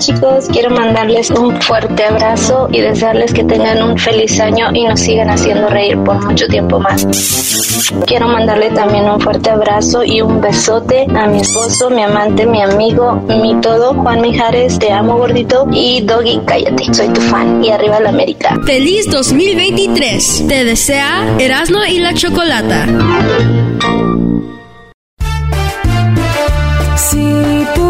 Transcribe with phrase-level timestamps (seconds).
[0.00, 4.98] Chicos, quiero mandarles un fuerte abrazo y desearles que tengan un feliz año y nos
[4.98, 7.06] sigan haciendo reír por mucho tiempo más.
[8.06, 12.62] Quiero mandarle también un fuerte abrazo y un besote a mi esposo, mi amante, mi
[12.62, 17.70] amigo, mi todo, Juan Mijares, te amo gordito y Doggy, cállate, soy tu fan y
[17.70, 18.58] arriba la América.
[18.64, 22.86] Feliz 2023, te desea Erasmo y la Chocolata.
[26.96, 27.89] Si tú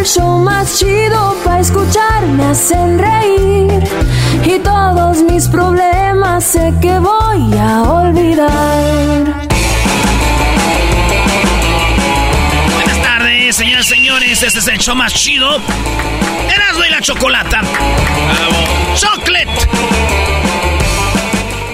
[0.00, 2.26] el show más chido para escuchar.
[2.26, 3.82] Me hacen reír
[4.44, 9.48] y todos mis problemas sé que voy a olvidar.
[12.74, 14.42] Buenas tardes, señoras y señores.
[14.42, 15.60] Este es el show más chido.
[16.54, 17.60] Erasmo y la Chocolata.
[18.96, 19.68] Chocolate.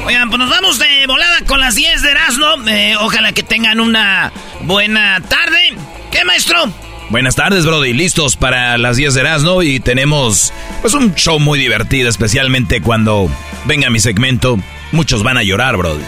[0.04, 2.46] Oigan, pues nos vamos de volada con las 10 de Erasmo.
[2.66, 5.76] Eh, ojalá que tengan una buena tarde.
[6.10, 6.85] ¿Qué, maestro?
[7.08, 7.92] Buenas tardes, Brody.
[7.92, 13.30] Listos para las 10 de Erasmo y tenemos pues un show muy divertido, especialmente cuando
[13.64, 14.58] venga mi segmento.
[14.92, 16.02] Muchos van a llorar, Brody.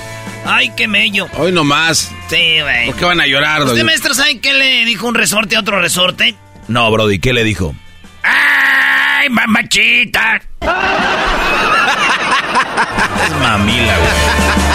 [0.44, 1.28] Ay, qué mello.
[1.36, 2.10] Hoy nomás.
[2.28, 2.86] Sí, güey.
[2.86, 3.84] ¿Por qué van a llorar, ¿Usted, Doggy?
[3.84, 6.34] maestro, sabe qué le dijo un resorte a otro resorte?
[6.68, 7.74] No, Brody, ¿qué le dijo?
[8.22, 10.40] ¡Ay, mamachita!
[13.26, 14.67] Es mamila, güey.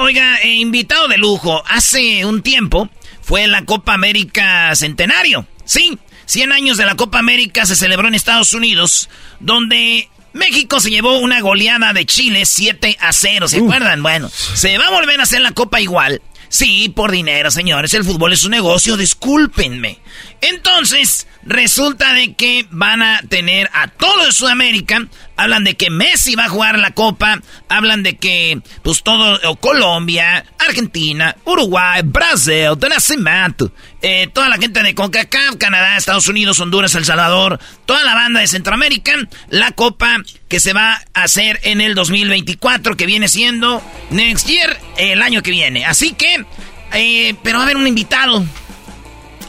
[0.00, 1.62] Oiga, eh, invitado de lujo.
[1.68, 2.88] Hace un tiempo
[3.22, 5.46] fue la Copa América Centenario.
[5.64, 9.08] Sí, 100 años de la Copa América se celebró en Estados Unidos,
[9.40, 13.48] donde México se llevó una goleada de Chile 7 a 0.
[13.48, 14.02] ¿Se acuerdan?
[14.02, 16.20] Bueno, se va a volver a hacer la Copa igual.
[16.48, 17.94] Sí, por dinero, señores.
[17.94, 19.98] El fútbol es un negocio, discúlpenme.
[20.40, 25.06] Entonces, resulta de que van a tener a todo de Sudamérica.
[25.36, 27.40] Hablan de que Messi va a jugar la Copa.
[27.68, 33.72] Hablan de que, pues todo, o Colombia, Argentina, Uruguay, Brasil, de Nacimiento.
[34.02, 37.58] eh, toda la gente de CONCACAF, Canadá, Estados Unidos, Honduras, El Salvador.
[37.86, 39.12] Toda la banda de Centroamérica.
[39.48, 44.78] La Copa que se va a hacer en el 2024, que viene siendo next year,
[44.96, 45.84] el año que viene.
[45.84, 46.44] Así que,
[46.92, 48.44] eh, pero va a haber un invitado.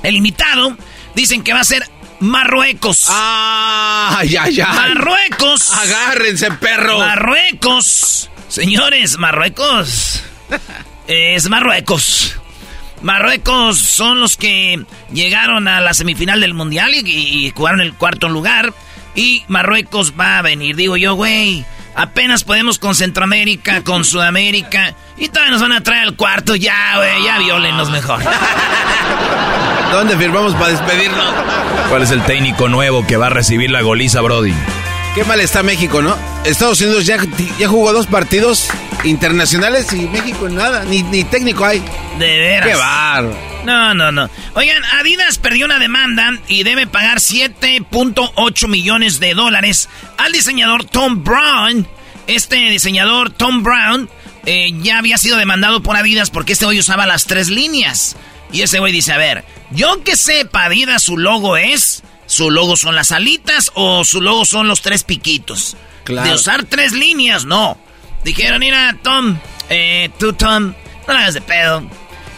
[0.03, 0.77] El invitado
[1.17, 1.83] dicen que va a ser
[2.19, 3.07] Marruecos.
[3.09, 4.75] ¡Ay, ay, ay!
[4.75, 5.73] Marruecos.
[5.73, 6.99] ¡Agárrense, perro!
[6.99, 8.29] Marruecos.
[8.47, 10.23] Señores, Marruecos.
[11.07, 12.37] Es Marruecos.
[13.01, 18.29] Marruecos son los que llegaron a la semifinal del mundial y, y jugaron el cuarto
[18.29, 18.73] lugar.
[19.15, 20.75] Y Marruecos va a venir.
[20.75, 21.65] Digo yo, güey.
[21.97, 24.93] Apenas podemos con Centroamérica, con Sudamérica.
[25.17, 26.55] Y todavía nos van a traer al cuarto.
[26.55, 27.23] Ya, güey.
[27.23, 28.21] Ya violenlos mejor.
[29.91, 31.33] ¿Dónde firmamos para despedirnos?
[31.89, 34.53] ¿Cuál es el técnico nuevo que va a recibir la goliza, Brody?
[35.15, 36.15] Qué mal está México, ¿no?
[36.45, 37.17] Estados Unidos ya,
[37.57, 38.69] ya jugó dos partidos
[39.03, 41.83] internacionales y México nada, ni, ni técnico hay.
[42.19, 42.69] De veras.
[42.69, 43.57] ¡Qué bárbaro!
[43.67, 44.29] No, no, no.
[44.53, 51.23] Oigan, Adidas perdió una demanda y debe pagar 7.8 millones de dólares al diseñador Tom
[51.23, 51.87] Brown.
[52.27, 54.09] Este diseñador Tom Brown
[54.45, 58.15] eh, ya había sido demandado por Adidas porque este güey usaba las tres líneas.
[58.51, 62.77] Y ese güey dice, a ver, yo que sepa, Adidas su logo es, su logo
[62.77, 65.75] son las alitas o su logo son los tres piquitos.
[66.03, 66.29] Claro.
[66.29, 67.77] De usar tres líneas, no.
[68.23, 69.37] Dijeron, mira, Tom,
[69.69, 70.73] eh, tú, Tom,
[71.07, 71.83] no la hagas de pedo.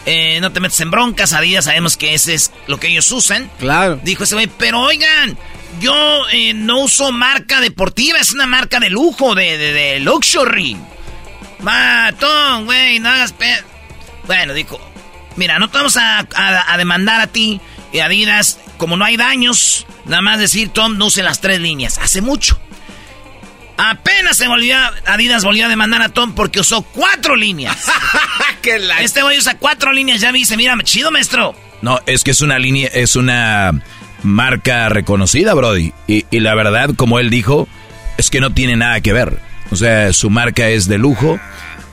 [0.06, 3.50] eh, no te metes en broncas, Adidas, sabemos que ese es lo que ellos usan.
[3.60, 4.00] Claro.
[4.02, 5.36] Dijo ese güey, pero oigan,
[5.78, 10.76] yo eh, no uso marca deportiva, es una marca de lujo, de, de, luxury.
[11.60, 13.62] Matón, güey, no hagas pe...
[14.26, 14.80] Bueno, dijo,
[15.36, 17.60] mira, no te vamos a, a, demandar a ti
[17.92, 21.98] y Adidas, como no hay daños, nada más decir, Tom, no use las tres líneas.
[21.98, 22.58] Hace mucho.
[23.76, 24.76] Apenas se volvió,
[25.06, 27.90] Adidas volvió a demandar a Tom porque usó cuatro líneas.
[29.00, 31.56] Este güey usa cuatro líneas, ya me dice, mira, chido, maestro.
[31.80, 33.72] No, es que es una línea, es una
[34.22, 35.92] marca reconocida, Brody.
[36.06, 37.68] Y, la verdad, como él dijo,
[38.18, 39.38] es que no tiene nada que ver.
[39.70, 41.38] O sea, su marca es de lujo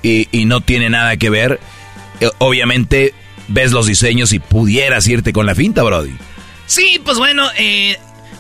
[0.02, 1.60] y, no tiene nada que ver.
[2.20, 3.14] Eh, obviamente,
[3.48, 6.16] ves los diseños y pudieras irte con la finta, Brody.
[6.66, 7.98] Sí, pues bueno, eh,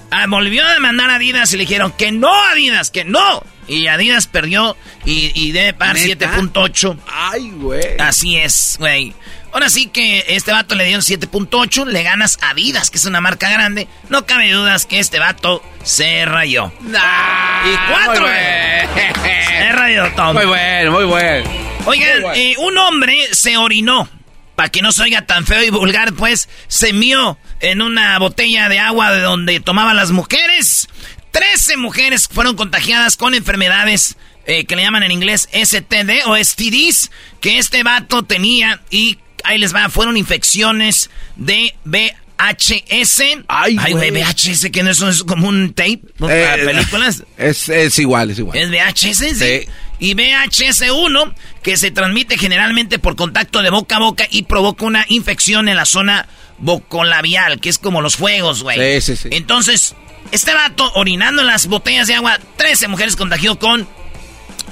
[0.09, 3.43] Ah, volvió a demandar a Adidas y le dijeron que no, Adidas, que no.
[3.67, 6.97] Y Adidas perdió y, y debe pagar 7.8.
[7.07, 7.97] Ay, güey.
[7.99, 9.13] Así es, güey.
[9.51, 13.21] Ahora sí que este vato le dio 7.8, le ganas a Adidas, que es una
[13.21, 13.87] marca grande.
[14.09, 16.71] No cabe dudas que este vato se rayó.
[16.81, 18.27] y cuatro.
[18.27, 20.35] Se rayó, Tom.
[20.35, 21.49] Muy bueno, muy bueno.
[21.85, 24.09] Oigan, eh, un hombre se orinó
[24.55, 28.69] para que no se oiga tan feo y vulgar, pues, se mió en una botella
[28.69, 30.89] de agua de donde tomaban las mujeres.
[31.31, 34.17] Trece mujeres fueron contagiadas con enfermedades
[34.47, 39.57] eh, que le llaman en inglés STD o STDs, que este vato tenía y ahí
[39.57, 43.21] les va, fueron infecciones de VHS.
[43.47, 47.23] Ay, Ay güey, VHS, que no es, como un tape para eh, películas.
[47.37, 48.57] Es, es igual, es igual.
[48.57, 49.37] ¿Es VHS?
[49.39, 49.67] sí
[49.99, 51.33] y VHS1,
[51.63, 55.75] que se transmite generalmente por contacto de boca a boca y provoca una infección en
[55.75, 56.27] la zona
[56.59, 59.01] bocolabial, que es como los fuegos, güey.
[59.01, 59.29] Sí, sí, sí.
[59.31, 59.95] Entonces,
[60.31, 63.87] este vato orinando en las botellas de agua, 13 mujeres contagió con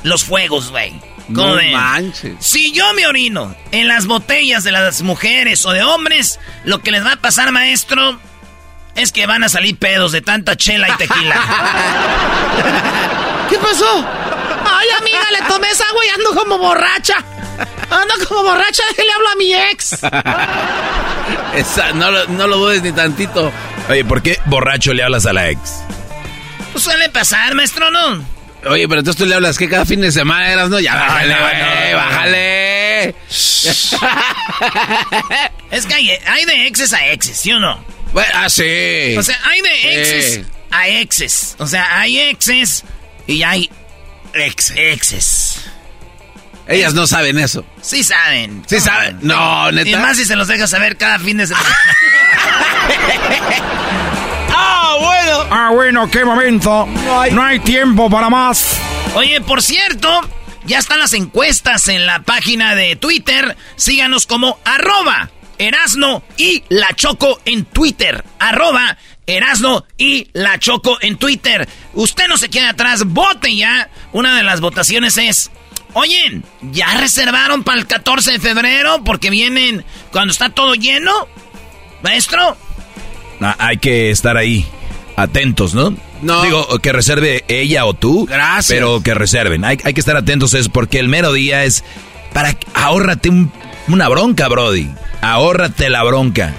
[0.04, 0.94] los fuegos, güey.
[1.28, 2.36] No manches.
[2.40, 6.92] Si yo me orino en las botellas de las mujeres o de hombres, lo que
[6.92, 8.20] les va a pasar, maestro,
[8.96, 11.36] es que van a salir pedos de tanta chela y tequila.
[13.50, 14.06] ¿Qué pasó?
[14.66, 17.18] Ay, amiga, le tomé esa agua y ando como borracha.
[17.90, 20.00] Ando como borracha, le hablo a mi ex.
[21.96, 23.52] no, lo, no lo dudes ni tantito.
[23.90, 25.60] Oye, ¿por qué borracho le hablas a la ex?
[26.72, 28.35] Pues suele pasar, maestro, ¿no?
[28.66, 30.80] Oye, pero entonces tú le hablas que cada fin de semana eras, ¿no?
[30.80, 33.16] Ya, bájale, güey, bájale.
[35.72, 37.84] es que hay, de exes a exes, ¿sí o no?
[38.14, 39.16] Bueno, ah, sí.
[39.18, 40.42] O sea, hay de exes
[40.72, 41.56] a exes.
[41.60, 42.84] O sea, hay exes
[43.28, 43.70] y hay
[44.34, 45.62] exes.
[46.68, 47.64] Ellas no saben eso.
[47.82, 48.64] Sí saben.
[48.68, 49.20] Sí saben.
[49.22, 49.90] No, neta.
[49.90, 51.78] Y más si se los deja saber cada fin de semana.
[54.56, 55.48] ah, bueno.
[55.52, 56.88] Ah, bueno, qué momento.
[57.32, 57.60] No hay...
[57.60, 58.80] tiempo para más.
[59.16, 60.10] Oye, por cierto,
[60.66, 63.56] ya están las encuestas en la página de Twitter.
[63.76, 68.24] Síganos como arroba Erasno y La Choco en Twitter.
[68.40, 71.68] Arroba Erasno y La Choco en Twitter.
[71.94, 73.90] Usted no se quede atrás, vote ya.
[74.12, 75.52] Una de las votaciones es...
[75.94, 79.02] Oye, ¿ya reservaron para el 14 de febrero?
[79.06, 81.30] Porque vienen cuando está todo lleno.
[82.04, 82.58] Maestro.
[83.42, 84.66] Ah, hay que estar ahí,
[85.16, 85.96] atentos, ¿no?
[86.22, 86.44] No.
[86.44, 88.26] Digo, que reserve ella o tú.
[88.26, 88.68] Gracias.
[88.68, 89.66] Pero que reserven.
[89.66, 91.84] Hay, hay que estar atentos, es porque el mero día es
[92.34, 92.58] para...
[92.74, 93.30] Ahórrate
[93.88, 94.90] una bronca, Brody.
[95.22, 96.54] Ahórrate la bronca.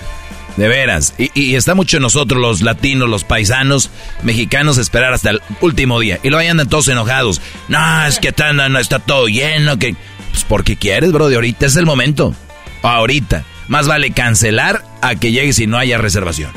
[0.56, 1.14] De veras.
[1.18, 3.90] Y, está mucho en nosotros, los latinos, los paisanos,
[4.22, 6.18] mexicanos, esperar hasta el último día.
[6.22, 7.42] Y lo andan todos enojados.
[7.68, 9.78] No, es que está, no, está todo lleno.
[9.78, 9.94] que
[10.30, 11.28] Pues porque quieres, bro.
[11.28, 12.34] De ahorita es el momento.
[12.82, 13.44] Ahorita.
[13.68, 16.52] Más vale cancelar a que llegues y no haya reservación.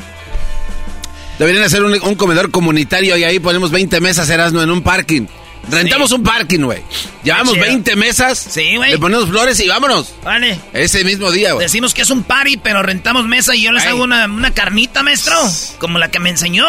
[1.40, 5.22] Deberían hacer un, un comedor comunitario y ahí ponemos 20 mesas Erasmo en un parking.
[5.70, 6.82] Rentamos un parking, güey.
[7.24, 8.38] Llevamos 20 mesas.
[8.38, 8.90] Sí, güey.
[8.90, 10.12] Le ponemos flores y vámonos.
[10.22, 10.60] Vale.
[10.74, 11.64] Ese mismo día, güey.
[11.64, 15.02] Decimos que es un party, pero rentamos mesa y yo les hago una, una carnita,
[15.02, 15.34] maestro.
[15.78, 16.66] Como la que me enseñó.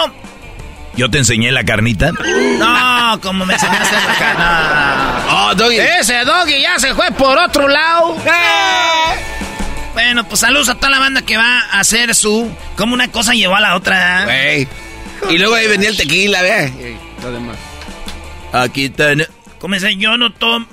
[0.95, 2.13] ¿Yo te enseñé la carnita?
[2.57, 5.25] No, como me enseñaste la carnita.
[5.33, 5.79] Oh, Doggy.
[5.79, 8.15] Ese Doggy ya se fue por otro lado.
[8.25, 9.30] ¡Eh!
[9.93, 12.49] Bueno, pues saludos a toda la banda que va a hacer su...
[12.75, 14.25] Como una cosa llevó a la otra.
[14.25, 14.67] Güey.
[15.29, 16.97] Y luego ahí venía el tequila, ve.
[17.21, 17.57] Lo demás.
[18.53, 19.13] Aquí está.
[19.59, 20.65] Como dice, yo no tomo.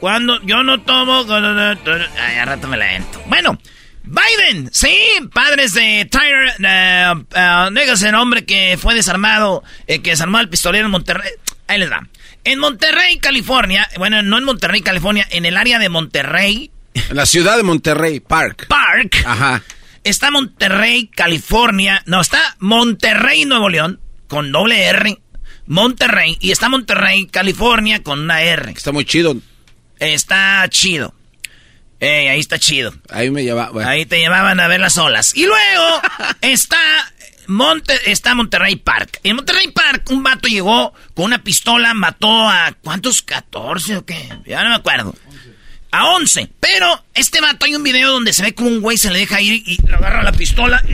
[0.00, 1.24] Cuando yo no tomo.
[1.30, 3.22] Ay, a rato me la entro.
[3.26, 3.58] Bueno,
[4.06, 4.96] Biden, sí,
[5.32, 10.92] padres de Tyler, uh, uh, hombre que fue desarmado, eh, que desarmó al pistolero en
[10.92, 11.30] Monterrey.
[11.66, 12.06] Ahí les va.
[12.44, 16.70] En Monterrey, California, bueno, no en Monterrey, California, en el área de Monterrey.
[17.08, 18.66] En la ciudad de Monterrey, Park.
[18.68, 19.22] Park.
[19.26, 19.62] Ajá.
[20.04, 22.02] Está Monterrey, California.
[22.06, 25.18] No, está Monterrey, Nuevo León, con doble R.
[25.66, 26.38] Monterrey.
[26.40, 28.70] Y está Monterrey, California, con una R.
[28.70, 29.36] Está muy chido.
[29.98, 31.14] Está chido.
[31.98, 32.94] Ey, ahí está chido.
[33.10, 33.70] Ahí me llevaba.
[33.70, 33.88] bueno.
[33.88, 35.34] Ahí te llevaban a ver las olas.
[35.34, 36.00] Y luego
[36.42, 36.78] está,
[37.46, 39.20] Monte, está Monterrey Park.
[39.22, 42.72] En Monterrey Park un vato llegó con una pistola, mató a...
[42.84, 43.26] ¿Cuántos?
[43.26, 44.28] ¿14 o qué?
[44.46, 45.14] Ya no me acuerdo.
[45.96, 46.50] A 11.
[46.60, 49.40] Pero este vato hay un video donde se ve como un güey se le deja
[49.40, 50.84] ir y le agarra la pistola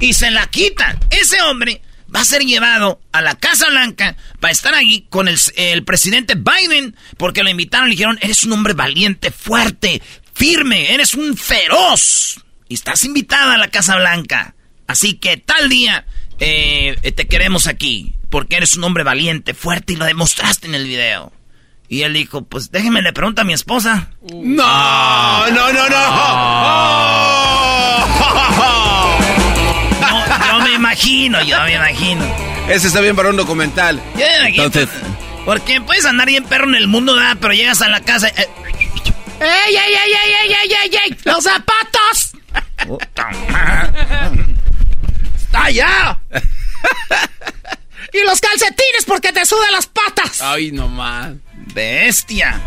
[0.00, 0.98] y, se la quita.
[1.10, 1.82] Ese hombre
[2.12, 6.34] va a ser llevado a la Casa Blanca para estar ahí con el, el presidente
[6.34, 10.02] Biden porque lo invitaron y le dijeron, eres un hombre valiente, fuerte,
[10.34, 12.42] firme, eres un feroz.
[12.68, 14.56] Y estás invitada a la Casa Blanca.
[14.88, 16.06] Así que tal día
[16.40, 20.88] eh, te queremos aquí porque eres un hombre valiente, fuerte y lo demostraste en el
[20.88, 21.32] video.
[21.88, 24.10] Y él dijo, pues déjeme le pregunto a mi esposa.
[24.30, 27.18] No, no, no, no.
[30.00, 32.24] No, yo me imagino, yo me imagino.
[32.68, 34.00] Ese está bien para un documental.
[34.14, 34.64] Yo me imagino.
[34.64, 34.88] Entonces,
[35.44, 37.36] Porque puedes andar bien perro en el mundo, ¿verdad?
[37.40, 38.28] Pero llegas a la casa...
[38.28, 38.48] eh,
[39.40, 41.18] ¡Ey, ey, ey, ey, ey, ey, ey, ey!
[41.24, 42.32] ¡Los zapatos!
[45.36, 46.18] ¡Está allá!
[48.12, 50.40] ¡Y los calcetines porque te sudan las patas!
[50.42, 51.30] ay, no más.
[51.78, 52.60] Bestia.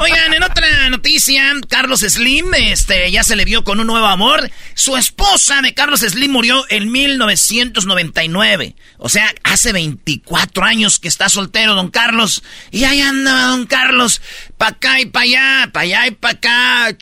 [0.00, 4.50] Oigan, en otra noticia, Carlos Slim, este, ya se le vio con un nuevo amor.
[4.74, 8.74] Su esposa de Carlos Slim murió en 1999.
[8.96, 12.42] O sea, hace 24 años que está soltero, don Carlos.
[12.72, 14.20] Y ahí anda, don Carlos,
[14.56, 16.96] pa' acá y pa' allá, pa' allá y pa' acá.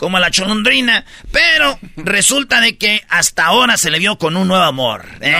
[0.00, 1.04] Como la cholondrina.
[1.30, 5.04] Pero resulta de que hasta ahora se le vio con un nuevo amor.
[5.20, 5.36] ¿eh?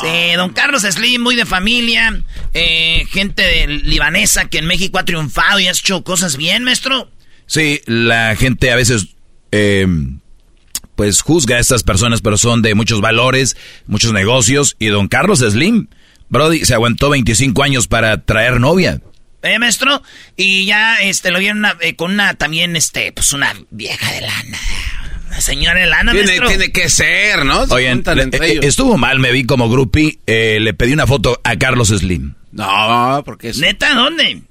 [0.00, 2.22] Sí, don Carlos Slim, muy de familia.
[2.54, 7.10] eh, gente de- libanesa que en México ha triunfado y ha hecho cosas bien, maestro.
[7.46, 9.08] Sí, la gente a veces,
[9.50, 9.86] eh,
[10.94, 13.56] pues juzga a estas personas, pero son de muchos valores,
[13.88, 14.76] muchos negocios.
[14.78, 15.88] Y don Carlos Slim,
[16.28, 19.00] Brody, se aguantó 25 años para traer novia.
[19.42, 20.02] ¿Eh, maestro?
[20.36, 24.20] Y ya este lo vieron una- eh, con una también, este, pues una vieja de
[24.22, 24.58] lana.
[25.28, 26.48] Una señora de lana, Tiene, maestro.
[26.48, 27.64] tiene que ser, ¿no?
[27.78, 28.64] Entre eh, ellos.
[28.64, 32.34] estuvo mal, me vi como groupie, eh, le pedí una foto a Carlos Slim.
[32.50, 33.58] No, porque es...
[33.58, 33.94] ¿Neta?
[33.94, 34.42] ¿Dónde?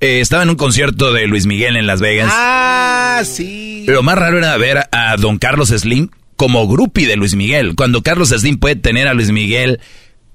[0.00, 2.30] Eh, estaba en un concierto de Luis Miguel en Las Vegas.
[2.32, 3.84] Ah, sí.
[3.88, 7.74] Lo más raro era ver a don Carlos Slim como groupie de Luis Miguel.
[7.74, 9.80] Cuando Carlos Slim puede tener a Luis Miguel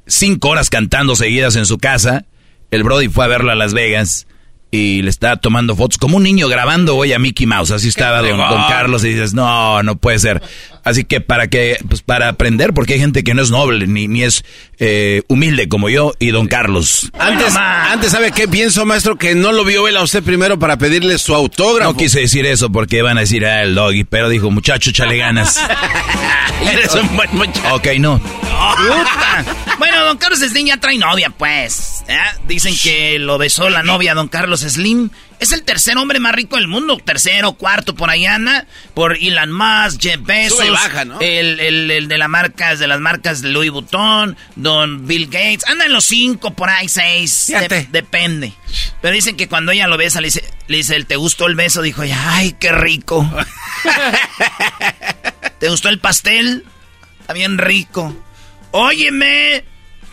[0.07, 2.25] cinco horas cantando seguidas en su casa,
[2.71, 4.27] el Brody fue a verlo a Las Vegas
[4.71, 7.71] y le estaba tomando fotos como un niño grabando hoy a Mickey Mouse.
[7.71, 10.41] Así estaba don, don Carlos y dices, no, no puede ser.
[10.85, 14.07] Así que para que, pues para aprender, porque hay gente que no es noble ni,
[14.07, 14.45] ni es
[14.77, 17.09] eh, humilde como yo y don Carlos.
[17.17, 19.17] Antes, antes, ¿sabe qué pienso, maestro?
[19.17, 21.91] Que no lo vio él a usted primero para pedirle su autógrafo.
[21.91, 25.17] No quise decir eso porque van a decir, ah, el doggy, pero dijo, muchacho, chale
[25.17, 25.59] ganas.
[26.71, 27.75] Eres un buen muchacho.
[27.75, 28.21] ok, no.
[29.79, 32.03] Bueno, don Carlos Slim ya trae novia, pues.
[32.07, 32.17] ¿eh?
[32.47, 35.09] Dicen que lo besó la novia, don Carlos Slim.
[35.39, 36.97] Es el tercer hombre más rico del mundo.
[37.03, 38.65] Tercero, cuarto, por ahí anda.
[38.93, 40.57] Por Elon Musk, Jeff Bezos.
[40.57, 41.19] Sube y baja, ¿no?
[41.19, 44.37] El, el, el de las marcas, de las marcas de Louis Vuitton.
[44.55, 45.67] Don Bill Gates.
[45.67, 47.47] Andan los cinco, por ahí seis.
[47.47, 48.53] De- depende.
[49.01, 51.81] Pero dicen que cuando ella lo besa, le dice, le dice, ¿te gustó el beso?
[51.81, 53.29] Dijo ella, ay, qué rico.
[55.59, 56.65] ¿Te gustó el pastel?
[57.21, 58.15] Está bien rico.
[58.71, 59.63] Óyeme.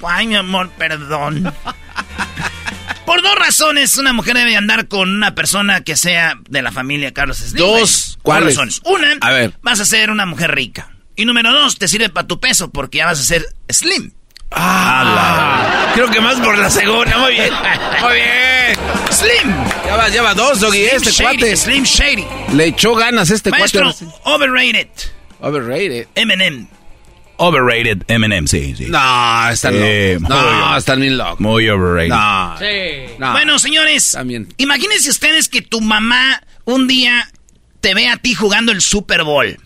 [0.05, 1.53] Ay, mi amor, perdón.
[3.07, 7.13] Por dos razones, una mujer debe andar con una persona que sea de la familia
[7.13, 7.57] Carlos Slim.
[7.65, 8.51] Dos, ¿cuáles?
[8.57, 8.81] razones.
[8.85, 9.53] Una, A ver.
[9.63, 10.91] vas a ser una mujer rica.
[11.17, 14.13] Y número dos, te sirve para tu peso porque ya vas a ser slim.
[14.51, 17.17] Ah, creo que más por la segunda.
[17.19, 17.53] Muy bien.
[18.03, 18.79] Muy bien.
[19.11, 19.55] Slim.
[19.87, 20.79] Ya va, ya va dos, Doggy.
[20.87, 21.57] Slim Este Shady, cuate.
[21.57, 22.25] Slim Shady.
[22.55, 24.07] Le echó ganas este Maestro, cuate.
[24.25, 24.89] overrated.
[25.41, 26.07] Overrated.
[26.15, 26.69] Eminem.
[27.43, 28.87] Overrated Eminem, sí, sí.
[28.89, 30.29] No, están Eh, locos.
[30.37, 31.41] No, están bien locos.
[31.41, 32.09] Muy overrated.
[32.11, 32.57] No.
[32.59, 33.15] Sí.
[33.19, 33.33] no.
[33.33, 34.49] Bueno, señores, También.
[34.59, 37.29] imagínense ustedes que tu mamá un día
[37.81, 39.59] te ve a ti jugando el Super Bowl.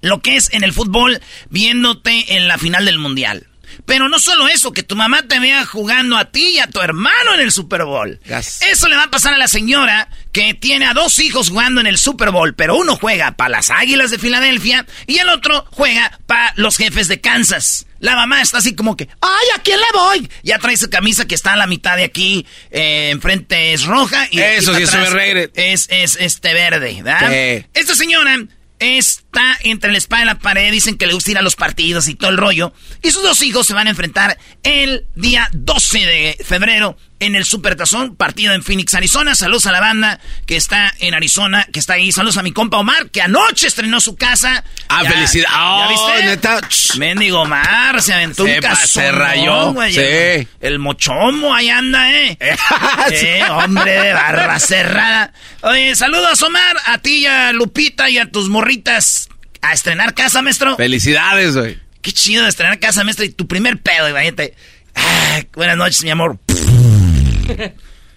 [0.00, 3.46] Lo que es en el fútbol, viéndote en la final del Mundial.
[3.90, 6.80] Pero no solo eso, que tu mamá te vea jugando a ti y a tu
[6.80, 8.20] hermano en el Super Bowl.
[8.24, 11.88] Eso le va a pasar a la señora que tiene a dos hijos jugando en
[11.88, 16.20] el Super Bowl, pero uno juega para las Águilas de Filadelfia y el otro juega
[16.26, 17.86] para los jefes de Kansas.
[17.98, 20.30] La mamá está así como que, ¡ay, ¿a quién le voy?
[20.44, 24.28] Ya trae su camisa que está a la mitad de aquí, eh, enfrente es roja
[24.30, 27.28] y de aquí Eso sí es este verde, ¿verdad?
[27.28, 27.66] Sí.
[27.74, 28.38] Esta señora
[28.78, 31.56] es está entre la espada y la pared, dicen que le gusta ir a los
[31.56, 32.72] partidos y todo el rollo.
[33.02, 37.44] Y sus dos hijos se van a enfrentar el día 12 de febrero en el
[37.44, 39.34] Supertazón, partido en Phoenix, Arizona.
[39.34, 42.12] Saludos a la banda que está en Arizona, que está ahí.
[42.12, 44.64] Saludos a mi compa Omar, que anoche estrenó su casa.
[44.88, 45.48] Ah, felicidad.
[45.50, 46.26] ¿Ya Oh, viste?
[46.26, 46.60] neta.
[46.96, 48.88] Mendigo Omar, se aventó Se un casón.
[48.88, 49.92] se rayó, güey.
[49.92, 50.00] sí.
[50.00, 52.38] El, el mochomo ahí anda, ¿eh?
[53.10, 55.32] Eh, hombre de barba cerrada.
[55.62, 59.19] Oye, saludos, Omar, a ti y a Lupita y a tus morritas.
[59.62, 60.76] A estrenar casa, maestro.
[60.76, 61.78] Felicidades, güey.
[62.02, 63.24] Qué chido de estrenar casa, maestro.
[63.24, 64.54] Y tu primer pedo, imagínate.
[64.94, 66.38] Ah, buenas noches, mi amor.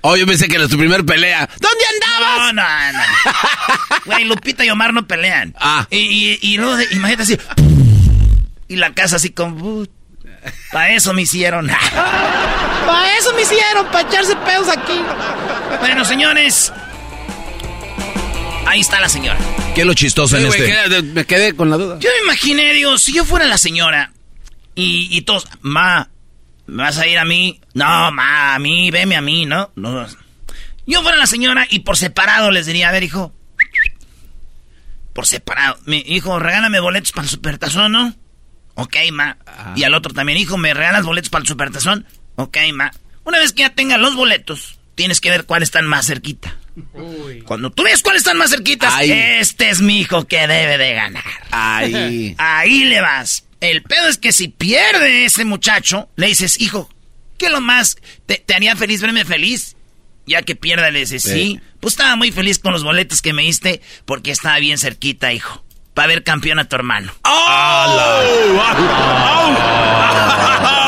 [0.05, 1.49] Oh, yo pensé que era tu primer pelea.
[1.61, 2.53] ¿Dónde andabas?
[2.53, 3.99] No, no, no.
[4.03, 5.55] Güey, Lupita y Omar no pelean.
[5.57, 5.87] Ah.
[5.89, 7.37] Y, y, y luego, imagínate así.
[8.67, 9.87] Y la casa así con...
[10.73, 11.67] Para eso me hicieron.
[12.85, 14.99] Para eso me hicieron, para echarse pedos aquí.
[15.79, 16.73] bueno, señores.
[18.67, 19.39] Ahí está la señora.
[19.75, 21.01] ¿Qué es lo chistoso Sí, en este?
[21.01, 21.97] me quedé con la duda.
[21.99, 24.13] Yo me imaginé, digo, si yo fuera la señora
[24.75, 26.09] y, y todos, ma,
[26.67, 27.59] ¿me vas a ir a mí?
[27.73, 29.71] No, ma, a mí, veme a mí, ¿no?
[29.75, 30.05] no.
[30.85, 33.33] Yo fuera la señora y por separado les diría, a ver, hijo,
[35.13, 38.15] por separado, mi hijo, regálame boletos para el supertazón, ¿no?
[38.75, 39.37] Ok, ma.
[39.75, 42.05] Y al otro también, hijo, ¿me regalas boletos para el supertazón?
[42.35, 42.91] Ok, ma.
[43.23, 46.57] Una vez que ya tengas los boletos, tienes que ver cuáles están más cerquita.
[47.45, 49.11] Cuando tú ves cuáles están más cerquitas, Ay.
[49.11, 51.23] este es mi hijo que debe de ganar.
[51.51, 52.35] Ay.
[52.39, 53.45] Ahí le vas.
[53.61, 56.89] El pedo es que si pierde ese muchacho, le dices, hijo,
[57.37, 59.75] ¿qué es lo más te, te haría feliz verme feliz?
[60.25, 61.59] Ya que pierda, le dices, sí.
[61.79, 65.63] Pues estaba muy feliz con los boletos que me diste porque estaba bien cerquita, hijo.
[65.93, 67.13] Para ver campeón a tu hermano.
[67.23, 68.59] ¡Ay, ay,
[69.57, 70.79] ay!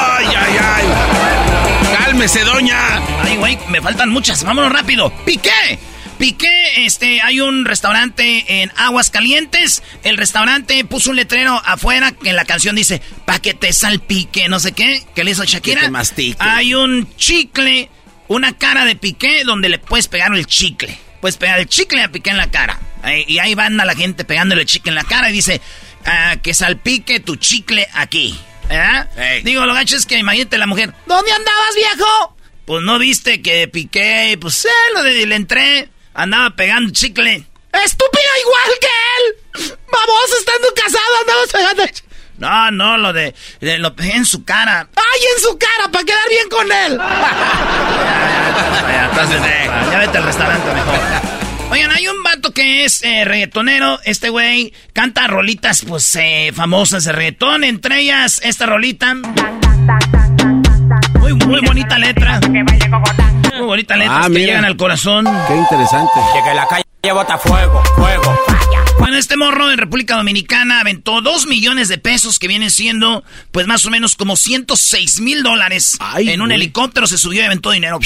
[2.25, 3.21] ¡Cálmese, doña!
[3.21, 4.43] Ay, güey, me faltan muchas.
[4.43, 5.13] Vámonos rápido.
[5.25, 5.77] Piqué.
[6.17, 9.83] Piqué, este, hay un restaurante en Aguas Calientes.
[10.03, 14.49] El restaurante puso un letrero afuera que en la canción dice, pa' que te salpique,
[14.49, 15.81] no sé qué, que le hizo Shakira.
[15.81, 16.37] Que te mastique.
[16.39, 17.91] Hay un chicle,
[18.27, 20.97] una cara de Piqué donde le puedes pegar el chicle.
[21.21, 22.79] Puedes pegar el chicle a Piqué en la cara.
[23.27, 25.61] Y ahí van a la gente pegándole el chicle en la cara y dice,
[26.07, 28.35] ah, que salpique tu chicle aquí.
[28.69, 29.09] ¿Verdad?
[29.17, 29.43] Ey.
[29.43, 32.35] Digo, lo gacho es que imagínate la mujer, ¿Dónde andabas, viejo?
[32.65, 37.43] pues no viste que piqué, pues eh, lo de, le entré, andaba pegando chicle.
[37.83, 38.87] Estúpido igual que
[39.67, 39.77] él.
[39.91, 41.83] Vamos, estando casado, andamos pegando.
[42.37, 44.89] No, no, lo de, de- lo pegué en su cara.
[44.95, 46.97] ¡Ay, en su cara, para quedar bien con él!
[46.97, 47.05] Ya,
[49.05, 49.09] eh,
[49.91, 50.95] ya vete al restaurante mejor.
[51.71, 53.99] Oigan, hay un vato que es eh, reggaetonero.
[54.03, 57.63] Este güey canta rolitas, pues, eh, famosas de reggaetón.
[57.63, 59.13] Entre ellas, esta rolita.
[61.19, 62.39] Muy, muy bonita letra.
[62.39, 64.17] Muy bonita letra.
[64.19, 64.45] Ah, que mira.
[64.45, 65.25] llegan al corazón.
[65.47, 66.19] ¡Qué interesante!
[66.45, 68.39] Que la calle bota fuego, fuego.
[68.97, 73.67] Bueno, este morro en República Dominicana aventó dos millones de pesos, que vienen siendo, pues
[73.67, 75.97] más o menos como 106 mil dólares.
[75.99, 76.55] Ay, en un güey.
[76.55, 77.99] helicóptero se subió y aventó dinero.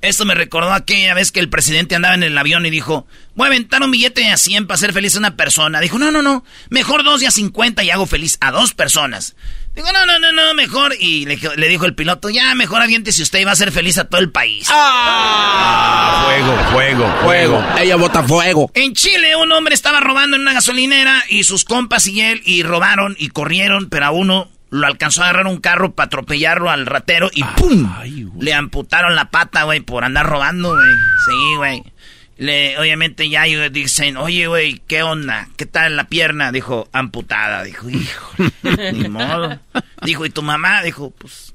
[0.00, 3.46] Esto me recordó aquella vez que el presidente andaba en el avión y dijo, voy
[3.46, 5.80] a aventar un billete de a 100 para hacer feliz a una persona.
[5.80, 9.34] Dijo, no, no, no, mejor dos de a 50 y hago feliz a dos personas.
[9.74, 10.94] Digo, no, no, no, no, mejor.
[10.98, 13.98] Y le, le dijo el piloto, ya, mejor aviente si usted va a hacer feliz
[13.98, 14.66] a todo el país.
[14.70, 17.64] Ah, fuego, fuego, fuego.
[17.78, 18.70] Ella bota fuego.
[18.74, 22.62] En Chile un hombre estaba robando en una gasolinera y sus compas y él y
[22.62, 26.86] robaron y corrieron, pero a uno lo alcanzó a agarrar un carro para atropellarlo al
[26.86, 27.92] ratero y ¡pum!
[28.38, 30.94] Le amputaron la pata, güey, por andar robando, güey.
[31.26, 31.82] Sí, güey.
[32.40, 35.48] Le, obviamente ya dicen, oye, güey, ¿qué onda?
[35.58, 36.52] ¿Qué tal la pierna?
[36.52, 37.62] Dijo, amputada.
[37.64, 38.34] Dijo, hijo,
[38.94, 39.60] ni modo.
[40.00, 40.82] Dijo, ¿y tu mamá?
[40.82, 41.52] Dijo, pues,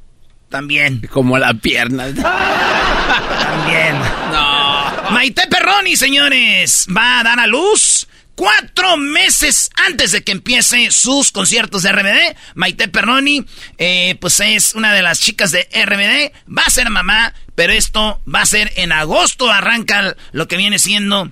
[0.47, 1.01] también.
[1.11, 2.05] Como la pierna.
[2.13, 3.95] También.
[4.31, 5.09] No.
[5.09, 11.31] Maite Perroni, señores, va a dar a luz cuatro meses antes de que empiece sus
[11.31, 12.35] conciertos de RBD.
[12.53, 13.45] Maite Perroni,
[13.77, 16.31] eh, pues es una de las chicas de RBD.
[16.51, 19.51] Va a ser mamá, pero esto va a ser en agosto.
[19.51, 21.31] Arranca lo que viene siendo,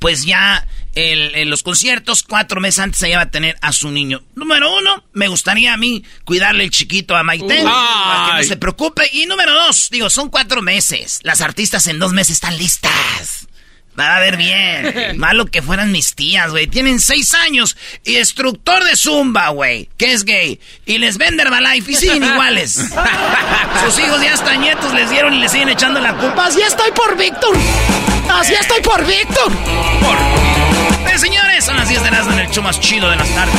[0.00, 2.22] pues ya el- en los conciertos.
[2.22, 4.22] Cuatro meses antes ella va a tener a su niño.
[4.34, 7.62] Número uno, me gustaría a mí cuidarle el chiquito a Maite.
[7.64, 9.08] Para que no se preocupe.
[9.12, 11.18] Y número dos, digo, son cuatro meses.
[11.22, 13.48] Las artistas en dos meses están listas.
[13.98, 15.16] Va a ver bien.
[15.18, 16.66] Malo que fueran mis tías, güey.
[16.66, 17.76] Tienen seis años.
[18.04, 19.88] Y instructor de Zumba, güey.
[19.96, 20.60] Que es gay.
[20.86, 22.74] Y les vende Herbalife y siguen iguales.
[23.84, 26.46] Sus hijos ya hasta nietos les dieron y le siguen echando la culpa.
[26.46, 27.56] Así estoy por Víctor.
[28.28, 29.52] Así estoy por Víctor.
[30.00, 30.16] Por...
[31.12, 33.54] Eh, señores, son las 10 de las en el show más chido de las tardes.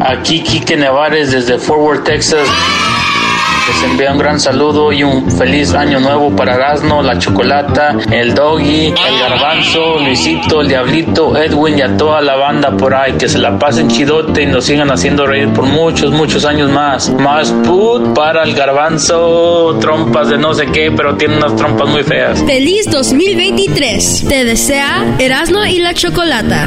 [0.00, 2.48] Aquí Quique Nevares desde Fort Worth, Texas.
[3.68, 8.34] Les envío un gran saludo y un feliz año nuevo para Erasmo, la Chocolata, el
[8.34, 13.12] Doggy, el Garbanzo, Luisito, el Diablito, Edwin y a toda la banda por ahí.
[13.12, 17.10] Que se la pasen chidote y nos sigan haciendo reír por muchos, muchos años más.
[17.10, 22.02] Más put para el Garbanzo, trompas de no sé qué, pero tiene unas trompas muy
[22.02, 22.42] feas.
[22.44, 24.24] Feliz 2023.
[24.28, 26.66] Te desea Erasmo y la Chocolata.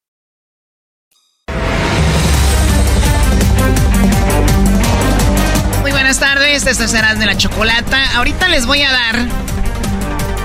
[6.11, 8.17] buenas tardes, esto es Eras de la Chocolata.
[8.17, 9.17] Ahorita les voy a dar.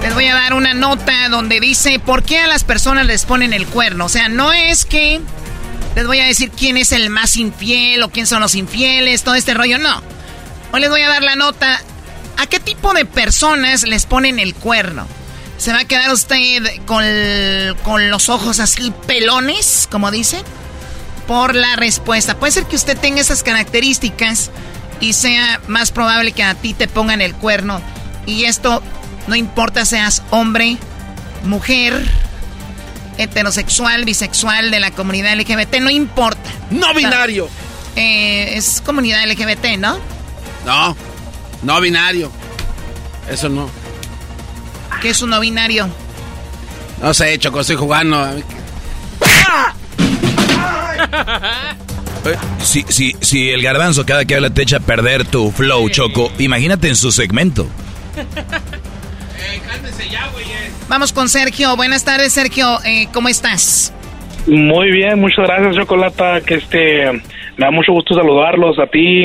[0.00, 3.52] Les voy a dar una nota donde dice por qué a las personas les ponen
[3.52, 4.04] el cuerno.
[4.04, 5.20] O sea, no es que
[5.96, 9.34] les voy a decir quién es el más infiel o quién son los infieles, todo
[9.34, 10.04] este rollo, no.
[10.72, 11.82] Hoy les voy a dar la nota
[12.38, 15.08] a qué tipo de personas les ponen el cuerno.
[15.58, 17.02] ¿Se va a quedar usted con,
[17.82, 20.44] con los ojos así pelones, como dicen?
[21.26, 22.36] Por la respuesta.
[22.36, 24.52] Puede ser que usted tenga esas características
[25.00, 27.80] y sea más probable que a ti te pongan el cuerno.
[28.26, 28.82] Y esto
[29.26, 30.76] no importa seas hombre,
[31.44, 32.02] mujer,
[33.18, 36.50] heterosexual, bisexual, de la comunidad LGBT, no importa.
[36.70, 37.48] No binario.
[37.94, 39.98] Eh, es comunidad LGBT, ¿no?
[40.64, 40.96] No,
[41.62, 42.30] no binario.
[43.30, 43.70] Eso no.
[45.00, 45.88] ¿Qué es un no binario?
[47.00, 48.16] No sé, Choco, estoy jugando.
[52.28, 55.88] Eh, Si, si, si el garbanzo cada que habla te echa a perder tu flow,
[55.88, 57.66] Choco, imagínate en su segmento.
[60.88, 61.76] Vamos con Sergio.
[61.76, 62.78] Buenas tardes, Sergio.
[62.84, 63.92] Eh, ¿Cómo estás?
[64.46, 66.40] Muy bien, muchas gracias, Chocolata.
[66.40, 69.24] Que este, me da mucho gusto saludarlos a ti.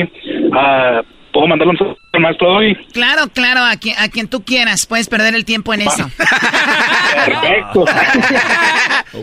[0.52, 2.76] A, ¿Puedo mandarle un saludo al maestro hoy?
[2.92, 4.84] Claro, claro, a quien, a quien tú quieras.
[4.84, 6.10] Puedes perder el tiempo en eso.
[7.24, 7.84] Perfecto.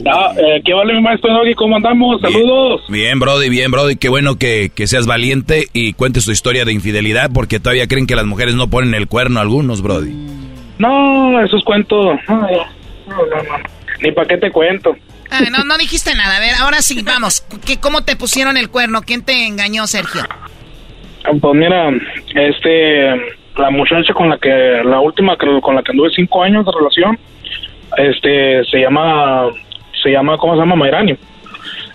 [0.03, 1.53] no, eh, ¿Qué vale mi maestro Doggy?
[1.53, 2.19] ¿Cómo andamos?
[2.21, 2.81] Saludos.
[2.89, 3.95] Bien, Brody, bien, Brody.
[3.95, 8.07] Qué bueno que, que seas valiente y cuentes tu historia de infidelidad porque todavía creen
[8.07, 10.11] que las mujeres no ponen el cuerno a algunos, Brody.
[10.79, 12.15] No, eso es cuento.
[12.27, 13.57] No, no, no, no.
[14.01, 14.95] Ni para qué te cuento.
[15.29, 16.37] Ah, no, no dijiste nada.
[16.37, 17.43] A ver, ahora sí, vamos.
[17.65, 19.01] ¿Qué, ¿Cómo te pusieron el cuerno?
[19.03, 20.23] ¿Quién te engañó, Sergio?
[21.23, 21.91] Pues mira,
[22.33, 23.09] este,
[23.57, 27.19] la muchacha con la que, la última con la que anduve cinco años de relación,
[27.97, 29.47] este, se llama,
[30.01, 30.75] se llama, ¿cómo se llama?
[30.75, 31.15] Mayrani.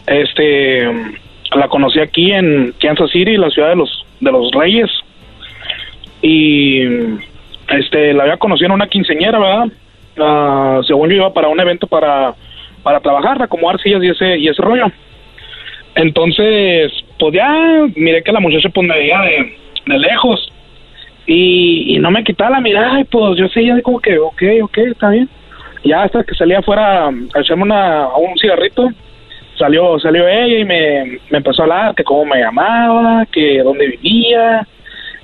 [0.06, 0.84] Este,
[1.54, 4.90] la conocí aquí en Kansas City, la ciudad de los, de los Reyes.
[6.20, 6.82] Y,
[7.68, 9.66] este, la había conocido en una quinceñera, ¿verdad?
[10.18, 12.34] Ah, según yo iba para un evento para,
[12.82, 14.86] para trabajar, acomodar sillas y ese, y ese rollo.
[15.96, 20.52] Entonces, pues ya miré que la muchacha pues me veía de, de lejos
[21.26, 24.78] y, y no me quitaba la mirada y pues yo seguía como que, ok, ok,
[24.78, 25.28] está bien.
[25.84, 28.88] Ya hasta que salía afuera a echarme una, un cigarrito,
[29.58, 33.88] salió salió ella y me, me empezó a hablar que cómo me llamaba, que dónde
[33.88, 34.66] vivía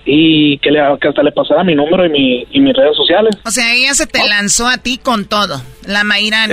[0.04, 3.37] y que, le, que hasta le pasara mi número y, mi, y mis redes sociales.
[3.44, 6.52] O sea, ella se te lanzó a ti con todo, la Mayrani.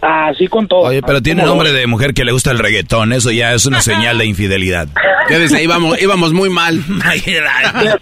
[0.00, 0.80] Así con todo.
[0.80, 3.82] Oye, pero tiene nombre de mujer que le gusta el reggaetón, eso ya es una
[3.82, 4.88] señal de infidelidad.
[5.28, 6.80] Que desde ahí íbamos, íbamos muy mal.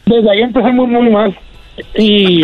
[0.06, 1.36] desde ahí empezamos muy mal.
[1.96, 2.42] Y...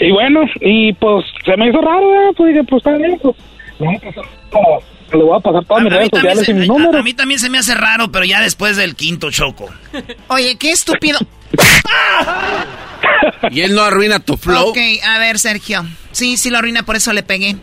[0.00, 2.32] y bueno, y pues se me hizo raro, ¿eh?
[2.36, 3.34] pues dije, pues está bien, pues,
[5.16, 6.98] le voy a pasar todas mis redes sociales y mi número.
[6.98, 9.70] A mí también se me hace raro, pero ya después del quinto choco.
[10.28, 11.18] Oye, qué estúpido.
[13.50, 14.70] y él no arruina tu flow.
[14.70, 15.84] Ok, a ver, Sergio.
[16.12, 17.56] Sí, sí lo arruina, por eso le pegué.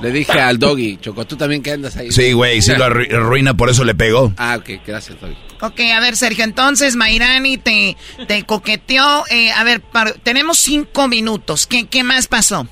[0.00, 2.10] Le dije al doggy, Choco, tú también que andas ahí.
[2.10, 4.32] Sí, güey, sí lo arruina, por eso le pegó.
[4.36, 5.36] Ah, ok, gracias, doggy.
[5.60, 9.24] Ok, a ver, Sergio, entonces Mayrani te, te coqueteó.
[9.30, 9.82] Eh, a ver,
[10.22, 11.66] tenemos cinco minutos.
[11.66, 12.66] ¿Qué, ¿Qué más pasó?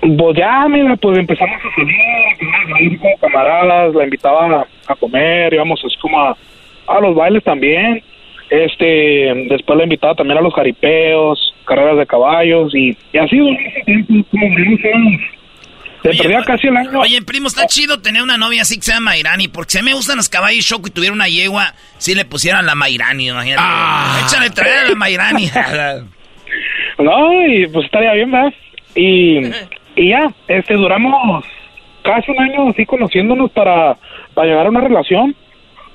[0.00, 5.96] Pues ya, mira, pues empezamos a salir, como camaradas, la invitaba a comer, íbamos así
[6.00, 6.36] como a,
[6.86, 8.02] a los bailes también.
[8.50, 13.38] Este, después la invitaba también a los jaripeos, carreras de caballos y, y así
[14.30, 14.48] como
[16.02, 16.98] se perdía casi el año.
[16.98, 20.16] Oye, primo, está chido tener una novia así que sea Mairani, porque si me gustan
[20.16, 23.62] los caballos choco y tuviera una yegua, si le pusieran la Mairani, imagínate.
[23.64, 24.20] Ah.
[24.26, 25.46] Échale traer a la Mairani.
[26.98, 28.52] no, y pues estaría bien, ¿verdad?
[28.94, 29.40] Y,
[29.96, 31.44] y ya, este, duramos
[32.02, 33.96] casi un año así conociéndonos para,
[34.34, 35.34] para llegar a una relación.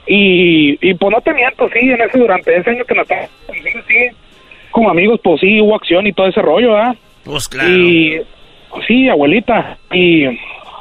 [0.07, 3.29] Y, y pues no te miento, sí, en ese, durante ese año que nos estábamos
[3.87, 3.93] sí,
[4.71, 6.95] como amigos, pues sí, hubo acción y todo ese rollo, ¿verdad?
[7.25, 7.69] Pues claro.
[7.69, 8.21] Y
[8.87, 9.77] sí, abuelita.
[9.91, 10.25] Y,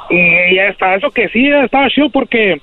[0.09, 2.61] y hasta eso que sí, estaba chido porque,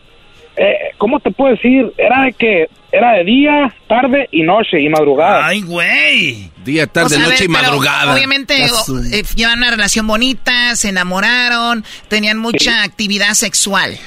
[0.57, 1.93] eh, ¿cómo te puedo decir?
[1.97, 5.47] Era de que era de día, tarde y noche y madrugada.
[5.47, 6.51] ¡Ay, güey!
[6.65, 8.15] Día, tarde, noche y madrugada.
[8.15, 13.99] Obviamente eh, llevan una relación bonita, se enamoraron, tenían mucha actividad sexual.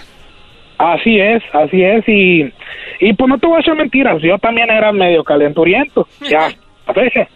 [0.77, 2.53] Así es, así es, y,
[2.99, 6.49] y pues no te voy a echar mentiras, yo también era medio calenturiento, ya,
[6.85, 7.27] a veces.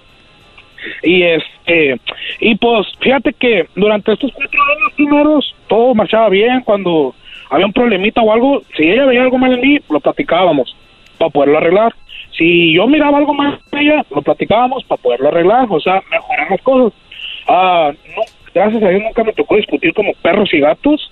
[1.03, 1.99] Y este,
[2.39, 7.15] y pues fíjate que durante estos cuatro años primeros todo marchaba bien, cuando
[7.51, 10.73] había un problemita o algo, si ella veía algo mal en mí, lo platicábamos
[11.17, 11.93] para poderlo arreglar.
[12.37, 16.49] Si yo miraba algo mal en ella, lo platicábamos para poderlo arreglar, o sea, mejorar
[16.49, 16.97] las cosas.
[17.47, 18.21] Ah, no,
[18.55, 21.11] gracias a Dios nunca me tocó discutir como perros y gatos,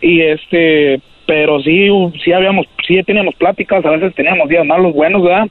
[0.00, 1.90] y este, pero sí,
[2.24, 5.48] sí habíamos, sí teníamos pláticas, a veces teníamos días malos, buenos, ¿verdad?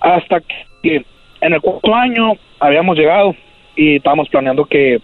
[0.00, 0.42] Hasta
[0.82, 1.04] que
[1.40, 3.36] en el cuarto año habíamos llegado
[3.76, 4.98] y estábamos planeando que,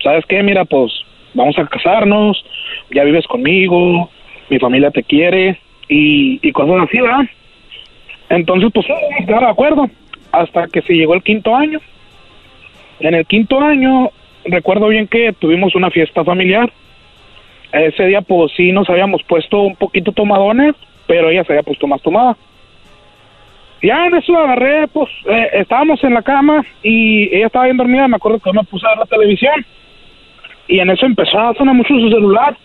[0.00, 0.44] ¿sabes qué?
[0.44, 0.92] Mira, pues
[1.34, 2.44] vamos a casarnos,
[2.90, 4.10] ya vives conmigo,
[4.50, 7.24] mi familia te quiere y, y cosas así, ¿verdad?
[8.28, 8.86] Entonces, pues,
[9.18, 9.90] estaba de acuerdo
[10.32, 11.80] hasta que se llegó el quinto año.
[13.00, 14.10] En el quinto año,
[14.44, 16.72] recuerdo bien que tuvimos una fiesta familiar
[17.74, 20.74] ese día pues sí nos habíamos puesto un poquito tomadones,
[21.06, 22.36] pero ella se había puesto más tomada.
[23.82, 28.08] Ya en eso agarré, pues eh, estábamos en la cama y ella estaba bien dormida,
[28.08, 29.66] me acuerdo que yo me puse a ver la televisión
[30.68, 32.56] y en eso empezó a sonar mucho su celular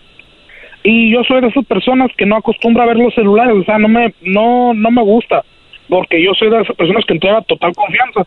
[0.83, 3.77] y yo soy de esas personas que no acostumbra a ver los celulares, o sea,
[3.77, 5.43] no me, no, no me gusta,
[5.87, 8.25] porque yo soy de esas personas que entrega total confianza.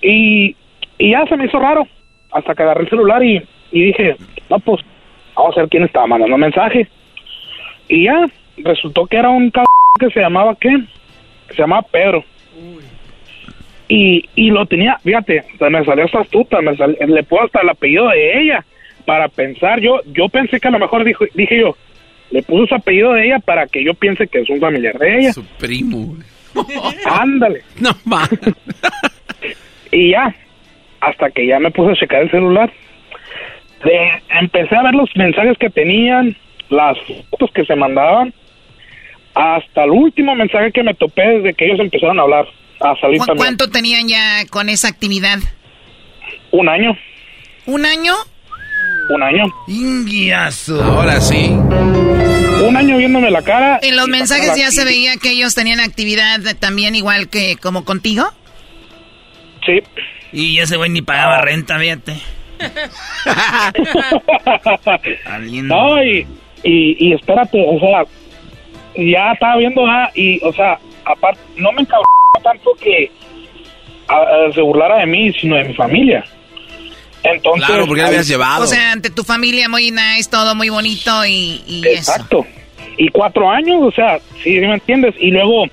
[0.00, 0.56] Y,
[0.98, 1.86] y ya se me hizo raro,
[2.32, 4.16] hasta que agarré el celular y, y dije,
[4.48, 4.82] no, pues
[5.34, 6.88] Vamos a ver quién estaba mandando mensaje.
[7.88, 8.26] Y ya,
[8.58, 9.66] resultó que era un cabrón
[9.98, 10.70] que se llamaba, ¿qué?
[11.48, 12.24] Que se llamaba Pedro.
[13.88, 18.08] Y, y lo tenía, fíjate, me salió esta astuta, me le puedo hasta el apellido
[18.08, 18.64] de ella
[19.04, 19.80] para pensar.
[19.80, 21.76] Yo yo pensé que a lo mejor dijo, dije yo,
[22.30, 25.18] le puso su apellido de ella para que yo piense que es un familiar de
[25.18, 25.32] ella.
[25.32, 26.16] Su primo.
[27.06, 27.62] Ándale.
[27.80, 28.28] No más.
[29.90, 30.34] y ya,
[31.00, 32.70] hasta que ya me puse a checar el celular
[34.40, 36.36] empecé a ver los mensajes que tenían,
[36.68, 36.96] las
[37.30, 38.32] fotos que se mandaban,
[39.34, 42.46] hasta el último mensaje que me topé desde que ellos empezaron a hablar,
[42.80, 43.38] a salir también.
[43.38, 45.38] ¿Cuánto tenían ya con esa actividad?
[46.50, 46.96] Un año.
[47.66, 48.12] ¿Un año?
[49.08, 49.44] Un año.
[49.66, 50.82] Inguiazo.
[50.82, 51.50] Ahora sí.
[52.66, 53.78] Un año viéndome la cara.
[53.82, 58.24] ¿En los mensajes ya se veía que ellos tenían actividad también igual que como contigo?
[59.66, 59.82] Sí.
[60.32, 62.14] Y ese güey ni pagaba renta, fíjate.
[65.62, 66.26] no, y,
[66.62, 68.04] y, espérate, o sea,
[68.96, 72.04] ya estaba viendo, ah, y, o sea, aparte, no me encabronó
[72.42, 73.10] tanto que
[74.54, 76.24] se burlara de mí, sino de mi familia.
[77.24, 78.64] Entonces, claro, porque habías llevado.
[78.64, 82.46] O sea, ante tu familia muy nice, todo muy bonito y, y Exacto.
[82.96, 85.14] Y cuatro años, o sea, sí, me entiendes.
[85.18, 85.66] Y luego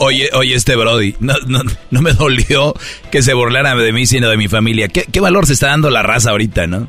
[0.00, 2.74] oye, oye, este Brody, no, no, no, me dolió
[3.10, 4.88] que se burlara de mí, sino de mi familia.
[4.88, 6.88] ¿Qué, valor se está dando la raza ahorita, no?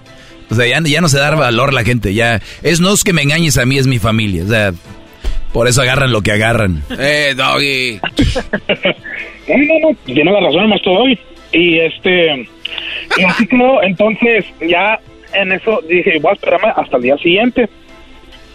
[0.50, 2.42] O sea, ya, no se da valor la gente, ya.
[2.62, 4.44] Es no es que me engañes a mí, es mi familia.
[4.44, 4.74] O sea,
[5.54, 6.84] Por eso agarran lo que agarran.
[7.00, 8.00] Eh, doggy.
[9.48, 11.20] no, no, no, tiene la razón, maestro Doggy.
[11.56, 12.48] Y este,
[13.18, 13.82] y así quedó.
[13.82, 15.00] Entonces, ya
[15.34, 17.70] en eso dije, voy a esperarme hasta el día siguiente.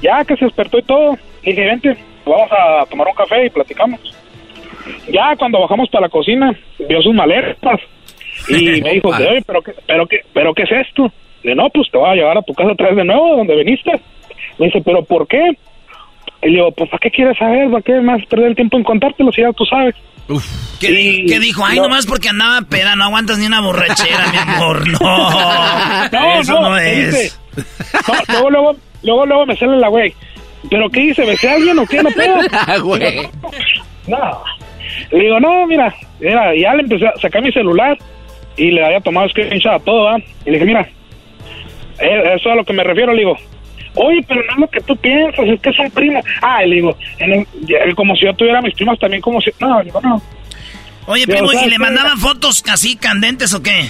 [0.02, 4.00] Ya que se despertó y todo, dije, vente, vamos a tomar un café y platicamos.
[5.10, 7.80] Ya cuando bajamos para la cocina, vio sus maletas
[8.48, 11.10] y me dijo, oye, pero qué, pero qué, pero qué es esto?
[11.42, 13.56] Le no, pues te voy a llevar a tu casa otra vez de nuevo, donde
[13.56, 13.92] viniste.
[14.58, 15.56] Me dice, pero ¿por qué?
[16.42, 17.70] Y le digo, pues ¿para qué quieres saber?
[17.70, 19.94] ¿Para qué más perder el tiempo en contártelo si ya tú sabes?
[20.78, 21.64] ¿Qué, di- qué dijo?
[21.64, 21.84] Ay, no.
[21.84, 24.82] nomás porque andaba peda, no aguantas ni una borrachera, mi amor.
[25.00, 27.38] No, No, eso no, es.
[28.08, 30.14] No, luego, luego, luego, luego me sale la güey.
[30.70, 31.24] ¿Pero qué dice?
[31.24, 32.02] ¿Besé a alguien o qué?
[32.02, 32.36] No pedo.
[32.84, 33.28] Güey.
[34.06, 34.42] No.
[35.10, 37.96] Le digo, no, mira, mira, ya le empecé a sacar mi celular
[38.56, 40.18] y le había tomado screenshot a todo, ¿va?
[40.18, 40.82] Y le dije, mira,
[41.98, 43.36] eh, eso es a lo que me refiero, le digo.
[43.94, 46.24] Oye, pero no es lo que tú piensas, es que son primos.
[46.42, 47.32] Ah, y le digo, en
[47.68, 49.50] el- como si yo tuviera mis primos también, como si.
[49.60, 50.22] No, le digo, no.
[51.06, 53.88] Oye, Digo, primo, ¿y ¿sabes le mandaban fotos así candentes o qué?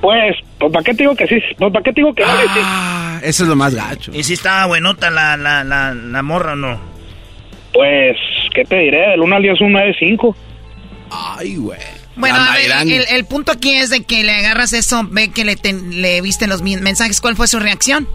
[0.00, 1.36] Pues, pues, ¿para qué te digo que sí?
[1.58, 2.34] Pues, ¿para qué te digo que no?
[2.42, 2.60] Y sí.
[2.62, 4.10] Ah, eso es lo más gacho.
[4.14, 6.80] ¿Y si estaba buenota la, la, la, la morra o no?
[7.74, 8.16] Pues,
[8.54, 9.10] ¿qué te diré?
[9.10, 10.34] Del 1 al 10 es un 9-5.
[11.10, 11.78] Ay, güey.
[12.16, 15.44] Bueno, a ver, el, el punto aquí es de que le agarras eso, ve que
[15.44, 17.20] le, ten- le viste los mensajes.
[17.20, 18.08] ¿Cuál fue su reacción?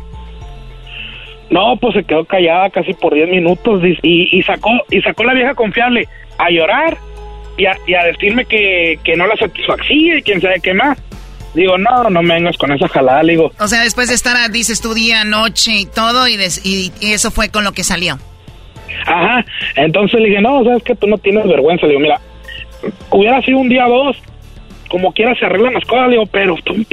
[1.50, 5.34] No, pues se quedó callada casi por 10 minutos y, y sacó y sacó la
[5.34, 6.98] vieja confiable a llorar
[7.58, 10.98] y a, y a decirme que, que no la satisfacía y quién sabe qué más.
[11.54, 13.52] Digo, no, no me vengas con esa jalada, le digo.
[13.60, 17.14] O sea, después de estar, dices tu día, noche y todo, y, des- y- y
[17.14, 18.18] eso fue con lo que salió.
[19.06, 21.86] Ajá, entonces le dije, no, sabes que tú no tienes vergüenza.
[21.86, 22.20] Le digo, mira,
[23.10, 24.18] hubiera sido un día o dos,
[24.90, 26.86] como quiera se arreglan las cosas, le digo, pero tú un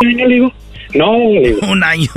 [0.00, 0.52] le digo.
[0.94, 1.60] No, le digo.
[1.70, 2.10] Un año.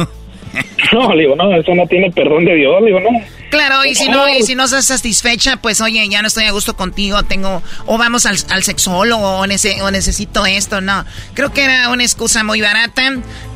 [0.92, 3.10] No, le digo, no, eso no tiene perdón de Dios, le digo, no.
[3.50, 6.52] Claro, y si no, y si no estás satisfecha, pues oye, ya no estoy a
[6.52, 11.04] gusto contigo, tengo, o vamos al, al sexólogo, o, nece- o necesito esto, no.
[11.34, 13.12] Creo que era una excusa muy barata.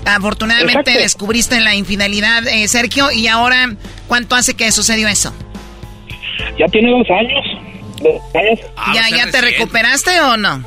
[0.05, 0.99] Afortunadamente Exacto.
[1.01, 3.75] descubriste la infidelidad, eh, Sergio, y ahora,
[4.07, 5.33] ¿cuánto hace que sucedió eso?
[6.57, 7.45] Ya tiene dos años.
[8.01, 8.59] Dos años.
[8.93, 10.63] ¿Ya, ya te recuperaste o no?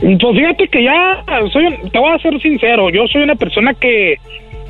[0.00, 3.74] Pues fíjate que ya, soy, un- te voy a ser sincero, yo soy una persona
[3.74, 4.16] que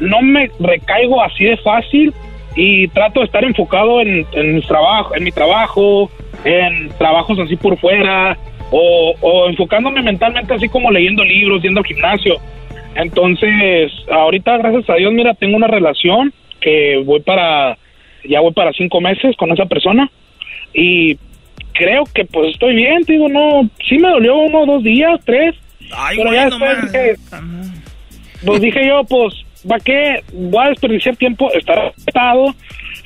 [0.00, 2.12] no me recaigo así de fácil
[2.54, 6.10] y trato de estar enfocado en, en mi trabajo, en mi trabajo,
[6.44, 8.36] en trabajos así por fuera
[8.70, 12.36] o, o enfocándome mentalmente así como leyendo libros, yendo al gimnasio.
[12.94, 17.78] Entonces, ahorita gracias a Dios, mira, tengo una relación que voy para,
[18.28, 20.10] ya voy para cinco meses con esa persona
[20.74, 21.16] y
[21.72, 25.54] creo que pues estoy bien, digo, no, sí me dolió uno, dos días, tres,
[26.16, 27.20] pero ya después
[28.44, 29.34] pues dije yo, pues,
[29.66, 32.54] ¿para qué voy a desperdiciar tiempo, estar afectado,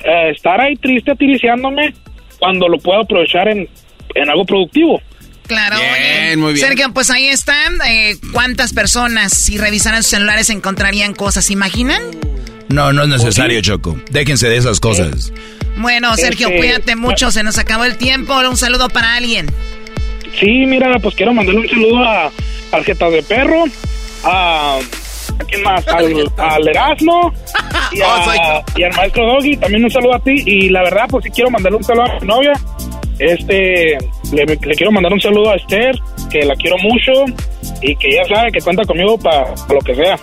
[0.04, 1.94] eh, estar ahí triste, atiriciándome,
[2.38, 3.68] cuando lo puedo aprovechar en,
[4.14, 5.00] en algo productivo?
[5.46, 6.36] Claro, Bien, oye.
[6.36, 6.66] muy bien.
[6.66, 7.74] Sergio, pues ahí están.
[7.86, 11.44] Eh, ¿Cuántas personas, si revisaran sus celulares, encontrarían cosas?
[11.46, 12.00] ¿Se imaginan?
[12.68, 14.00] No, no es necesario, Choco.
[14.10, 15.32] Déjense de esas cosas.
[15.76, 17.30] Bueno, Sergio, Este, cuídate mucho.
[17.30, 18.38] Se nos acabó el tiempo.
[18.48, 19.46] Un saludo para alguien.
[20.38, 22.30] Sí, mira, pues quiero mandarle un saludo a
[22.70, 23.64] Tarjetas de Perro,
[24.24, 24.78] a...
[25.38, 25.86] ¿A quién más?
[25.88, 27.32] Al, al Erasmo
[27.92, 29.56] y, a- y al maestro Doggy.
[29.56, 30.34] También un saludo a ti.
[30.46, 32.52] Y la verdad, pues sí quiero mandarle un saludo a mi novia.
[33.18, 33.98] Este,
[34.32, 35.94] le, le quiero mandar un saludo a Esther,
[36.30, 37.12] que la quiero mucho
[37.82, 40.16] y que ya sabe que cuenta conmigo para lo que sea.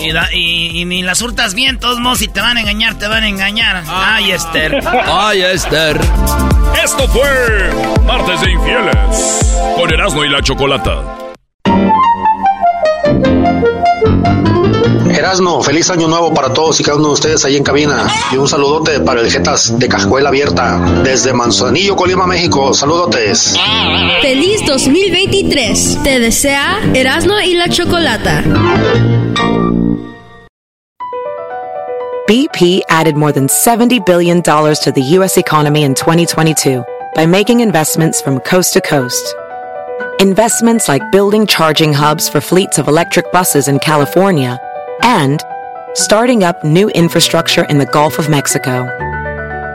[0.00, 2.98] Y, la- y- y ni las hurtas bien, todos modos, si te van a engañar,
[2.98, 3.84] te van a engañar.
[3.86, 4.80] Ay, Esther.
[5.06, 5.98] Ay, Esther.
[6.82, 7.30] Esto fue
[8.04, 11.02] Martes de Infieles con Erasmo y la Chocolata.
[15.18, 18.06] Erasmo, feliz año nuevo para todos y cada uno de ustedes ahí en cabina.
[18.30, 22.72] Y un saludote para el Jetas de Cajuela Abierta, desde Manzanillo, Colima, México.
[22.72, 23.56] Saludotes.
[24.22, 26.04] Feliz 2023.
[26.04, 28.44] Te desea Erasmo y la Chocolata.
[32.28, 35.36] BP added more than $70 billion to the U.S.
[35.36, 36.84] economy in 2022
[37.16, 39.34] by making investments from coast to coast.
[40.20, 44.60] Investments like building charging hubs for fleets of electric buses in California
[45.02, 45.42] and
[45.94, 48.86] starting up new infrastructure in the Gulf of Mexico.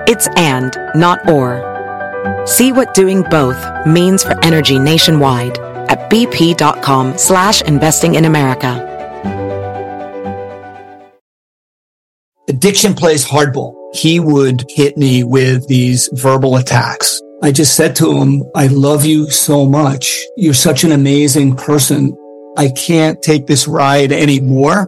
[0.08, 1.62] It's and, not or.
[2.46, 5.58] See what doing both means for energy nationwide
[5.90, 8.90] at bp.com slash investing in America.
[12.64, 13.74] addiction plays hardball.
[13.94, 17.22] He would hit me with these verbal attacks.
[17.42, 20.24] I just said to him, I love you so much.
[20.38, 22.16] You're such an amazing person.
[22.56, 24.88] I can't take this ride anymore.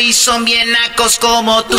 [0.00, 1.76] Y son bien nacos como tú.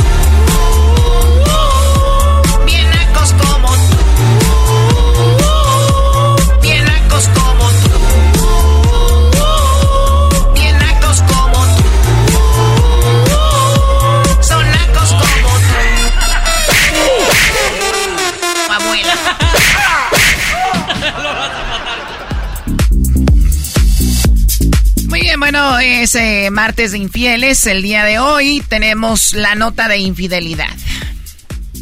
[25.52, 27.66] Bueno, es eh, martes de infieles.
[27.66, 30.70] El día de hoy tenemos la nota de infidelidad.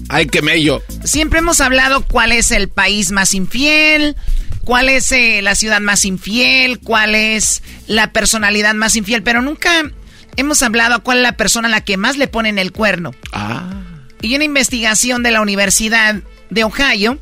[0.07, 0.81] Ay, qué mello.
[1.03, 4.15] Siempre hemos hablado cuál es el país más infiel,
[4.63, 9.69] cuál es eh, la ciudad más infiel, cuál es la personalidad más infiel, pero nunca
[10.37, 13.13] hemos hablado cuál es la persona a la que más le ponen el cuerno.
[13.33, 13.81] Ah.
[14.21, 16.15] Y una investigación de la Universidad
[16.49, 17.19] de Ohio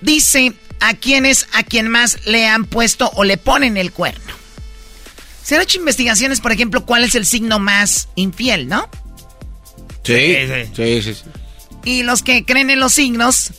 [0.00, 4.41] dice a quiénes a quien más le han puesto o le ponen el cuerno.
[5.42, 8.88] Se han hecho investigaciones, por ejemplo, cuál es el signo más infiel, ¿no?
[10.04, 10.36] Sí,
[10.74, 11.14] sí, sí.
[11.14, 11.22] sí.
[11.84, 13.52] Y los que creen en los signos,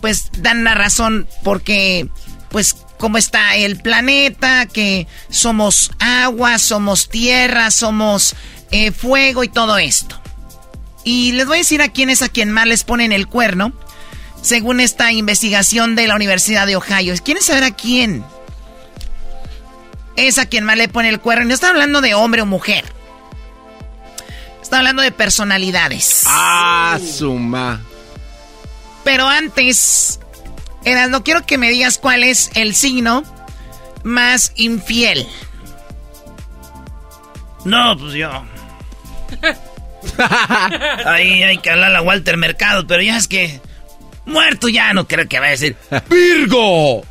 [0.00, 2.08] pues dan la razón porque,
[2.50, 8.34] pues, cómo está el planeta, que somos agua, somos tierra, somos
[8.70, 10.20] eh, fuego y todo esto.
[11.04, 13.72] Y les voy a decir a quién es a quien más les ponen el cuerno,
[14.42, 17.14] según esta investigación de la Universidad de Ohio.
[17.24, 18.24] ¿Quieren saber a quién?
[20.16, 21.44] Es a quien más le pone el cuerno.
[21.44, 22.84] Y no está hablando de hombre o mujer.
[24.62, 26.24] Está hablando de personalidades.
[26.26, 27.80] Ah, suma.
[29.04, 30.18] Pero antes,
[30.84, 33.22] Eras, no quiero que me digas cuál es el signo
[34.02, 35.26] más infiel.
[37.64, 38.30] No, pues yo.
[41.04, 43.60] Ahí hay que hablar a Walter Mercado, pero ya es que.
[44.24, 45.76] Muerto ya, no creo que vaya a decir.
[46.08, 47.04] ¡Virgo!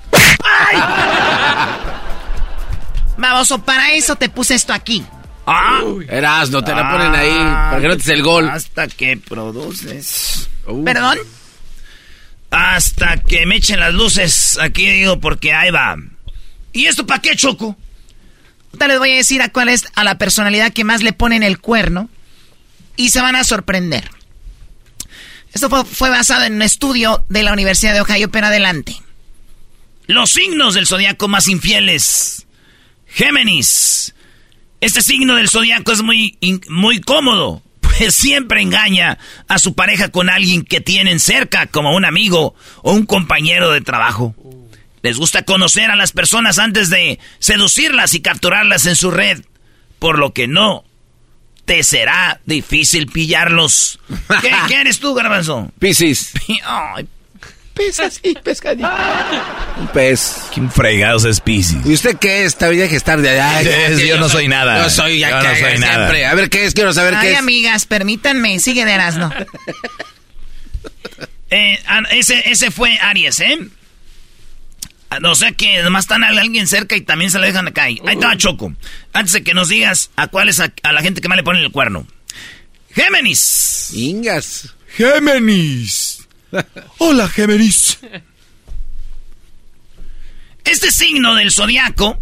[3.18, 5.04] Baboso, para eso te puse esto aquí.
[5.48, 7.30] Ah, Eras, no te la ponen ahí.
[7.30, 8.50] Para que no te des el gol.
[8.50, 10.50] Hasta que produces.
[10.84, 11.20] ¿Perdón?
[12.50, 14.58] Hasta que me echen las luces.
[14.60, 15.96] Aquí digo, porque ahí va.
[16.74, 17.78] ¿Y esto para qué, Choco?
[18.68, 21.44] Ahorita les voy a decir a cuál es a la personalidad que más le ponen
[21.44, 22.10] el cuerno.
[22.98, 24.10] Y se van a sorprender.
[25.54, 28.96] Esto fue, fue basado en un estudio de la Universidad de Ohio, pero adelante.
[30.08, 32.45] Los signos del zodiaco más infieles.
[33.16, 34.14] Géminis.
[34.82, 36.38] Este signo del zodiaco es muy,
[36.68, 42.04] muy cómodo, pues siempre engaña a su pareja con alguien que tienen cerca, como un
[42.04, 44.36] amigo o un compañero de trabajo.
[45.02, 49.46] Les gusta conocer a las personas antes de seducirlas y capturarlas en su red,
[49.98, 50.84] por lo que no
[51.64, 53.98] te será difícil pillarlos.
[54.42, 55.72] ¿Qué, qué eres tú, garbanzo?
[55.80, 56.34] Piscis.
[56.66, 57.08] Ay,
[57.76, 58.90] Pez así, pescadito.
[59.78, 60.44] Un pez.
[60.54, 61.86] ¿Quién fregados es Pisces?
[61.86, 62.56] ¿Y usted qué es?
[62.56, 63.62] Tendría que estar de allá.
[63.90, 64.82] Es- yo no soy nada.
[64.84, 65.80] Yo soy ya Yo que no soy siempre.
[66.22, 66.32] nada.
[66.32, 67.40] A ver qué es, quiero saber Ay, qué es.
[67.40, 69.30] amigas, permítanme, sigue de Erasmo.
[71.52, 73.60] Eh, ah, ese, ese fue Aries, ¿eh?
[75.10, 77.84] Ah, O sea que nomás están a alguien cerca y también se le dejan acá.
[77.84, 78.74] Ahí Ahí estaba Choco.
[79.14, 81.44] Antes de que nos digas a cuál es a, a la gente que más le
[81.44, 82.08] ponen el cuerno.
[82.94, 83.90] Géminis.
[83.94, 84.74] Ingas.
[84.96, 86.05] Géminis.
[87.00, 88.00] Hola, Géminis.
[90.64, 92.18] Este signo del zodiaco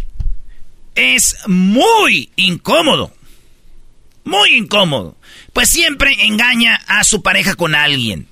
[0.95, 3.15] es muy incómodo.
[4.25, 5.17] Muy incómodo.
[5.53, 8.27] Pues siempre engaña a su pareja con alguien.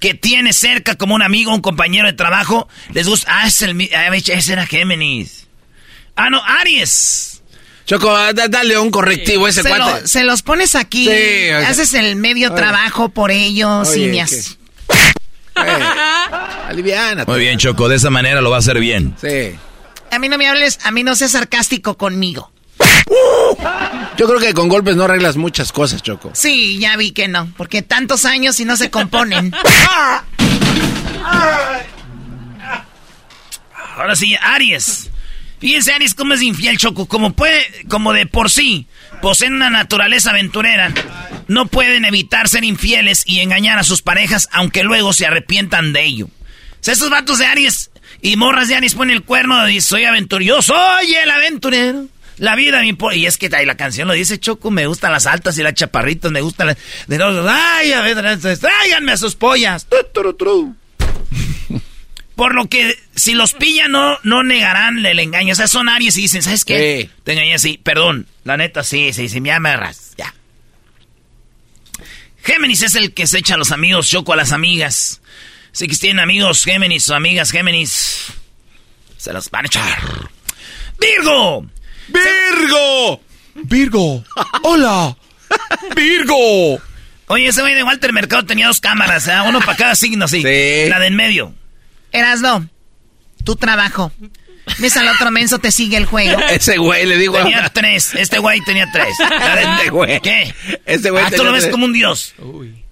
[0.00, 2.68] Que tiene cerca como un amigo, un compañero de trabajo.
[2.92, 3.30] Les gusta.
[3.42, 5.46] Ah, es el, ah, ese era Géminis.
[6.16, 7.42] Ah, no, Aries.
[7.86, 10.00] Choco, da- dale un correctivo a ese se, cuate.
[10.02, 14.24] lo- se los pones aquí, Sí, haces el medio trabajo por ellos Oye, y me
[14.26, 14.42] ¿qué?
[14.88, 17.24] Has- Aliviana.
[17.26, 19.14] Muy bien, Choco, de esa manera lo va a hacer bien.
[19.20, 19.54] Sí.
[20.10, 22.50] A mí no me hables, a mí no seas sarcástico conmigo.
[24.16, 26.30] Yo creo que con golpes no arreglas muchas cosas, Choco.
[26.34, 29.52] Sí, ya vi que no, porque tantos años y no se componen.
[33.96, 35.10] Ahora sí, Aries.
[35.60, 37.06] Fíjense, Aries, cómo es infiel, Choco.
[37.06, 38.86] Como puede, como de por sí,
[39.24, 40.92] poseen una naturaleza aventurera,
[41.48, 46.04] no pueden evitar ser infieles y engañar a sus parejas, aunque luego se arrepientan de
[46.04, 46.26] ello.
[46.26, 50.60] O esos vatos de Aries, Y morras de Anis pone el cuerno y soy aventurero.
[50.60, 52.04] soy el aventurero.
[52.36, 53.16] La vida me importa.
[53.16, 55.72] Y es que ahí la canción lo dice Choco, me gustan las altas y las
[55.72, 56.76] chaparritas, me gustan las...
[57.06, 59.86] De los, ay, a ver, tráiganme a sus pollas.
[62.36, 65.52] Por lo que si los pillan no, no negarán el engaño.
[65.52, 67.08] O sea, son Aries y dicen, ¿sabes qué?
[67.22, 67.78] Te engañé así.
[67.82, 70.14] Perdón, la neta sí, sí, sí, me agarras.
[70.16, 70.34] Ya.
[72.42, 75.20] Géminis es el que se echa a los amigos, Choco a las amigas.
[75.72, 78.26] Si que tienen amigos Géminis o amigas Géminis,
[79.16, 79.98] se los van a echar.
[80.98, 81.66] ¡Virgo!
[82.08, 83.20] ¡Virgo!
[83.54, 84.24] ¡Virgo!
[84.62, 85.16] ¡Hola!
[85.96, 86.80] ¡Virgo!
[87.26, 89.32] Oye, ese güey de Walter Mercado tenía dos cámaras, ¿eh?
[89.46, 90.42] uno para cada signo, sí.
[90.42, 90.88] sí.
[90.88, 91.54] La de en medio.
[92.14, 92.68] Erasno,
[93.42, 94.12] tu trabajo.
[94.78, 96.40] ¿Ves al otro menso te sigue el juego?
[96.50, 97.36] Ese güey le digo.
[97.36, 98.14] Tenía tres.
[98.14, 99.14] Este güey tenía tres.
[99.78, 100.20] este güey.
[100.20, 100.54] ¿Qué?
[100.86, 101.24] Este güey.
[101.26, 102.34] Ah, tú lo ves como un dios.
[102.38, 102.82] Uy.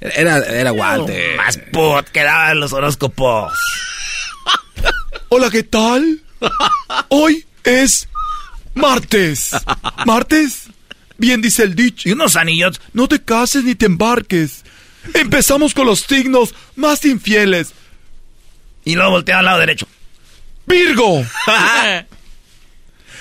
[0.00, 1.36] Era, era Walter.
[1.36, 3.52] Más put que daban los horóscopos.
[5.28, 6.20] Hola, ¿qué tal?
[7.08, 8.08] Hoy es
[8.74, 9.50] martes.
[10.06, 10.68] ¿Martes?
[11.18, 12.08] Bien dice el dicho.
[12.08, 12.80] Y unos anillos.
[12.92, 14.64] No te cases ni te embarques.
[15.14, 17.74] Empezamos con los signos más infieles.
[18.84, 19.86] Y luego voltea al lado derecho.
[20.66, 21.24] Virgo.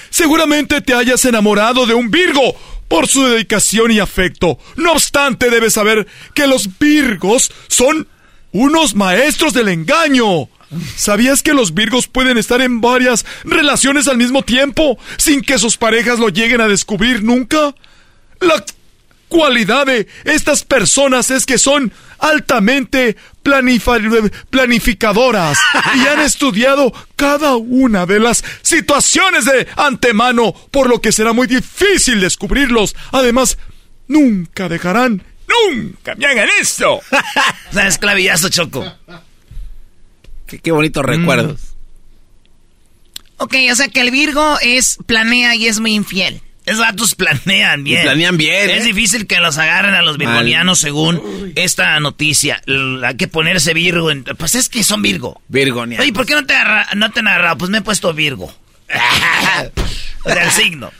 [0.09, 2.55] Seguramente te hayas enamorado de un Virgo
[2.87, 4.59] por su dedicación y afecto.
[4.75, 8.07] No obstante, debes saber que los Virgos son
[8.51, 10.49] unos maestros del engaño.
[10.95, 15.77] ¿Sabías que los Virgos pueden estar en varias relaciones al mismo tiempo sin que sus
[15.77, 17.75] parejas lo lleguen a descubrir nunca?
[18.39, 18.63] La
[19.31, 25.57] cualidad de estas personas es que son altamente planificadoras
[25.95, 31.47] y han estudiado cada una de las situaciones de antemano, por lo que será muy
[31.47, 32.93] difícil descubrirlos.
[33.13, 33.57] Además,
[34.07, 36.95] nunca dejarán, nunca me hagan esto.
[36.95, 38.83] o sea, esclavillazo, Choco.
[40.45, 41.61] Qué, qué bonitos recuerdos.
[43.37, 46.41] Ok, o sea que el Virgo es planea y es muy infiel.
[46.65, 48.03] Esos vatos planean bien.
[48.03, 48.69] planean bien.
[48.69, 48.87] Es ¿eh?
[48.87, 52.61] difícil que los agarren a los virgonianos según esta noticia.
[53.03, 54.11] Hay que ponerse Virgo.
[54.11, 55.41] En, pues es que son Virgo.
[55.47, 56.03] Virgonianos.
[56.03, 56.53] Oye, ¿por qué no te,
[56.95, 57.57] no te han agarrado?
[57.57, 58.53] Pues me he puesto Virgo.
[60.25, 60.91] Del signo.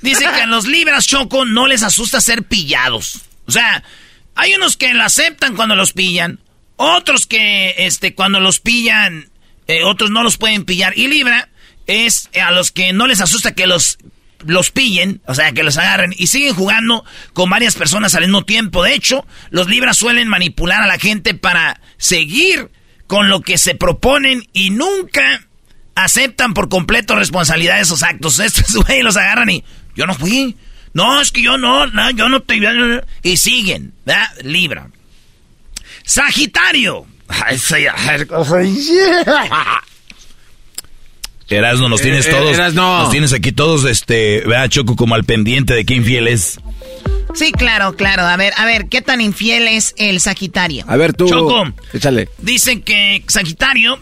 [0.00, 3.22] Dice que a los libras choco no les asusta ser pillados.
[3.46, 3.84] O sea,
[4.34, 6.40] hay unos que la aceptan cuando los pillan.
[6.76, 9.30] Otros que, este, cuando los pillan,
[9.66, 10.98] eh, otros no los pueden pillar.
[10.98, 11.48] Y libra
[11.86, 13.98] es a los que no les asusta que los
[14.46, 18.44] los pillen, o sea, que los agarren y siguen jugando con varias personas al mismo
[18.44, 18.82] tiempo.
[18.82, 22.70] De hecho, los libras suelen manipular a la gente para seguir
[23.06, 25.46] con lo que se proponen y nunca
[25.94, 28.38] aceptan por completo responsabilidad de esos actos.
[28.40, 30.56] Estos güey los agarran y yo no fui.
[30.92, 32.58] No, es que yo no, no yo no te...
[33.22, 34.28] Y siguen, ¿verdad?
[34.42, 34.88] Libra.
[36.04, 37.06] Sagitario.
[41.48, 42.54] Erasno, nos tienes Eh, todos.
[42.54, 43.00] Erasno.
[43.02, 46.58] Nos tienes aquí todos, este, vea, Choco, como al pendiente de qué infiel es.
[47.34, 48.22] Sí, claro, claro.
[48.22, 50.84] A ver, a ver, ¿qué tan infiel es el Sagitario?
[50.88, 51.28] A ver, tú.
[51.28, 51.64] Choco.
[51.92, 52.28] Échale.
[52.38, 54.00] Dicen que Sagitario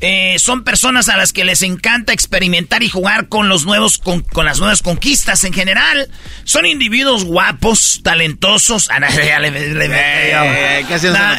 [0.00, 4.20] eh, son personas a las que les encanta experimentar y jugar con los nuevos con,
[4.20, 6.08] con las nuevas conquistas en general.
[6.44, 8.90] Son individuos guapos, talentosos.
[8.90, 10.84] Eh,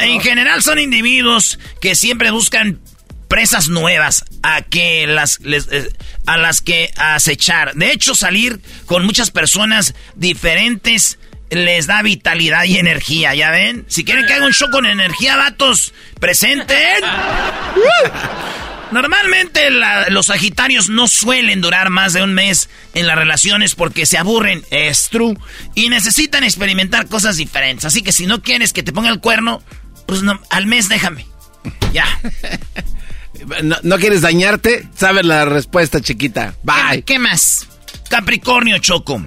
[0.02, 2.80] en general son individuos que siempre buscan
[3.28, 5.88] presas nuevas a que las les- eh,
[6.26, 7.74] a las que acechar.
[7.74, 11.18] De hecho, salir con muchas personas diferentes
[11.50, 13.84] les da vitalidad y energía, ¿ya ven?
[13.88, 17.02] Si quieren que haga un show con energía, vatos, presenten.
[18.90, 24.06] Normalmente la- los sagitarios no suelen durar más de un mes en las relaciones porque
[24.06, 25.36] se aburren, es true,
[25.74, 27.84] y necesitan experimentar cosas diferentes.
[27.84, 29.62] Así que si no quieres que te ponga el cuerno,
[30.06, 31.26] pues no, al mes déjame.
[31.92, 32.06] Ya.
[33.62, 34.88] No, no quieres dañarte?
[34.96, 36.54] Sabes la respuesta, chiquita.
[36.62, 37.02] Bye.
[37.02, 37.66] ¿Qué más?
[38.08, 39.18] Capricornio Choco.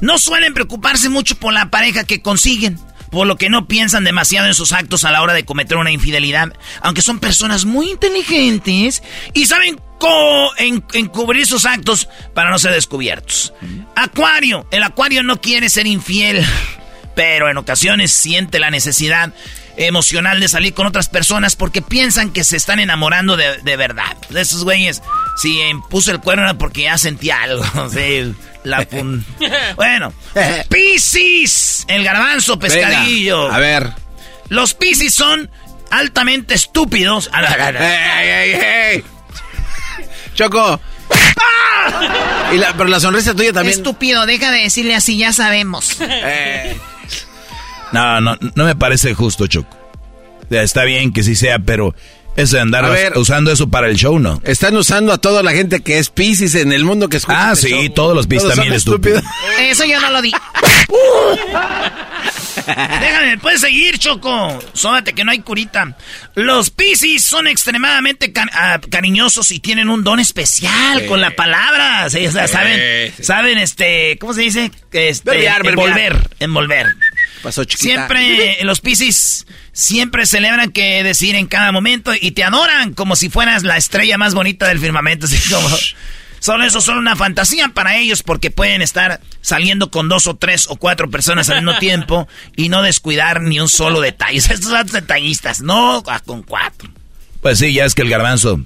[0.00, 2.78] No suelen preocuparse mucho por la pareja que consiguen,
[3.10, 5.90] por lo que no piensan demasiado en sus actos a la hora de cometer una
[5.90, 9.02] infidelidad, aunque son personas muy inteligentes
[9.34, 13.52] y saben cómo en- encubrir sus actos para no ser descubiertos.
[13.94, 16.44] Acuario, el acuario no quiere ser infiel,
[17.14, 19.32] pero en ocasiones siente la necesidad
[19.76, 24.16] emocional de salir con otras personas porque piensan que se están enamorando de, de verdad.
[24.30, 25.02] De esos güeyes,
[25.36, 25.60] si
[25.90, 27.64] puso el cuerno era porque ya sentía algo.
[27.92, 29.24] sí, la pun-
[29.76, 30.12] bueno,
[30.68, 33.44] Piscis, el garbanzo pescadillo.
[33.44, 33.92] Venga, a ver.
[34.48, 35.50] Los Piscis son
[35.90, 37.30] altamente estúpidos.
[40.34, 40.80] Choco.
[42.52, 43.76] Y la- pero la sonrisa tuya también.
[43.76, 45.96] Estúpido, deja de decirle así, ya sabemos.
[46.00, 46.78] Eh,
[47.92, 49.76] No, no, no me parece justo, Choco.
[50.50, 51.94] Está bien que sí sea, pero
[52.34, 53.18] Es de andar A ver.
[53.18, 54.40] usando eso para el show, ¿no?
[54.44, 57.50] Están usando a toda la gente que es Pisces en el mundo que escucha.
[57.50, 57.88] Ah, este sí, show.
[57.94, 59.22] todos los Pisces también estúpidos.
[59.60, 60.32] Eso yo no lo di.
[63.00, 64.58] Déjame, puedes seguir, Choco.
[64.72, 65.96] Sóbate que no hay curita.
[66.34, 71.06] Los Piscis son extremadamente ah, cariñosos y tienen un don especial Sí.
[71.06, 72.08] con la palabra.
[72.10, 73.22] Sí, o sea, Sí, saben, sí.
[73.24, 74.70] saben, este, ¿cómo se dice?
[74.92, 75.88] Este, Verbiar, verbiar.
[75.88, 76.86] envolver, envolver.
[77.42, 78.06] Pasó chiquita.
[78.08, 83.28] Siempre, los Piscis siempre celebran que decir en cada momento y te adoran como si
[83.28, 85.26] fueras la estrella más bonita del firmamento.
[85.26, 85.68] Así como,
[86.38, 90.66] solo eso, solo una fantasía para ellos porque pueden estar saliendo con dos o tres
[90.68, 94.38] o cuatro personas al mismo tiempo y no descuidar ni un solo detalle.
[94.38, 96.88] Estos son detallistas, no con cuatro.
[97.40, 98.60] Pues sí, ya es que el garbanzo.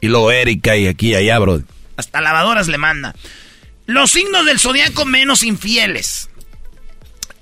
[0.00, 1.62] Y luego Erika y aquí y allá, bro.
[1.96, 3.14] Hasta lavadoras le manda.
[3.86, 6.28] Los signos del zodiaco menos infieles.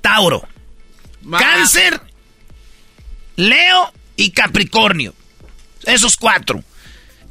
[0.00, 0.46] Tauro.
[1.30, 2.00] Cáncer.
[3.36, 5.14] Leo y Capricornio.
[5.84, 6.62] Esos cuatro.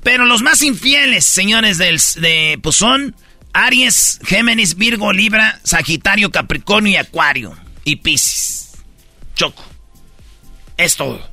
[0.04, 3.16] Pero los más infieles, señores, del, de, pues son
[3.54, 7.58] Aries, Géminis, Virgo, Libra, Sagitario, Capricornio y Acuario.
[7.84, 8.74] Y Piscis.
[9.36, 9.64] Choco.
[10.78, 11.28] Es todo.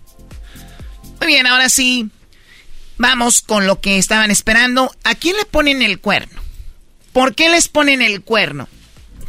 [1.21, 2.09] Muy bien, ahora sí.
[2.97, 4.95] Vamos con lo que estaban esperando.
[5.05, 6.41] ¿A quién le ponen el cuerno?
[7.13, 8.69] ¿Por qué les ponen el cuerno?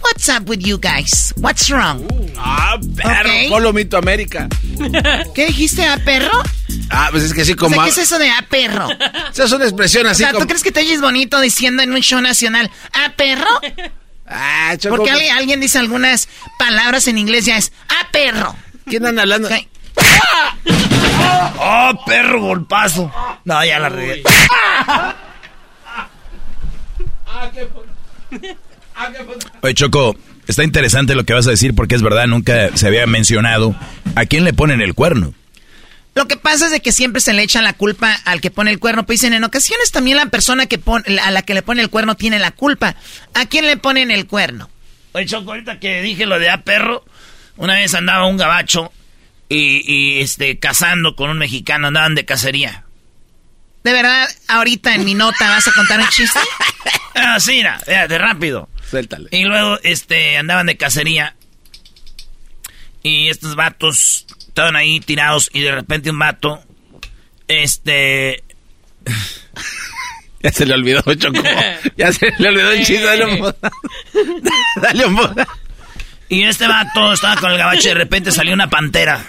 [0.04, 1.34] What's up with you guys?
[1.38, 2.06] What's wrong?
[2.38, 3.50] Ah, perro, Ok.
[3.50, 4.48] Polo Mito América.
[5.34, 6.32] ¿Qué dijiste, a perro?
[6.90, 7.76] Ah, pues es que así O como...
[7.76, 8.88] sea, ¿Qué es eso de a perro?
[9.32, 10.42] Esa es una expresión O así sea, como...
[10.42, 13.48] ¿tú crees que te oyes bonito diciendo en un show nacional a perro?
[14.28, 16.28] Ah, Choco, Porque pues- alguien, alguien dice algunas
[16.60, 18.56] palabras en inglés ya es a perro.
[18.86, 19.48] ¿Quién anda hablando?
[19.48, 19.56] Ok.
[21.60, 23.12] ¡Oh, perro, golpazo!
[23.46, 24.24] No, ya la regué.
[29.62, 30.16] Oye, Choco,
[30.48, 33.76] está interesante lo que vas a decir porque es verdad, nunca se había mencionado.
[34.16, 35.34] ¿A quién le ponen el cuerno?
[36.16, 38.70] Lo que pasa es de que siempre se le echa la culpa al que pone
[38.70, 39.06] el cuerno.
[39.06, 41.90] Pues dicen, en ocasiones también la persona que pone, a la que le pone el
[41.90, 42.96] cuerno tiene la culpa.
[43.34, 44.70] ¿A quién le ponen el cuerno?
[45.14, 47.04] Oye, Choco, ahorita que dije lo de a perro,
[47.58, 48.92] una vez andaba un gabacho
[49.50, 52.84] y, y, este, cazando con un mexicano, andaban de cacería.
[53.84, 56.40] ¿De verdad, ahorita en mi nota vas a contar un chiste?
[57.16, 58.70] ah, sí, mira, de rápido.
[58.94, 59.28] Suéltale.
[59.32, 61.36] Y luego, este, andaban de cacería.
[63.02, 66.64] Y estos vatos estaban ahí tirados y de repente un vato,
[67.48, 68.44] este...
[70.44, 71.42] Ya se le olvidó, Choco.
[71.98, 73.02] Ya se le olvidó el chiste.
[73.04, 73.56] Dale un moda.
[74.82, 75.48] Dale un moda.
[76.30, 79.26] Y este vato estaba con el gabacho y de repente salió una pantera.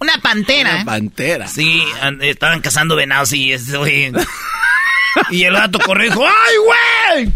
[0.00, 0.74] Una pantera.
[0.76, 1.46] Una pantera.
[1.46, 4.12] Sí, an- estaban cazando venados y este güey.
[5.30, 6.54] Y el gato corrió y dijo, ¡ay,
[7.24, 7.32] güey!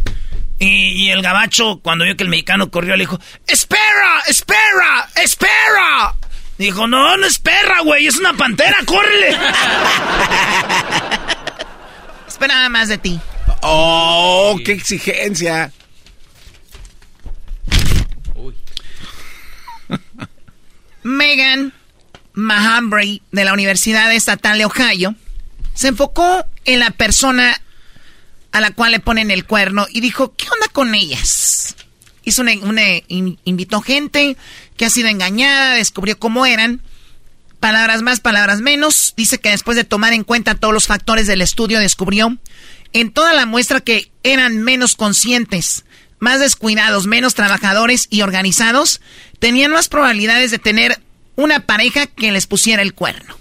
[0.64, 6.14] Y, y el gabacho, cuando vio que el mexicano corrió, le dijo, ¡espera, espera, espera!
[6.56, 9.36] Dijo, no, no es perra, güey, es una pantera, córrele.
[12.26, 13.20] Esperaba más de ti.
[13.60, 15.70] Oh, qué exigencia.
[21.02, 21.74] Megan
[22.32, 25.14] Mahambre de la Universidad Estatal de Ohio
[25.74, 27.60] se enfocó en la persona
[28.54, 31.74] a la cual le ponen el cuerno y dijo, ¿qué onda con ellas?
[32.24, 34.36] Hizo una, una- in- invitó gente
[34.76, 36.80] que ha sido engañada, descubrió cómo eran.
[37.58, 39.12] Palabras más, palabras menos.
[39.16, 42.38] Dice que después de tomar en cuenta todos los factores del estudio, descubrió
[42.92, 45.84] en toda la muestra que eran menos conscientes,
[46.20, 49.00] más descuidados, menos trabajadores y organizados,
[49.40, 51.00] tenían más probabilidades de tener
[51.36, 53.36] una pareja que les pusiera el cuerno.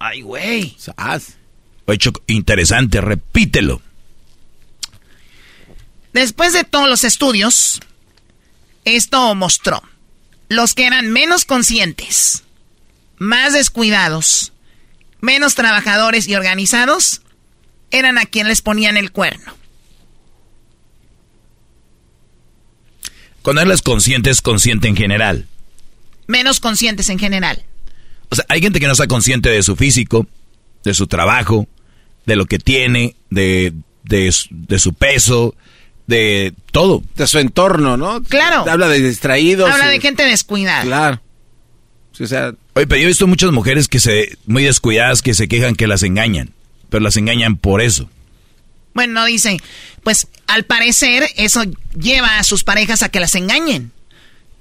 [0.00, 0.76] Ay, güey.
[1.96, 3.80] Choco, interesante, repítelo.
[6.12, 7.80] Después de todos los estudios,
[8.84, 9.82] esto mostró
[10.48, 12.44] los que eran menos conscientes,
[13.18, 14.52] más descuidados,
[15.20, 17.22] menos trabajadores y organizados,
[17.90, 19.54] eran a quien les ponían el cuerno.
[23.42, 25.46] Cuando hablas consciente, es consciente en general.
[26.26, 27.64] Menos conscientes en general.
[28.28, 30.26] O sea, hay gente que no está consciente de su físico,
[30.84, 31.66] de su trabajo,
[32.28, 33.72] de lo que tiene, de,
[34.04, 35.54] de, su- de su peso,
[36.06, 37.02] de todo.
[37.16, 38.22] De su entorno, ¿no?
[38.22, 38.64] Claro.
[38.70, 39.70] Habla de distraídos.
[39.70, 40.82] Habla y- de gente descuidada.
[40.82, 41.20] Claro.
[42.12, 45.34] Sí, o sea, Oye, pero yo he visto muchas mujeres que se, muy descuidadas, que
[45.34, 46.52] se quejan que las engañan.
[46.90, 48.08] Pero las engañan por eso.
[48.94, 49.56] Bueno, no dice,
[50.02, 51.62] pues al parecer eso
[51.98, 53.90] lleva a sus parejas a que las engañen.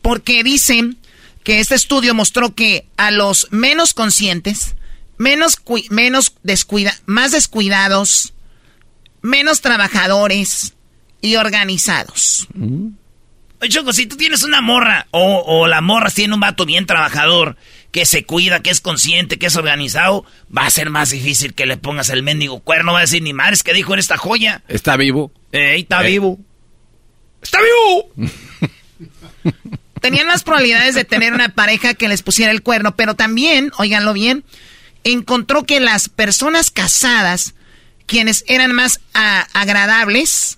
[0.02, 0.98] Porque dicen
[1.44, 4.76] que este estudio mostró que a los menos conscientes,
[5.18, 5.58] menos,
[5.90, 8.34] menos descuida, más descuidados,
[9.22, 10.74] menos trabajadores
[11.22, 12.48] y organizados.
[13.60, 16.86] Oye, Choco, si tú tienes una morra o, o la morra tiene un vato bien
[16.86, 17.58] trabajador
[17.92, 21.66] que se cuida, que es consciente, que es organizado, va a ser más difícil que
[21.66, 22.94] le pongas el mendigo cuerno.
[22.94, 24.62] Va a decir, ni madres, que dijo en esta joya?
[24.68, 25.32] Está vivo.
[25.52, 26.12] Eh, está Eh.
[26.12, 26.38] vivo.
[27.42, 28.32] ¡Está vivo!
[30.02, 34.14] Tenían más probabilidades de tener una pareja que les pusiera el cuerno, pero también, óiganlo
[34.14, 34.44] bien,
[35.12, 37.54] encontró que las personas casadas,
[38.06, 40.58] quienes eran más ah, agradables,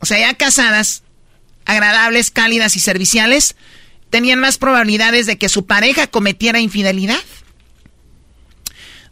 [0.00, 1.02] o sea, ya casadas,
[1.64, 3.56] agradables, cálidas y serviciales,
[4.10, 7.20] tenían más probabilidades de que su pareja cometiera infidelidad.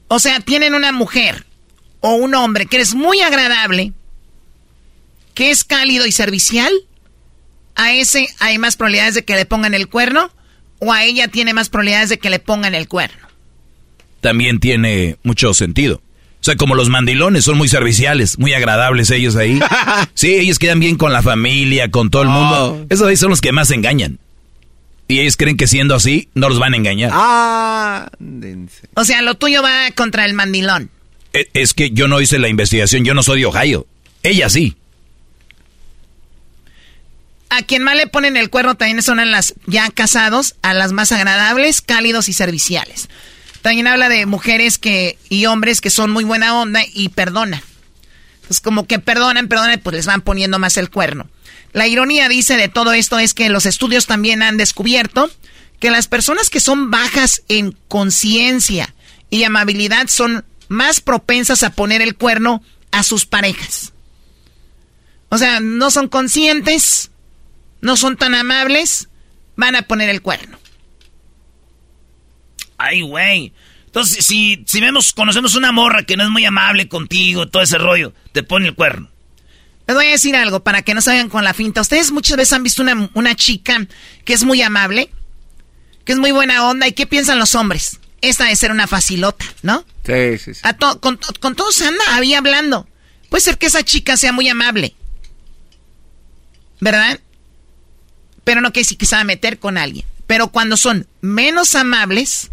[0.08, 1.46] O sea, tienen una mujer
[2.00, 3.92] o un hombre que es muy agradable,
[5.34, 6.72] que es cálido y servicial,
[7.74, 10.30] a ese hay más probabilidades de que le pongan el cuerno
[10.78, 13.28] o a ella tiene más probabilidades de que le pongan el cuerno.
[14.22, 15.96] También tiene mucho sentido.
[15.96, 19.60] O sea, como los mandilones son muy serviciales, muy agradables ellos ahí.
[20.14, 22.86] Sí, ellos quedan bien con la familia, con todo el mundo.
[22.88, 24.18] Esos ahí son los que más engañan.
[25.08, 27.10] Y ellos creen que siendo así, no los van a engañar.
[27.12, 28.08] Ah,
[28.94, 30.88] O sea, lo tuyo va contra el mandilón.
[31.32, 33.86] E- Es que yo no hice la investigación, yo no soy de Ohio.
[34.22, 34.76] Ella sí.
[37.50, 40.92] A quien más le ponen el cuerno también son a las ya casados, a las
[40.92, 43.08] más agradables, cálidos y serviciales.
[43.62, 47.62] También habla de mujeres que y hombres que son muy buena onda y perdonan.
[48.34, 51.28] Entonces, como que perdonan, perdonan, pues les van poniendo más el cuerno.
[51.72, 55.30] La ironía, dice, de todo esto es que los estudios también han descubierto
[55.78, 58.94] que las personas que son bajas en conciencia
[59.30, 63.92] y amabilidad son más propensas a poner el cuerno a sus parejas.
[65.28, 67.10] O sea, no son conscientes,
[67.80, 69.08] no son tan amables,
[69.56, 70.58] van a poner el cuerno.
[72.84, 73.52] Ay, güey.
[73.86, 77.78] Entonces, si, si vemos, conocemos una morra que no es muy amable contigo, todo ese
[77.78, 79.10] rollo, te pone el cuerno.
[79.86, 81.80] Les voy a decir algo para que no salgan con la finta.
[81.82, 83.86] Ustedes muchas veces han visto una, una chica
[84.24, 85.10] que es muy amable,
[86.04, 86.86] que es muy buena onda.
[86.88, 87.98] ¿Y qué piensan los hombres?
[88.22, 89.84] Esta debe ser una facilota, ¿no?
[90.06, 90.60] Sí, sí, sí.
[90.62, 92.88] A to- con, con todos anda ahí hablando.
[93.28, 94.94] Puede ser que esa chica sea muy amable.
[96.80, 97.20] ¿Verdad?
[98.44, 100.06] Pero no que si que se va a meter con alguien.
[100.28, 102.50] Pero cuando son menos amables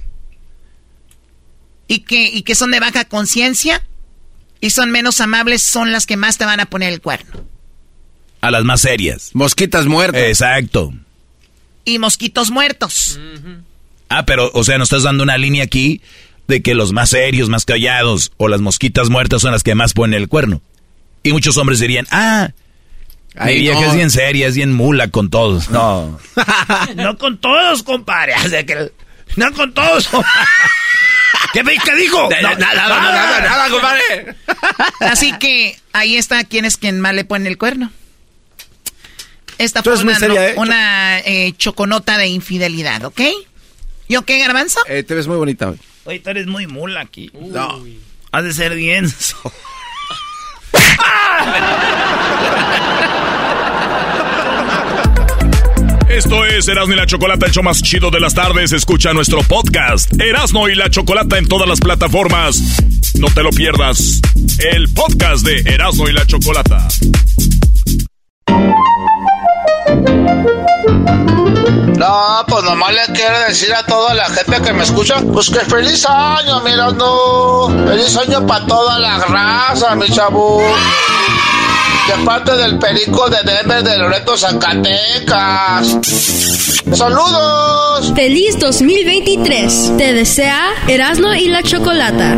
[1.89, 3.83] y que, y que son de baja conciencia
[4.61, 7.43] y son menos amables, son las que más te van a poner el cuerno.
[8.41, 9.31] A las más serias.
[9.33, 10.21] Mosquitas muertas.
[10.21, 10.93] Exacto.
[11.83, 13.19] Y mosquitos muertos.
[14.07, 16.01] Ah, pero, o sea, nos estás dando una línea aquí
[16.47, 19.93] de que los más serios, más callados o las mosquitas muertas son las que más
[19.93, 20.61] ponen el cuerno.
[21.23, 22.51] Y muchos hombres dirían, ah,
[23.35, 23.87] Ay, mi vieja no.
[23.87, 25.69] es bien seria, es bien mula con todos.
[25.69, 26.19] No.
[26.95, 28.33] no con todos, compadre.
[28.45, 28.91] O sea que-
[29.35, 30.09] no con todos.
[31.53, 32.29] ¿Qué, qué dijo?
[32.29, 34.35] Nada, No, nada, nada, nada, nada, compadre.
[34.99, 37.91] Así que ahí está quién es quien más le pone el cuerno.
[39.57, 40.53] Esta fue una, seria, ¿eh?
[40.55, 43.21] una eh, choconota de infidelidad, ¿ok?
[44.07, 44.79] ¿Yo qué, garbanzo?
[44.87, 45.79] Eh, te ves muy bonita hoy.
[46.05, 47.29] Oye, tú eres muy mula aquí.
[47.33, 47.83] No.
[48.31, 49.11] Has de ser bien.
[56.19, 58.73] Esto es Erasmo y la Chocolata, el show más chido de las tardes.
[58.73, 62.61] Escucha nuestro podcast, Erasmo y la Chocolata, en todas las plataformas.
[63.17, 64.19] No te lo pierdas.
[64.73, 66.89] El podcast de Erasmo y la Chocolata.
[71.97, 75.59] No, pues nomás le quiero decir a toda la gente que me escucha, pues que
[75.59, 77.67] feliz año, mira, no.
[77.87, 80.61] Feliz año para toda la raza, mi chavo.
[82.07, 85.97] De parte del perico de Denver de Loreto, Zacatecas.
[86.93, 88.13] ¡Saludos!
[88.15, 89.97] Feliz 2023.
[89.97, 92.37] Te desea Erasmo y la Chocolata.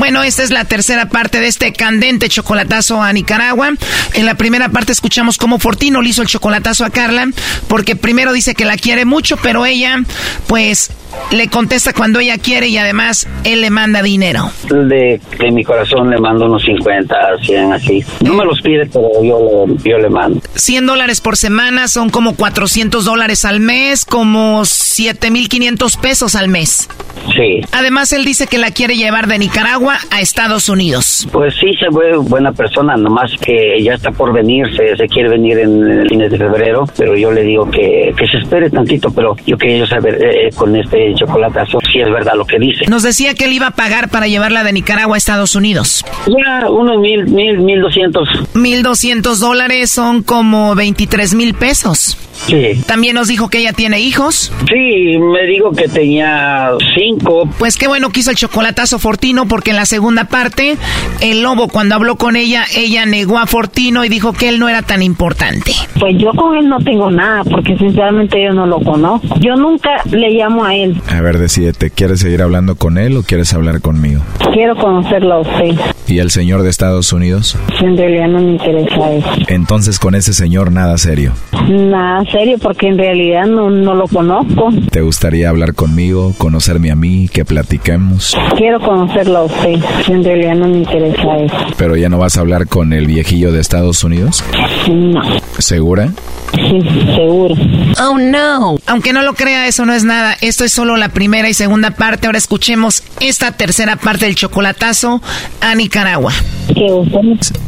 [0.00, 3.74] Bueno, esta es la tercera parte de este candente chocolatazo a Nicaragua.
[4.14, 7.28] En la primera parte escuchamos cómo Fortino le hizo el chocolatazo a Carla,
[7.68, 9.98] porque primero dice que la quiere mucho, pero ella,
[10.46, 10.90] pues,
[11.30, 14.50] le contesta cuando ella quiere y además él le manda dinero.
[14.68, 18.04] De, de mi corazón le mando unos 50, 100, así.
[18.20, 20.40] No me los pide, pero yo le, yo le mando.
[20.54, 26.88] 100 dólares por semana son como 400 dólares al mes, como 7.500 pesos al mes.
[27.34, 27.60] Sí.
[27.72, 31.28] Además, él dice que la quiere llevar de Nicaragua a Estados Unidos.
[31.30, 35.58] Pues sí, se ve buena persona, nomás que ya está por venirse, se quiere venir
[35.58, 39.36] en el fines de febrero, pero yo le digo que, que se espere tantito, pero
[39.46, 40.74] yo quería saber eh, con
[41.08, 42.86] este chocolatazo si es verdad lo que dice.
[42.88, 46.04] Nos decía que él iba a pagar para llevarla de Nicaragua a Estados Unidos.
[46.26, 48.28] Ya, unos mil, mil, mil doscientos.
[48.54, 52.16] Mil doscientos dólares son como veintitrés mil pesos.
[52.46, 52.82] Sí.
[52.86, 54.52] También nos dijo que ella tiene hijos.
[54.68, 57.48] Sí, me dijo que tenía cinco.
[57.58, 60.76] Pues qué bueno que hizo el chocolatazo Fortino porque en la segunda parte
[61.20, 64.68] el lobo cuando habló con ella, ella negó a Fortino y dijo que él no
[64.68, 65.72] era tan importante.
[65.98, 69.28] Pues yo con él no tengo nada porque sinceramente yo no lo conozco.
[69.40, 71.00] Yo nunca le llamo a él.
[71.08, 74.22] A ver, decídete, ¿quieres seguir hablando con él o quieres hablar conmigo?
[74.52, 75.78] Quiero conocerlo a usted.
[76.06, 77.56] ¿Y el señor de Estados Unidos?
[77.80, 79.28] En realidad no me interesa eso.
[79.48, 81.32] Entonces con ese señor nada serio.
[81.68, 84.70] Nada serio porque en realidad no, no lo conozco.
[84.90, 88.36] ¿Te gustaría hablar conmigo, conocerme a mí, que platiquemos?
[88.56, 89.76] Quiero conocerlo a usted.
[90.08, 91.56] En realidad no me interesa eso.
[91.76, 94.44] ¿Pero ya no vas a hablar con el viejillo de Estados Unidos?
[94.90, 95.22] No.
[95.58, 96.12] ¿Segura?
[96.54, 96.80] Sí,
[97.14, 97.54] seguro.
[98.02, 98.76] Oh no.
[98.86, 100.36] Aunque no lo crea, eso no es nada.
[100.40, 102.26] Esto es solo la primera y segunda parte.
[102.26, 105.22] Ahora escuchemos esta tercera parte del chocolatazo
[105.60, 106.32] a Nicaragua.
[106.74, 107.20] Que usted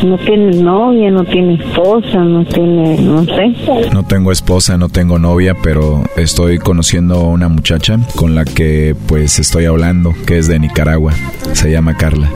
[0.05, 3.55] no tiene novia, no tiene esposa, no tiene, no sé.
[3.93, 4.42] No tengo esposa,
[4.79, 10.13] no tengo novia, pero estoy conociendo a una muchacha con la que pues estoy hablando,
[10.27, 11.15] que es de Nicaragua.
[11.53, 12.29] Se llama Carla.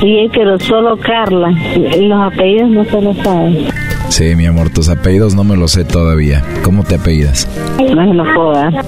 [0.00, 1.50] Sí, pero solo Carla.
[1.98, 3.66] Los apellidos no se los sabe.
[4.10, 6.44] Sí, mi amor, tus apellidos no me los sé todavía.
[6.62, 7.48] ¿Cómo te apellidas?
[7.78, 8.84] No se los puedo dar.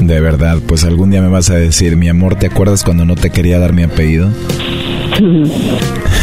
[0.00, 3.16] De verdad, pues algún día me vas a decir, mi amor, ¿te acuerdas cuando no
[3.16, 4.28] te quería dar mi apellido?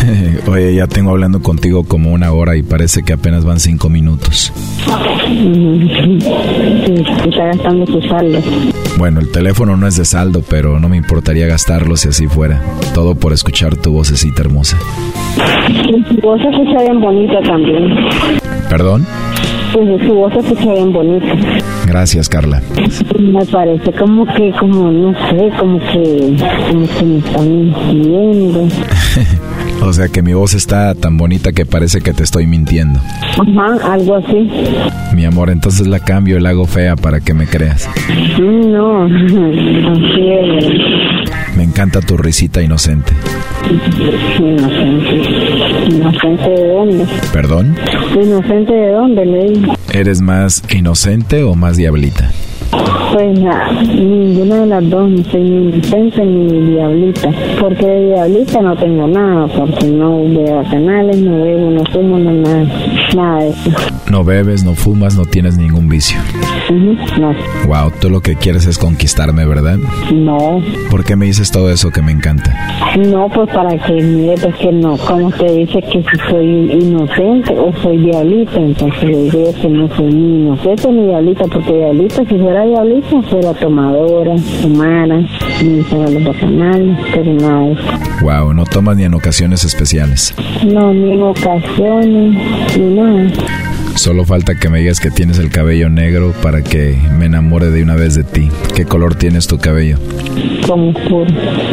[0.47, 4.53] Oye, ya tengo hablando contigo como una hora y parece que apenas van cinco minutos.
[7.26, 8.39] Está gastando su saldo.
[8.97, 12.62] Bueno, el teléfono no es de saldo, pero no me importaría gastarlo si así fuera.
[12.93, 14.78] Todo por escuchar tu vocecita hermosa.
[16.10, 17.95] Su voz se escucha bien bonita también.
[18.70, 19.05] ¿Perdón?
[19.74, 21.28] Pues su voz se escucha bien bonita.
[21.86, 22.62] Gracias, Carla.
[23.20, 26.36] Me parece como que, como, no sé, como que,
[26.70, 28.68] como que me están mintiendo.
[29.82, 32.99] o sea que mi voz está tan bonita que parece que te estoy mintiendo.
[32.99, 34.49] Ajá, algo así.
[35.13, 37.89] Mi amor, entonces la cambio y la hago fea para que me creas.
[38.39, 41.57] No, así es.
[41.57, 43.13] Me encanta tu risita inocente.
[44.39, 45.21] Inocente.
[45.89, 47.05] ¿Inocente de dónde?
[47.34, 47.75] ¿Perdón?
[48.13, 49.67] ¿Inocente de dónde, Ley?
[49.91, 52.32] ¿Eres más inocente o más diablita?
[53.13, 57.30] Pues na- ninguna de las dos, no soy ni inocente ni diablita.
[57.59, 62.32] Porque de diablita no tengo nada, porque no veo canales, no bebo, no fumo, no
[62.32, 62.65] nada,
[63.15, 63.72] nada de eso.
[64.11, 66.18] No bebes, no fumas, no tienes ningún vicio.
[66.70, 67.34] Ujú, No,
[67.68, 69.78] Wow, tú lo que quieres es conquistarme, ¿verdad?
[70.13, 72.53] no, ¿Por qué me dices todo eso que me encanta?
[72.97, 77.53] no, pues para que mire, pues que no, como te dice que si soy inocente
[77.57, 82.24] o soy diablita, entonces le digo que no soy ni inocente ni diablita, porque diablita,
[82.26, 85.18] si fuera diablita, fuera tomadora, fumara,
[85.64, 87.82] ni fuera los bacanales, pero nada de eso.
[88.22, 90.34] Wow, no tomas ni en ocasiones especiales.
[90.66, 93.32] No, ni en ocasiones, ni nada.
[93.95, 97.82] Solo falta que me digas que tienes el cabello negro para que me enamore de
[97.82, 98.49] una vez de ti.
[98.76, 99.97] ¿Qué color tienes tu cabello?
[100.68, 101.26] como oscuro,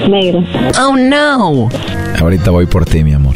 [0.08, 0.44] negro.
[0.80, 1.68] Oh no.
[2.20, 3.34] Ahorita voy por ti, mi amor.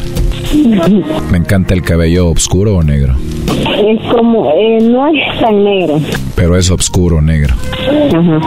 [1.30, 3.14] Me encanta el cabello oscuro o negro.
[3.78, 6.00] Es como, eh, no es tan negro.
[6.34, 7.54] Pero es oscuro negro.
[8.14, 8.40] Ajá.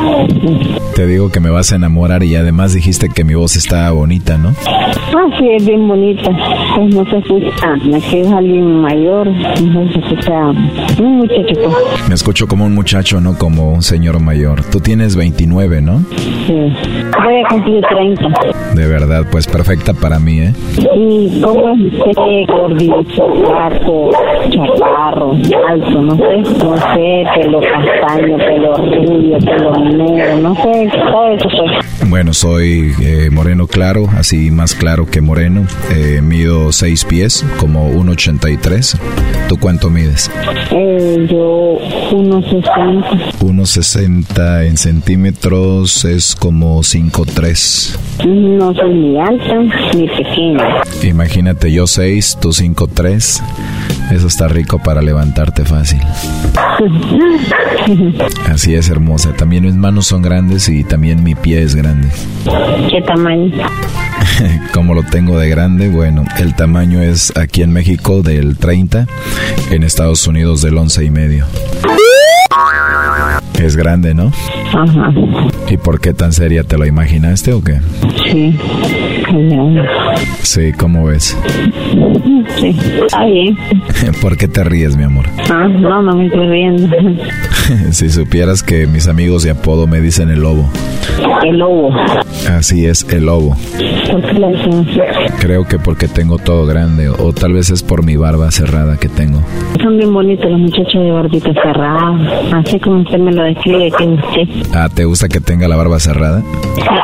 [0.95, 4.37] Te digo que me vas a enamorar y además dijiste que mi voz está bonita,
[4.37, 4.53] ¿no?
[4.67, 6.29] Ah, sí, es bien bonita.
[6.75, 10.49] Pues no se escucha, no que es alguien mayor, no se escucha
[10.99, 11.53] un muchacho.
[11.63, 12.07] pues.
[12.09, 14.63] Me escucho como un muchacho, no como un señor mayor.
[14.65, 15.99] Tú tienes 29, ¿no?
[16.47, 16.53] Sí.
[16.53, 18.29] Voy a cumplir 30.
[18.75, 20.53] De verdad, pues perfecta para mí, ¿eh?
[20.95, 24.11] Y cómo es usted gordito, flaco,
[24.49, 25.31] chaparro.
[25.67, 31.49] alto, no sé, no sé, pelo castaño, pelo rubio, pelo negro, no sé, todo eso
[31.49, 32.09] soy.
[32.09, 35.65] Bueno, soy eh, moreno claro, así más claro que moreno.
[35.95, 38.99] Eh, mido 6 pies, como 1,83.
[39.47, 40.29] ¿Tú cuánto mides?
[40.71, 41.77] Eh, yo
[42.11, 43.39] 1,60.
[43.39, 47.97] 1,60 en centímetros es como 5'3.
[48.25, 49.59] No soy ni alta
[49.95, 50.81] ni pequeña.
[51.03, 53.41] Imagínate, yo 6, tú 5'3.
[54.11, 56.01] Eso está rico para levantarte fácil.
[58.49, 59.33] Así es, hermosa.
[59.33, 62.09] También mis manos son grandes y también mi pie es grande.
[62.89, 63.51] ¿Qué tamaño?
[64.73, 69.07] Como lo tengo de grande, bueno, el tamaño es aquí en México del 30,
[69.71, 71.45] en Estados Unidos del 11 y medio.
[73.59, 74.31] Es grande, ¿no?
[74.73, 75.13] Ajá.
[75.69, 76.63] ¿Y por qué tan seria?
[76.63, 77.79] ¿Te lo imaginaste o qué?
[78.29, 78.57] Sí.
[80.41, 81.37] Sí, ¿cómo ves?
[82.59, 82.75] Sí,
[83.05, 83.57] está bien.
[84.21, 85.25] ¿Por qué te ríes, mi amor?
[85.49, 86.89] Ah, no, no me estoy riendo.
[87.91, 90.69] si supieras que mis amigos de apodo me dicen el lobo.
[91.43, 91.91] El lobo.
[92.49, 93.55] Así es, el lobo.
[94.11, 94.87] ¿Por qué dicen
[95.39, 99.09] Creo que porque tengo todo grande o tal vez es por mi barba cerrada que
[99.09, 99.41] tengo.
[99.81, 104.03] Son bien bonitos los muchachos de barbita cerrada, así como usted me lo describe que
[104.05, 104.67] usted.
[104.73, 106.43] Ah, ¿te gusta que tenga la barba cerrada?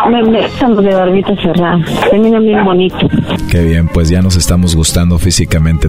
[0.09, 1.79] Me, me los de barbita cerrada,
[2.09, 3.11] terminan bien bonitos.
[3.49, 5.36] Qué bien, pues ya nos estamos gustando físicamente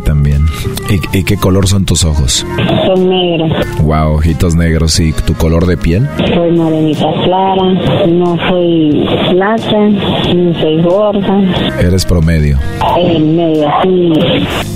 [0.01, 0.45] también.
[0.91, 2.45] ¿Y, y qué color son tus ojos?
[2.87, 3.53] Son negros.
[3.83, 4.99] Wow, ojitos negros.
[5.01, 6.07] ¿Y tu color de piel?
[6.35, 7.63] Soy morenita clara,
[8.09, 9.89] no soy plata,
[10.35, 11.41] ni soy gorda.
[11.81, 12.59] Eres promedio.
[12.99, 14.13] En medio así,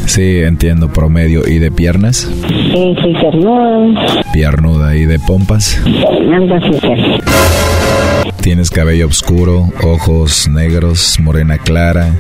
[0.06, 1.42] Sí, entiendo, promedio.
[1.46, 2.30] ¿Y de piernas?
[2.74, 4.96] eh, soy cernuda, Piernuda.
[4.96, 5.80] ¿Y de pompas?
[5.86, 7.82] algo así.
[8.40, 12.12] Tienes cabello oscuro, ojos negros, morena clara,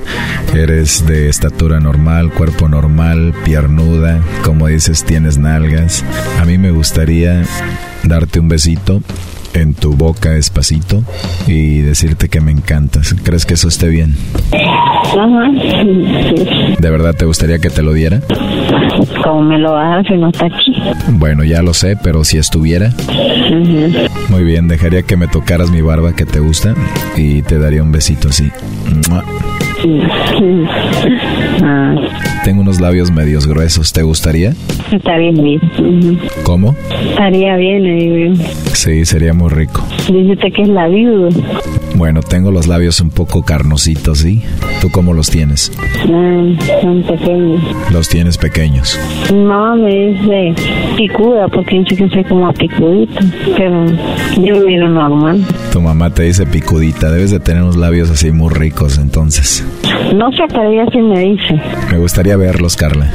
[0.54, 6.04] eres de estatura normal, cuerpo normal, piernuda, como dices, tienes nalgas.
[6.38, 7.44] A mí me gustaría
[8.04, 9.02] darte un besito
[9.54, 11.02] en tu boca despacito
[11.46, 13.14] y decirte que me encantas.
[13.22, 14.16] ¿Crees que eso esté bien?
[14.52, 16.76] Ajá, sí.
[16.78, 18.20] ¿De verdad te gustaría que te lo diera?
[19.24, 20.74] Como me lo hace si no está aquí.
[21.08, 22.92] Bueno, ya lo sé, pero si estuviera...
[24.28, 26.74] Muy bien, dejaría que me tocaras mi barba que te gusta
[27.16, 28.50] y te daría un besito así.
[29.08, 29.24] ¡Mua!
[31.62, 31.94] Ah,
[32.44, 34.54] Tengo unos labios medios gruesos, ¿te gustaría?
[34.90, 35.60] estaría bien.
[35.78, 36.18] Ujú.
[36.44, 36.76] ¿Cómo?
[37.10, 38.44] Estaría bien, le digo.
[38.74, 39.82] Sí, sería muy rico.
[40.08, 41.28] Dice que es la viuda.
[42.02, 44.42] Bueno, tengo los labios un poco carnositos, ¿sí?
[44.80, 45.70] ¿Tú cómo los tienes?
[46.00, 47.62] Ah, son pequeños.
[47.92, 48.98] Los tienes pequeños.
[49.32, 50.52] No, me dice
[50.96, 53.20] picuda porque dice que soy como picudito.
[53.56, 53.86] Pero
[54.44, 55.46] yo me miro normal.
[55.72, 59.64] Tu mamá te dice picudita, debes de tener unos labios así muy ricos, entonces.
[60.12, 61.62] No sé, pero ella sí me dice.
[61.88, 63.12] Me gustaría verlos, Carla.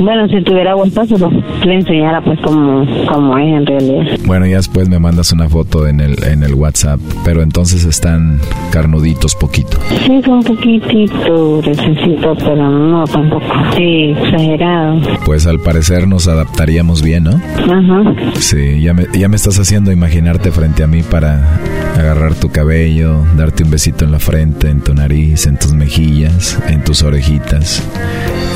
[0.00, 0.74] Bueno, si tuviera
[1.06, 1.30] se lo
[1.64, 4.18] le enseñara pues como, como es en realidad.
[4.24, 8.40] Bueno, ya después me mandas una foto en el, en el WhatsApp, pero entonces están
[8.72, 9.78] carnuditos poquito.
[10.04, 13.46] Sí, un poquitito necesito, pero no tampoco.
[13.76, 15.00] Sí, exagerado.
[15.24, 17.30] Pues al parecer nos adaptaríamos bien, ¿no?
[17.30, 18.14] Ajá.
[18.40, 21.60] Sí, ya me, ya me estás haciendo imaginarte frente a mí para
[21.96, 26.60] agarrar tu cabello, darte un besito en la frente, en tu nariz, en tus mejillas,
[26.68, 27.80] en tus orejitas,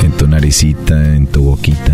[0.03, 1.93] en tu naricita, en tu boquita.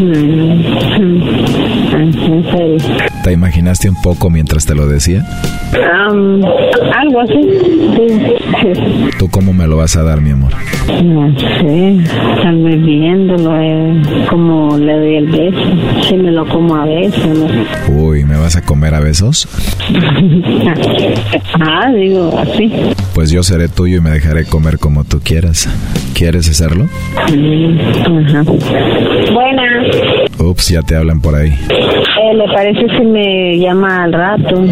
[0.00, 0.64] Mm,
[1.00, 1.79] mm.
[2.00, 2.78] En serio.
[3.22, 5.22] ¿Te imaginaste un poco mientras te lo decía?
[5.92, 7.40] Am, algo así.
[7.96, 8.08] Sí.
[8.62, 9.10] sí.
[9.18, 10.52] ¿Tú cómo me lo vas a dar, mi amor?
[11.04, 11.98] No sé,
[12.42, 17.26] tal vez viéndolo, eh, como le doy el beso, si me lo como a veces,
[17.26, 17.46] no.
[17.94, 19.46] Uy, ¿me vas a comer a besos?
[21.60, 22.72] ah, digo así.
[23.14, 25.68] Pues yo seré tuyo y me dejaré comer como tú quieras.
[26.14, 26.86] ¿Quieres hacerlo?
[27.34, 27.78] Mm,
[28.26, 28.42] Ajá.
[28.42, 29.86] Buenas.
[30.38, 31.54] Ups, ya te hablan por ahí.
[31.92, 34.62] Eh, ¿Le parece si me llama al rato?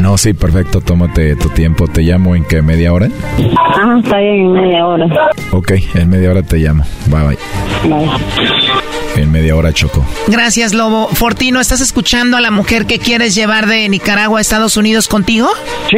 [0.00, 1.86] No, sí, perfecto, tómate tu tiempo.
[1.88, 3.08] ¿Te llamo en qué, media hora?
[3.58, 5.06] Ah, está bien, en media hora.
[5.52, 6.84] Ok, en media hora te llamo.
[7.06, 7.38] Bye, bye.
[7.88, 8.10] Bye.
[9.16, 10.04] En media hora choco.
[10.28, 11.08] Gracias, Lobo.
[11.08, 15.48] Fortino, ¿estás escuchando a la mujer que quieres llevar de Nicaragua a Estados Unidos contigo?
[15.90, 15.96] Sí,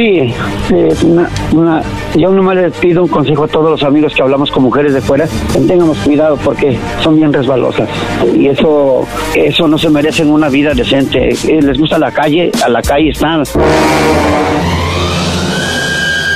[0.73, 1.83] eh, una- una-
[2.15, 5.01] yo nomás le pido un consejo a todos los amigos que hablamos con mujeres de
[5.01, 5.27] fuera,
[5.67, 7.89] tengamos cuidado porque son bien resbalosas
[8.37, 9.05] y eso
[9.35, 11.29] eso no se merecen una vida decente.
[11.29, 13.43] Eh, les gusta la calle, a la calle están.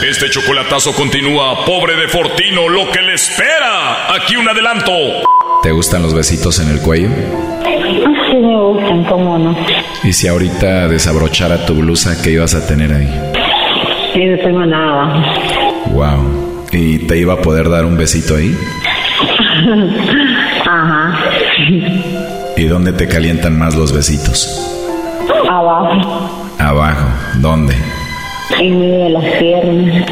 [0.09, 4.15] Este chocolatazo continúa, pobre de Fortino, lo que le espera.
[4.15, 4.93] Aquí un adelanto.
[5.63, 7.09] ¿Te gustan los besitos en el cuello?
[7.65, 9.57] Ah, sí me gustan, cómo no.
[10.03, 13.09] Y si ahorita desabrochara tu blusa, ¿qué ibas a tener ahí?
[14.13, 15.25] Sí, no tengo nada.
[15.93, 16.67] Wow.
[16.73, 18.57] ¿Y te iba a poder dar un besito ahí?
[20.67, 21.21] Ajá.
[22.57, 24.49] ¿Y dónde te calientan más los besitos?
[25.49, 26.31] Abajo.
[26.59, 27.09] Abajo.
[27.37, 27.75] ¿Dónde?
[28.59, 30.07] En medio de las piernas.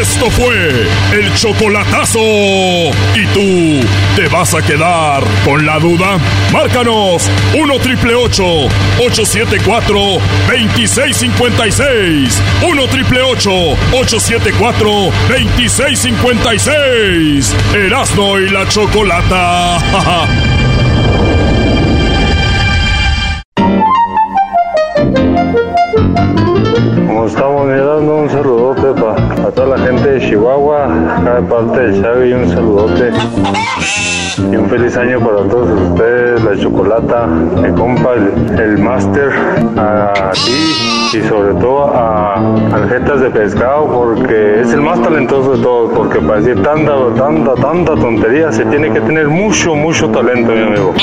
[0.00, 2.18] Esto fue el chocolatazo.
[2.18, 3.86] ¿Y tú
[4.16, 6.16] te vas a quedar con la duda?
[6.52, 9.94] Márcanos 1 triple 874
[10.48, 12.42] 2656.
[12.66, 14.88] 1 triple 874
[15.28, 17.54] 2656.
[17.74, 19.78] Erasno y la chocolata.
[27.26, 30.84] Estamos mirando, un saludote para toda la gente de Chihuahua,
[31.16, 33.10] acá de parte de Xavi, un saludote.
[34.52, 39.30] Y un feliz año para todos ustedes, la chocolata, mi compa, el, el máster,
[39.76, 42.34] a ti y sobre todo a
[42.74, 47.54] Aljetas de Pescado, porque es el más talentoso de todos, porque para decir tanta, tanta,
[47.54, 50.94] tanta tontería se tiene que tener mucho, mucho talento, mi amigo.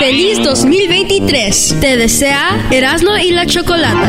[0.00, 1.76] Feliz 2023.
[1.80, 4.08] Te desea Erasmo y la Chocolata.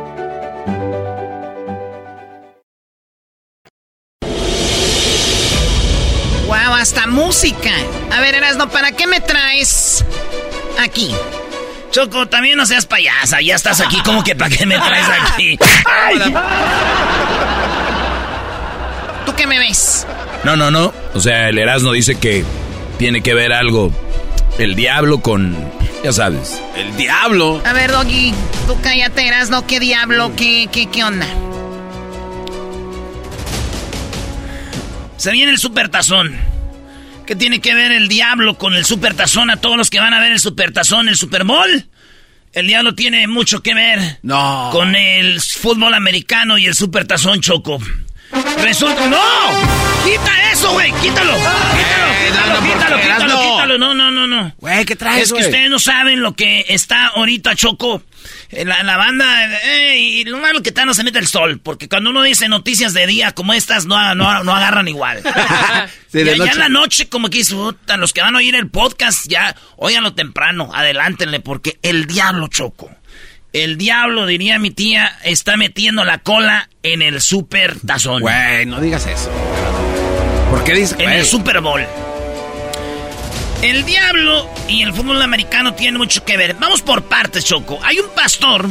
[6.81, 7.69] Hasta música.
[8.11, 10.03] A ver, Erasno, ¿para qué me traes
[10.79, 11.13] aquí?
[11.91, 13.39] Choco, también no seas payasa.
[13.41, 15.59] Ya estás aquí, como que para qué me traes aquí.
[19.25, 20.07] ¿Tú qué me ves?
[20.43, 20.91] No, no, no.
[21.13, 22.43] O sea, el Erasmo dice que
[22.97, 23.91] tiene que ver algo
[24.57, 25.55] el diablo con,
[26.03, 26.59] ya sabes.
[26.75, 27.61] El diablo.
[27.63, 28.33] A ver, Doggy,
[28.65, 29.67] tú cállate, Erasno.
[29.67, 30.31] ¿Qué diablo?
[30.35, 31.27] ¿Qué, qué, qué onda?
[35.17, 36.50] Se viene el supertazón.
[37.31, 40.19] ¿Qué tiene que ver el diablo con el supertazón a todos los que van a
[40.19, 41.85] ver el supertazón, el Super Bowl?
[42.51, 44.67] El diablo tiene mucho que ver no.
[44.73, 47.79] con el fútbol americano y el supertazón choco.
[48.61, 49.07] Resulta.
[49.07, 49.17] ¡No!
[50.03, 50.91] ¡Quita eso, güey!
[51.01, 51.33] ¡Quítalo!
[51.37, 52.11] ¡Quítalo!
[52.27, 52.59] ¡Quítalo!
[52.59, 52.97] ¡Quítalo!
[52.99, 53.41] ¡Quítalo!
[53.41, 53.77] ¡Quítalo!
[53.77, 54.53] No, no, no, no.
[54.57, 58.03] Güey, ¿qué traes, Es que ustedes no saben lo que está ahorita, Choco.
[58.51, 61.87] La, la banda, eh, y lo malo que está no se mete el sol, porque
[61.87, 65.21] cuando uno dice noticias de día como estas, no, no, no agarran igual.
[66.11, 66.51] Sí, y de allá noche.
[66.51, 69.55] en la noche, como que dice, "Puta, los que van a oír el podcast, ya,
[69.77, 72.91] óiganlo temprano, adelántenle, porque el diablo, Choco.
[73.53, 78.21] El diablo, diría mi tía, está metiendo la cola en el super tazón.
[78.21, 79.31] Güey, no digas eso.
[80.49, 81.81] ¿Por qué dices En el Super Bowl.
[83.61, 86.55] El diablo y el fútbol americano tienen mucho que ver.
[86.55, 87.79] Vamos por partes, Choco.
[87.83, 88.67] Hay un pastor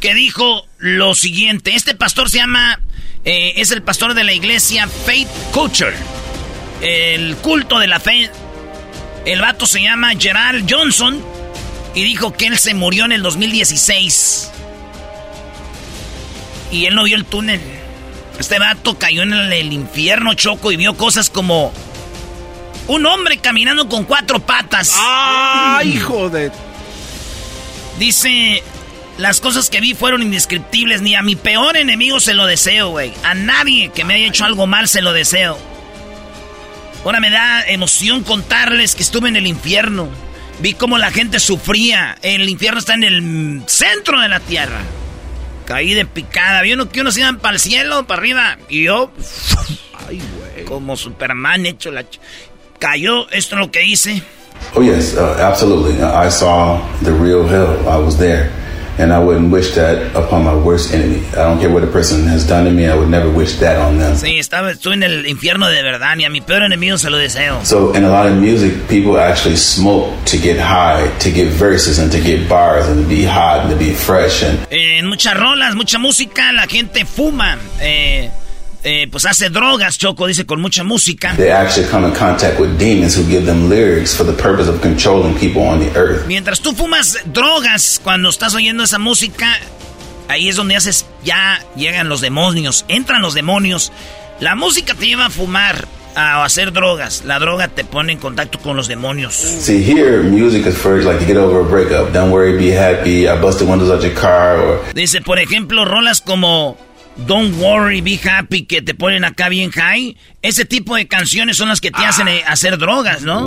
[0.00, 1.74] que dijo lo siguiente.
[1.74, 2.78] Este pastor se llama...
[3.24, 5.94] eh, es el pastor de la iglesia Faith Culture.
[6.82, 8.30] El culto de la fe.
[9.24, 11.24] El vato se llama Gerald Johnson.
[11.94, 14.50] Y dijo que él se murió en el 2016.
[16.70, 17.60] Y él no vio el túnel.
[18.38, 21.72] Este vato cayó en el, el infierno, Choco, y vio cosas como...
[22.86, 24.94] Un hombre caminando con cuatro patas.
[24.96, 26.50] ¡Ah, hijo de...!
[27.98, 28.62] Dice,
[29.18, 31.02] las cosas que vi fueron indescriptibles.
[31.02, 33.12] Ni a mi peor enemigo se lo deseo, güey.
[33.22, 35.58] A nadie que me haya hecho algo mal se lo deseo.
[37.04, 40.08] Ahora me da emoción contarles que estuve en el infierno.
[40.60, 42.18] Vi cómo la gente sufría.
[42.22, 44.80] El infierno está en el centro de la tierra.
[45.64, 46.62] Caí de picada.
[46.62, 48.58] Vi uno que unos iban para el cielo, para arriba.
[48.68, 49.12] Y yo...
[50.66, 52.04] Como Superman hecho la...
[52.80, 53.28] Cayó.
[53.30, 54.22] Esto es lo que hice.
[54.74, 56.02] Oh yes, uh, absolutely.
[56.02, 57.88] I saw the real hell.
[57.88, 58.50] I was there,
[58.98, 61.22] and I wouldn't wish that upon my worst enemy.
[61.32, 62.86] I don't care what a person has done to me.
[62.86, 64.16] I would never wish that on them.
[64.16, 66.14] Sí, estaba, estuve en el infierno de verdad.
[66.16, 67.64] Ni a mi peor enemigo se lo deseo.
[67.64, 71.98] So, in a lot of music, people actually smoke to get high, to get verses,
[71.98, 74.42] and to get bars, and to be hot and to be fresh.
[74.42, 77.58] And En muchas rolas, mucha música, la gente fuma.
[77.80, 78.30] Eh,
[78.82, 81.34] eh, pues hace drogas, Choco, dice, con mucha música.
[81.36, 84.80] they actually come in contact with demons who give them lyrics for the purpose of
[84.80, 86.26] controlling people on the earth.
[86.26, 89.58] Mientras tú fumas drogas, cuando estás oyendo esa música,
[90.28, 93.92] ahí es donde haces, ya llegan los demonios, entran los demonios.
[94.40, 97.24] La música te lleva a fumar, a hacer drogas.
[97.26, 99.34] La droga te pone en contacto con los demonios.
[99.34, 102.12] See, here, music is for like to get over a breakup.
[102.14, 103.28] Don't worry, be happy.
[103.28, 106.78] I busted windows out your car, or Dice, por ejemplo, rolas como
[107.16, 110.16] Don't Worry, Be Happy, que te ponen acá bien high.
[110.42, 113.44] Ese tipo de canciones son las que te hacen eh, hacer drogas, ¿no?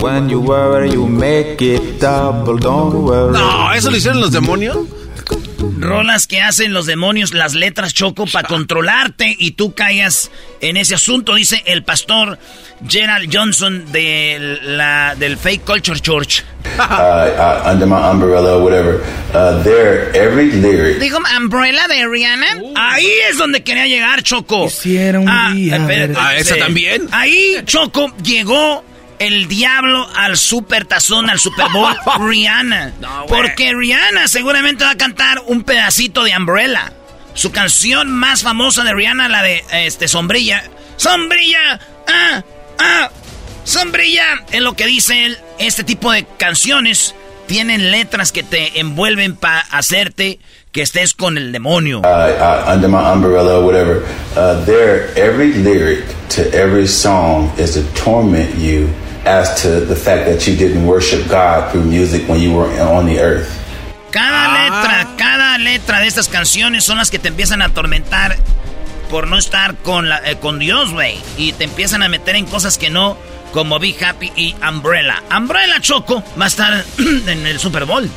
[3.32, 4.76] No, ¿eso lo hicieron los demonios?
[5.78, 10.30] Rolas que hacen los demonios, las letras choco para controlarte y tú caigas
[10.60, 12.38] en ese asunto, dice el pastor
[12.88, 16.42] Gerald Johnson de la, del Fake Culture Church.
[16.78, 19.00] uh, uh, under my umbrella or whatever.
[19.32, 20.98] Uh, there, every lyric.
[20.98, 22.46] Dijo umbrella de Rihanna.
[22.76, 24.66] Ahí es donde quería llegar, Choco.
[24.66, 25.76] Quisiera un Ah, día
[26.16, 27.08] Ah, ¿esa también?
[27.12, 28.84] Ahí, Choco, llegó
[29.18, 31.94] el diablo al super tazón, al Super Bowl,
[32.28, 32.92] Rihanna.
[33.00, 36.92] No, porque Rihanna seguramente va a cantar un pedacito de Umbrella.
[37.34, 40.62] Su canción más famosa de Rihanna, la de este Sombrilla.
[40.96, 42.42] Sombrilla, ah,
[42.78, 43.10] ah,
[43.64, 44.44] sombrilla.
[44.52, 45.38] Es lo que dice él.
[45.58, 47.14] Este tipo de canciones
[47.46, 50.38] tienen letras que te envuelven para hacerte
[50.74, 52.00] que estés con el demonio.
[52.00, 54.02] Uh, uh, under my umbrella or whatever.
[54.36, 58.88] Uh, there, every lyric to every song is to torment you
[59.24, 63.06] as to the fact that you didn't worship God through music when you were on
[63.06, 63.48] the earth.
[64.10, 64.64] Cada Ah.
[64.64, 68.36] letra, cada letra de estas canciones son las que te empiezan a atormentar
[69.10, 71.20] por no estar con, la, eh, con Dios, güey.
[71.38, 73.16] Y te empiezan a meter en cosas que no,
[73.52, 75.22] como Be Happy y Umbrella.
[75.36, 76.84] Umbrella Choco va a estar
[77.28, 78.10] en el Super Bowl.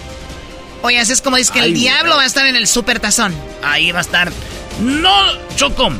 [0.87, 3.35] Oye, así es como dice que el diablo va a estar en el super tazón.
[3.61, 4.31] Ahí va a estar.
[4.79, 5.11] No,
[5.57, 5.91] Choco.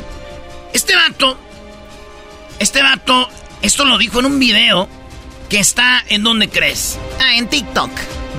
[0.72, 1.38] Este vato,
[2.58, 3.28] este vato,
[3.60, 4.88] esto lo dijo en un video
[5.50, 6.98] que está en donde crees.
[7.20, 7.90] Ah, en TikTok.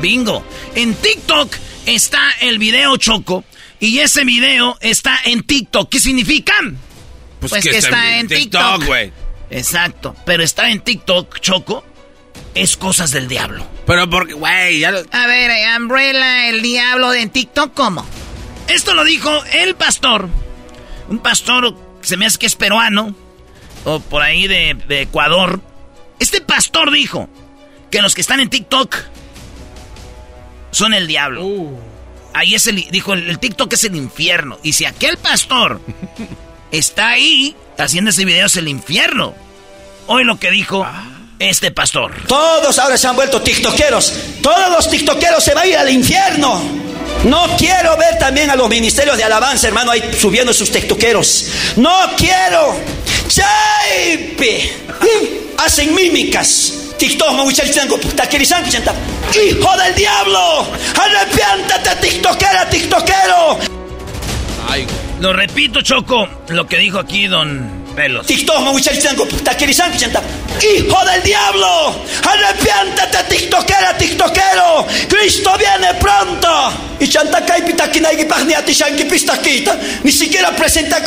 [0.02, 0.44] Bingo.
[0.74, 1.56] En TikTok
[1.86, 3.44] está el video Choco.
[3.80, 5.88] Y ese video está en TikTok.
[5.88, 6.56] ¿Qué significa?
[7.42, 8.86] Pues que está en TikTok.
[8.86, 9.14] güey.
[9.52, 10.16] Exacto.
[10.26, 11.86] Pero está en TikTok, Choco.
[12.56, 13.68] Es cosas del diablo.
[13.90, 14.99] Pero porque, güey, ya lo...
[15.11, 18.06] A ver, eh, Umbrella, el diablo de TikTok, ¿cómo?
[18.68, 20.30] Esto lo dijo el pastor.
[21.07, 23.16] Un pastor, se me hace que es peruano.
[23.86, 25.60] O por ahí de, de Ecuador.
[26.20, 27.30] Este pastor dijo
[27.90, 28.95] que los que están en TikTok
[30.70, 31.48] son el diablo.
[32.36, 34.60] Ahí es el, dijo, el, el TikTok es el infierno.
[34.61, 35.82] Y si aquel pastor
[36.72, 39.34] está ahí haciendo ese video es el infierno.
[40.06, 40.86] Hoy lo que dijo
[41.40, 42.14] este pastor.
[42.28, 44.14] Todos ahora se han vuelto tiktokeros.
[44.41, 46.61] Todos los tiktokeros se van a ir al infierno.
[47.24, 51.48] No quiero ver también a los ministerios de alabanza, hermano, ahí subiendo sus tiktokeros.
[51.78, 52.76] No quiero.
[53.28, 54.74] Chaipe.
[55.57, 56.74] Hacen mímicas.
[56.98, 57.32] TikTok.
[59.34, 60.68] ¡Hijo del diablo!
[60.99, 63.57] ¡Arrepiéntate, tiktokera, tiktokero!
[65.22, 68.26] Lo repito, Choco, lo que dijo aquí don Pelos.
[68.26, 70.24] TikTok.
[70.64, 72.06] ¡Hijo del diablo!
[72.24, 74.88] ¡Arrepiéntate, tiktokera, tiktokero!
[75.10, 76.72] ¡Cristo viene pronto!
[77.02, 77.10] Y.
[80.04, 81.04] Ni siquiera presenta.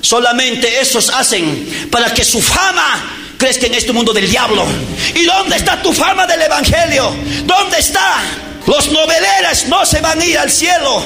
[0.00, 4.66] Solamente esos hacen para que su fama crezca en este mundo del diablo.
[5.14, 7.14] ¿Y dónde está tu fama del evangelio?
[7.44, 8.47] ¿Dónde está?
[8.68, 11.02] Los noveleras no se van a ir al cielo.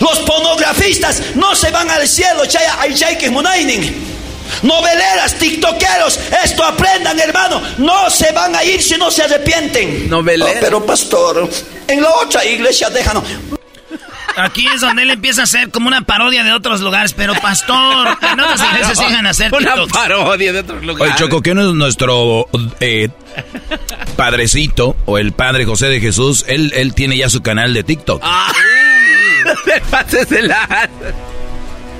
[0.00, 2.42] Los pornografistas no se van al cielo.
[4.62, 7.62] Noveleras, tiktokeros, esto aprendan, hermano.
[7.78, 10.10] No se van a ir si no se arrepienten.
[10.10, 10.56] Noveleras.
[10.56, 11.48] Oh, pero pastor,
[11.86, 13.22] en la otra iglesia déjanos.
[14.36, 18.18] Aquí es donde él empieza a hacer como una parodia de otros lugares, pero pastor,
[18.20, 19.92] en otras iglesias sigan a hacer Una TikToks.
[19.92, 21.16] parodia de otros Oye, lugares.
[21.16, 22.48] Choco, ¿qué no es nuestro
[22.80, 23.08] eh,
[24.16, 26.44] padrecito o el padre José de Jesús?
[26.48, 28.20] Él, él tiene ya su canal de TikTok.
[28.24, 28.52] Ah.
[29.64, 30.88] Te pases de la...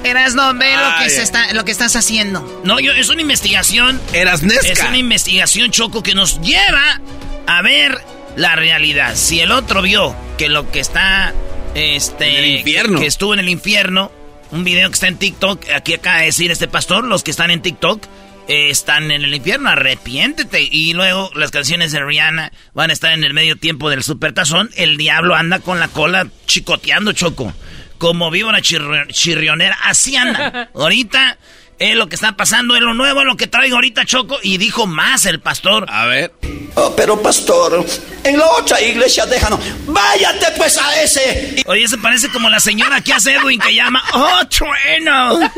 [0.04, 2.60] Eras no ve lo que se está, lo que estás haciendo.
[2.64, 4.00] No, yo, es una investigación.
[4.12, 4.68] Eras Nesca.
[4.68, 7.00] Es una investigación, Choco, que nos lleva
[7.48, 7.98] a ver
[8.36, 9.16] la realidad.
[9.16, 11.32] Si el otro vio que lo que está.
[11.76, 12.28] Este.
[12.38, 12.94] En el infierno.
[12.98, 14.10] Que, que estuvo en el infierno.
[14.50, 15.70] Un video que está en TikTok.
[15.74, 17.04] Aquí acaba de decir este pastor.
[17.04, 18.04] Los que están en TikTok.
[18.48, 20.62] eh, están en el infierno, arrepiéntete.
[20.62, 24.70] Y luego las canciones de Rihanna van a estar en el medio tiempo del supertazón.
[24.76, 27.52] El diablo anda con la cola chicoteando, Choco.
[27.98, 30.70] Como víbora chirri- chirrionera, así anda.
[30.74, 31.38] Ahorita
[31.78, 34.38] es lo que está pasando, es lo nuevo, es lo que traigo ahorita, Choco.
[34.42, 35.86] Y dijo más el pastor.
[35.88, 36.32] A ver.
[36.74, 37.84] Oh, pero pastor,
[38.22, 39.60] en la otra iglesia déjanos.
[39.86, 41.62] Váyate pues a ese.
[41.66, 45.50] Oye, se parece como la señora que hace Edwin que llama, ¡Oh, trueno!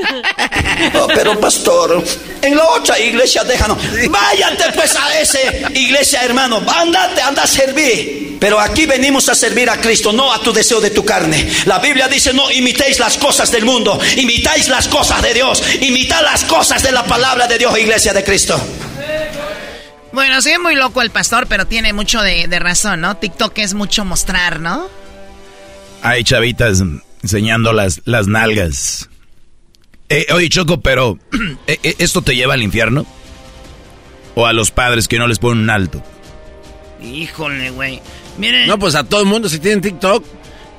[0.95, 2.05] Oh, pero pastor,
[2.41, 3.79] en la otra iglesia déjanos.
[4.09, 6.63] Váyate pues a ese iglesia, hermano.
[6.69, 8.29] Andate, anda a servir.
[8.39, 11.51] Pero aquí venimos a servir a Cristo, no a tu deseo de tu carne.
[11.67, 15.63] La Biblia dice, no imitéis las cosas del mundo, imitáis las cosas de Dios,
[16.09, 18.61] las cosas de la palabra de Dios, iglesia de Cristo.
[20.13, 23.17] Bueno, soy muy loco el pastor, pero tiene mucho de, de razón, ¿no?
[23.17, 24.89] TikTok es mucho mostrar, ¿no?
[26.03, 26.83] Hay chavitas
[27.23, 29.09] enseñando las, las nalgas.
[30.09, 31.19] Eh, oye, Choco, pero
[31.67, 33.07] eh, eh, ¿esto te lleva al infierno?
[34.35, 36.03] ¿O a los padres que no les ponen un alto?
[37.03, 38.01] Híjole, güey.
[38.39, 38.67] Miren.
[38.67, 40.25] No, pues a todo el mundo si tienen TikTok.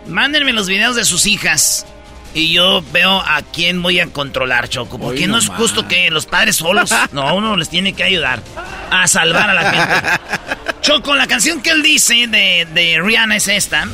[0.08, 1.86] Mándenme los videos de sus hijas.
[2.34, 5.00] Y yo veo a quién voy a controlar, Choco.
[5.00, 6.94] Porque no, es justo que los padres solos.
[7.12, 8.42] No, uno les tiene que ayudar
[8.92, 10.72] a salvar a la gente.
[10.82, 13.88] Choco, la canción que él dice de, de Rihanna es esta.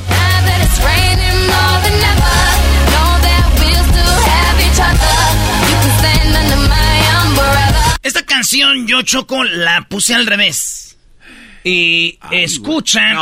[8.02, 10.98] Esta canción yo, Choco, la puse al revés.
[11.64, 13.16] Y escuchan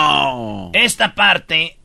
[0.74, 1.78] esta parte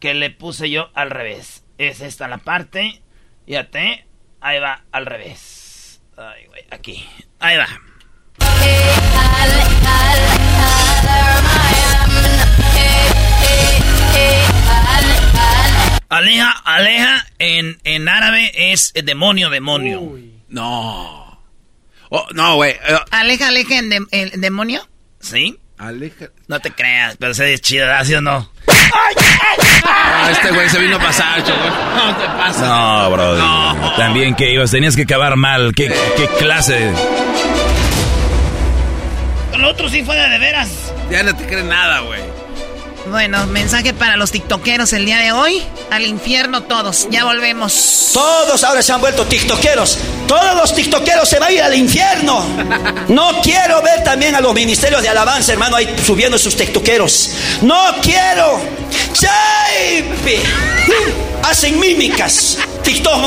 [0.00, 1.63] que le puse yo al revés.
[1.78, 3.00] Es esta la parte.
[3.46, 4.06] Fíjate.
[4.40, 6.00] Ahí va, al revés.
[6.16, 7.04] Ay, güey, aquí.
[7.40, 7.66] Ahí va.
[16.08, 20.16] Aleja, aleja en, en árabe es demonio, demonio.
[20.48, 21.42] No.
[22.10, 22.72] Oh, no, güey.
[22.72, 24.88] Eh, aleja, aleja en, el demonio.
[25.18, 25.58] ¿Sí?
[25.78, 26.26] Aleja.
[26.46, 28.53] No te creas, pero se es chido, ¿sí o no?
[29.86, 32.66] Ah, este güey se vino a pasar, No te pasa.
[32.66, 33.36] No, bro.
[33.96, 35.72] También que ibas, tenías que acabar mal.
[35.74, 36.92] ¿Qué, qué clase?
[39.58, 40.92] Lo otro sí fue de veras.
[41.10, 42.20] Ya no te crees nada, güey.
[43.06, 45.62] Bueno, mensaje para los tiktokeros el día de hoy.
[45.90, 47.06] Al infierno todos.
[47.10, 48.10] Ya volvemos.
[48.14, 49.98] Todos ahora se han vuelto tiktokeros.
[50.26, 52.44] Todos los tiktokeros se van a ir al infierno.
[53.08, 57.30] No quiero ver también a los ministerios de alabanza, hermano, ahí subiendo sus tiktokeros.
[57.60, 58.60] No quiero.
[61.44, 62.58] Hacen mímicas.
[62.82, 63.20] TikTok,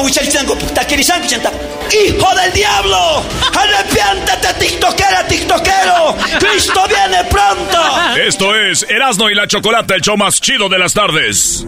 [1.93, 3.23] ¡Hijo del diablo!
[3.55, 6.15] ¡Arrepiéntate, tiktokera, tiktokero!
[6.39, 7.79] ¡Cristo viene pronto!
[8.17, 11.65] Esto es Erasno y la Chocolate, el show más chido de las tardes.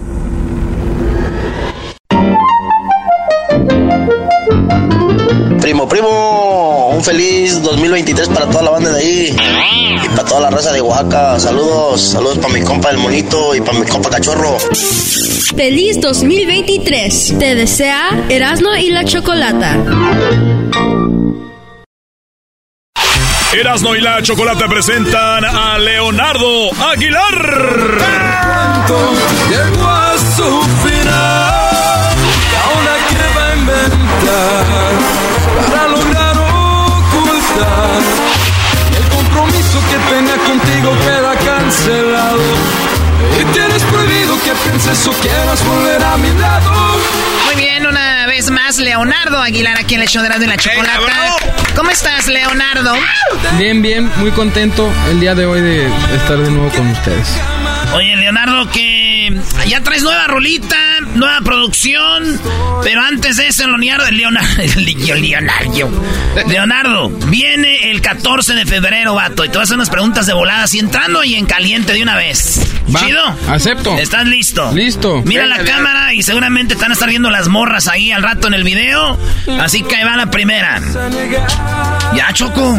[5.61, 9.35] Primo, primo, un feliz 2023 para toda la banda de ahí
[10.03, 11.39] y para toda la raza de Oaxaca.
[11.39, 14.57] Saludos, saludos para mi compa el monito y para mi compa cachorro.
[15.55, 17.35] Feliz 2023.
[17.39, 19.77] Te desea Erasmo y la Chocolata.
[23.53, 27.97] Erasno y la Chocolata presentan a Leonardo Aguilar.
[29.49, 31.28] Llegó a su final.
[40.87, 42.39] Queda cancelado.
[43.39, 46.98] Y tienes prohibido que pienses o quieras volver a mi lado.
[47.51, 51.35] Muy bien, una vez más, Leonardo Aguilar aquí en el show de la Chocolata.
[51.75, 52.93] ¿Cómo estás, Leonardo?
[53.57, 57.27] Bien, bien, muy contento el día de hoy de estar de nuevo con ustedes.
[57.93, 59.35] Oye, Leonardo, que
[59.67, 60.77] ya traes nueva rolita,
[61.15, 62.39] nueva producción,
[62.83, 66.03] pero antes de eso, Leonardo, Leonardo, Leonardo,
[66.47, 70.33] Leonardo, viene el 14 de febrero, vato, y te vas a hacer unas preguntas de
[70.33, 72.61] voladas y entrando y en caliente de una vez.
[72.95, 73.23] ¿Chido?
[73.47, 73.97] Acepto.
[73.97, 74.71] ¿Estás listo?
[74.71, 75.21] Listo.
[75.25, 78.53] Mira la cámara y seguramente están a estar viendo las morras ahí al rato en
[78.53, 79.17] el video,
[79.61, 80.81] así que ahí va la primera.
[82.13, 82.77] Ya, Choco.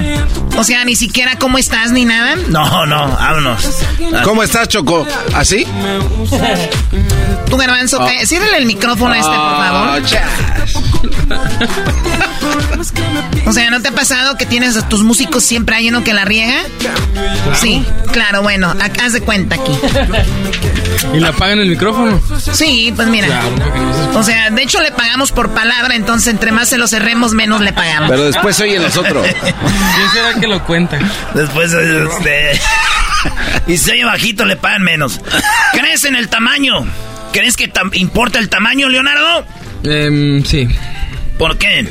[0.59, 2.37] O sea, ni siquiera cómo estás ni nada.
[2.49, 3.83] No, no, vámonos.
[4.23, 5.07] ¿Cómo estás, Choco?
[5.35, 5.67] ¿Así?
[7.49, 8.09] Tu garbanzo, oh.
[8.57, 10.90] el micrófono a este, por favor.
[13.47, 16.13] o sea, ¿no te ha pasado que tienes a tus músicos siempre hay uno que
[16.13, 16.63] la riega?
[17.55, 19.73] Sí, claro, bueno, haz de cuenta aquí.
[21.15, 22.21] ¿Y le apagan el micrófono?
[22.53, 23.29] Sí, pues mira.
[24.15, 27.61] o sea, de hecho le pagamos por palabra, entonces entre más se lo cerremos, menos
[27.61, 28.11] le pagamos.
[28.11, 29.27] Pero después oye nosotros.
[29.43, 30.99] ¿Quién será que lo cuenta?
[31.35, 32.59] Después oye usted.
[33.67, 35.21] y si oye bajito, le pagan menos.
[35.73, 36.87] ¿Crees en el tamaño?
[37.33, 39.47] ¿Crees que importa el tamaño, Leonardo?
[39.85, 40.69] Eh, sí.
[41.41, 41.89] ¿Por qué?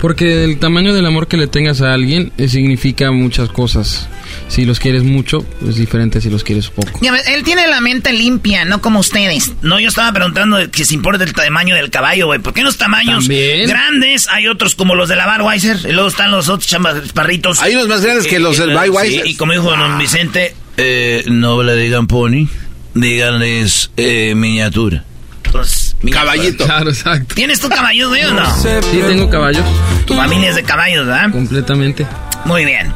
[0.00, 4.08] Porque el tamaño del amor que le tengas a alguien eh, significa muchas cosas.
[4.48, 6.98] Si los quieres mucho, es diferente si los quieres poco.
[7.02, 9.52] él tiene la mente limpia, no como ustedes.
[9.60, 12.40] No, yo estaba preguntando que si importa el tamaño del caballo, güey.
[12.40, 15.76] ¿Por qué los tamaños grandes hay otros como los de la Barweiser?
[15.86, 17.60] Y luego están los otros chamarritos.
[17.60, 19.22] Hay unos más grandes que los del Barweiser.
[19.22, 22.48] Sí, y como dijo don Vicente, eh, no le digan pony,
[22.94, 25.04] díganles eh, miniatura.
[25.52, 26.64] Pues, Caballito.
[26.64, 27.34] Claro, exacto.
[27.34, 28.56] ¿Tienes tu caballo, güey, o no?
[28.56, 29.64] Sí, tengo caballos.
[30.06, 31.30] Tu familia es de caballos, ¿verdad?
[31.30, 32.06] Completamente.
[32.44, 32.92] Muy bien.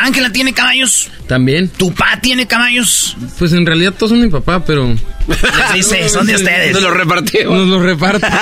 [0.00, 1.10] Ángela tiene caballos.
[1.26, 1.68] También.
[1.68, 3.16] ¿Tu papá tiene caballos?
[3.38, 4.88] Pues en realidad todos son de mi papá, pero.
[5.28, 6.72] Les dice, son de ustedes.
[6.72, 7.54] Nos los repartimos.
[7.58, 8.26] Nos los reparto.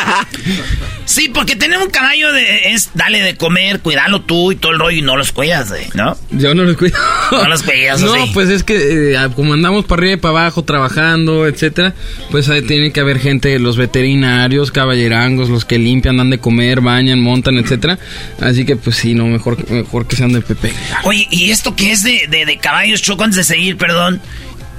[1.06, 4.80] Sí, porque tener un caballo de, es dale de comer, cuidarlo tú y todo el
[4.80, 6.18] rollo y no los cuidas, güey, ¿no?
[6.32, 6.98] Yo no los cuido.
[7.30, 8.30] No los cuidas, No, sí.
[8.34, 11.94] pues es que eh, como andamos para arriba y para abajo trabajando, etcétera,
[12.32, 16.80] pues ahí tiene que haber gente, los veterinarios, caballerangos, los que limpian, dan de comer,
[16.80, 18.01] bañan, montan, etcétera.
[18.40, 20.73] Así que pues sí, no, mejor, mejor que sean de Pepe.
[21.05, 24.20] Oye, ¿y esto que es de, de, de caballos, Choco, antes de seguir, perdón?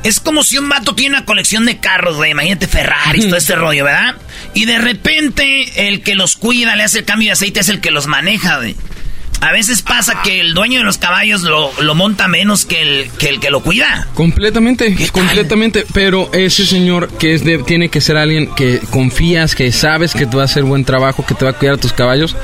[0.04, 2.32] Es como si un vato tiene una colección de carros, güey.
[2.32, 4.16] Imagínate Ferraris, todo este rollo, ¿verdad?
[4.54, 7.82] Y de repente el que los cuida, le hace el cambio de aceite, es el
[7.82, 8.76] que los maneja, güey.
[9.41, 13.11] A veces pasa que el dueño de los caballos lo, lo monta menos que el,
[13.11, 14.07] que el que lo cuida.
[14.14, 15.85] Completamente, completamente.
[15.93, 20.26] Pero ese señor que es de, tiene que ser alguien que confías, que sabes que
[20.26, 22.35] te va a hacer buen trabajo, que te va a cuidar a tus caballos,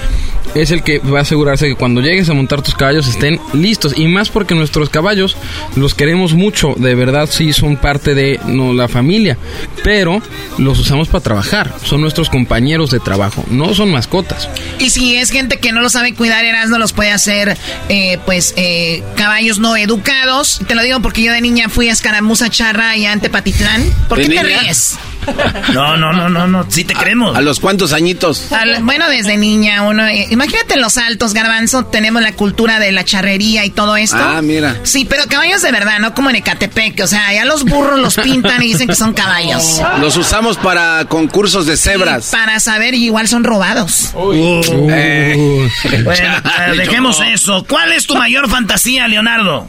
[0.56, 3.98] es el que va a asegurarse que cuando llegues a montar tus caballos estén listos.
[3.98, 5.36] Y más porque nuestros caballos
[5.76, 9.38] los queremos mucho, de verdad sí son parte de no, la familia.
[9.84, 10.22] Pero
[10.60, 14.48] los usamos para trabajar, son nuestros compañeros de trabajo, no son mascotas.
[14.80, 17.58] Y si es gente que no lo sabe cuidar, Erasmo los puede hacer,
[17.90, 20.60] eh, pues, eh, caballos no educados.
[20.68, 23.84] Te lo digo porque yo de niña fui a Escaramuza Charra y a Antepatitlán.
[24.10, 24.98] ¿Por ¿De qué te ríes?
[25.74, 26.66] No, no, no, no, no.
[26.70, 27.36] Sí te creemos.
[27.36, 28.52] ¿A los cuántos añitos?
[28.52, 30.08] Al- bueno, desde niña uno...
[30.08, 34.18] eh, imagínate en los altos, Garbanzo, tenemos la cultura de la charrería y todo esto.
[34.20, 34.76] Ah, mira.
[34.84, 37.00] Sí, pero caballos de verdad, no como en Ecatepec.
[37.04, 39.82] O sea, ya los burros los pintan y dicen que son caballos.
[40.00, 42.30] Los usamos para concursos de cebras.
[42.32, 44.12] Para saber, igual son robados.
[44.34, 45.70] Eh.
[46.04, 46.12] Bueno,
[46.68, 47.66] eh, dejemos eso.
[47.68, 49.68] ¿Cuál es tu mayor fantasía, Leonardo?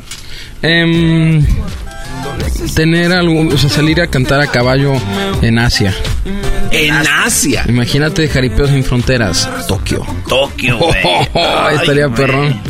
[0.62, 1.44] Em,
[2.74, 4.92] tener algo, o sea, salir a cantar a caballo
[5.42, 5.94] en Asia.
[6.70, 7.64] En Asia.
[7.68, 10.05] Imagínate Jaripeos sin fronteras, Tokio.
[10.28, 10.94] Tokio, güey.
[11.34, 12.60] Ay, Estaría perrón.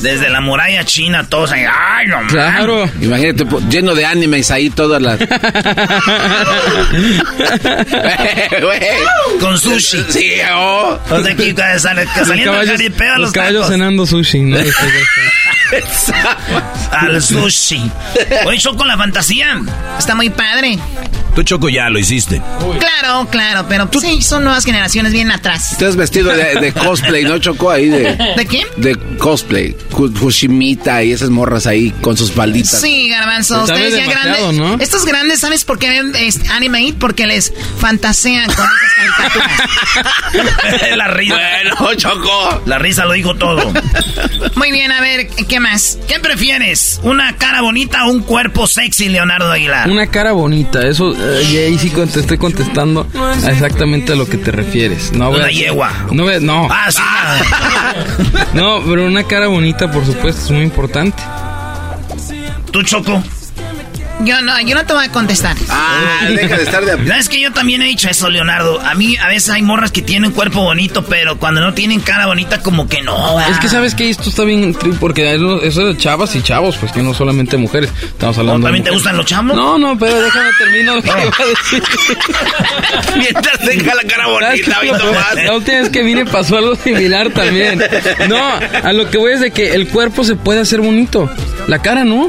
[0.00, 1.64] Desde la muralla china, todos ahí.
[1.64, 2.20] ¡Ay, no!
[2.28, 2.88] Claro.
[3.00, 5.18] Imagínate, po- lleno de animes ahí todas las...
[9.40, 10.04] Con sushi.
[10.08, 10.98] Sí, oh.
[11.10, 14.40] O sea, aquí que sale- Los saliendo el caballos, a los los caballos cenando sushi,
[14.42, 14.58] ¿no?
[16.92, 17.90] Al sushi.
[18.46, 19.60] Oye, con la fantasía.
[19.98, 20.78] Está muy padre.
[21.34, 22.40] Tú, Choco, ya lo hiciste.
[22.78, 25.76] Claro, claro, pero pues, sí, son nuevas generaciones bien atrás.
[25.78, 27.70] Te has vestido de, de cosplay, ¿no, Chocó?
[27.70, 28.14] Ahí de...
[28.36, 28.64] ¿De qué?
[28.76, 29.76] De cosplay.
[29.90, 32.80] Fushimita y esas morras ahí con sus falditas.
[32.80, 34.54] Sí, garbanzo, Sabes ustedes ya grandes.
[34.54, 34.74] ¿no?
[34.80, 36.94] Estos grandes, ¿sabes por qué ven este, anime?
[36.98, 40.96] Porque les fantasean con esas caricaturas.
[40.96, 41.34] la risa.
[41.34, 42.62] Bueno, Choco.
[42.66, 43.72] La risa lo dijo todo.
[44.56, 45.98] Muy bien, a ver, ¿qué más?
[46.08, 47.00] ¿Qué prefieres?
[47.02, 49.90] ¿Una cara bonita o un cuerpo sexy, Leonardo Aguilar?
[49.90, 51.14] Una cara bonita, eso,
[51.50, 55.12] y ahí sí te estoy contestando a exactamente a lo que te refieres.
[55.12, 55.92] No, Una yegua.
[56.12, 56.68] No, no.
[56.70, 57.00] Ah, sí.
[58.54, 61.22] No, pero una cara bonita, por supuesto, es muy importante.
[62.70, 63.22] ¿Tú, Choco?
[64.20, 65.56] Yo no, yo no te voy a contestar.
[65.68, 66.92] Ah, deja de estar de...
[67.08, 68.80] ¿Sabes que yo también he dicho eso, Leonardo?
[68.80, 72.26] A mí a veces hay morras que tienen cuerpo bonito, pero cuando no tienen cara
[72.26, 73.40] bonita, como que no.
[73.40, 76.42] Es que sabes que esto está bien, tri- porque eso eso es de chavas y
[76.42, 77.90] chavos, pues que no solamente mujeres.
[78.02, 78.60] Estamos hablando.
[78.60, 79.02] de ¿También te mujeres.
[79.02, 79.56] gustan los chamos?
[79.56, 81.82] No, no, pero déjame terminar lo que iba a decir.
[83.16, 85.34] Mientras tenga la cara bonita, nomás.
[85.44, 87.82] La última vez que vine pasó algo similar también.
[88.28, 88.38] No,
[88.82, 91.28] a lo que voy es de que el cuerpo se puede hacer bonito.
[91.66, 92.28] La cara no.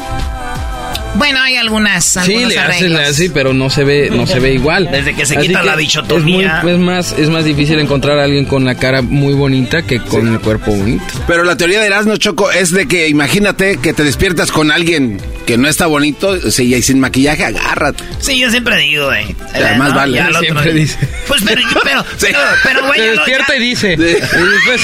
[1.15, 2.91] Bueno, hay algunas, Sí, algunos le hace, arreglos.
[3.01, 4.89] le hace, pero no se ve, no se ve igual.
[4.91, 6.59] Desde que se Así quita la es dichotomía.
[6.63, 9.99] muy- Es, más, es más difícil encontrar a alguien con la cara muy bonita que
[9.99, 11.03] con el cuerpo bonito.
[11.27, 15.19] Pero la teoría de Erasmo Choco es de que imagínate que te despiertas con alguien
[15.45, 18.03] que no está bonito o sea, y sin maquillaje, agárrate.
[18.19, 19.23] Sí, yo siempre digo, güey.
[19.53, 20.17] Eh, más no, vale.
[20.17, 20.97] ya al otro Siempre dice.
[21.27, 22.27] Pues, pero, pero, Sí.
[22.27, 23.93] pero, pero, güey, Se despierta ya- y dice.
[23.93, 24.81] Y después-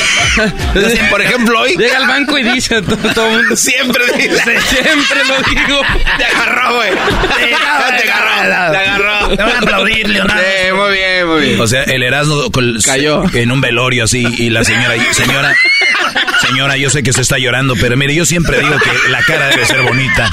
[1.09, 1.75] Por ejemplo, hoy.
[1.77, 3.55] Llega al banco y dice todo, todo el mundo.
[3.55, 4.43] Siempre dice.
[4.69, 5.81] Siempre lo digo.
[6.21, 6.89] Te agarró, güey.
[7.39, 8.71] Te agarró.
[8.71, 9.29] Te agarró.
[9.29, 10.43] Te van a aplaudir, Leonardo.
[10.43, 11.59] Sí, muy bien, muy bien.
[11.59, 12.51] O sea, el Erasmo
[12.85, 13.23] Cayó.
[13.33, 15.55] en un velorio así y la señora, señora,
[16.47, 19.47] señora, yo sé que se está llorando, pero mire, yo siempre digo que la cara
[19.47, 20.29] debe ser bonita.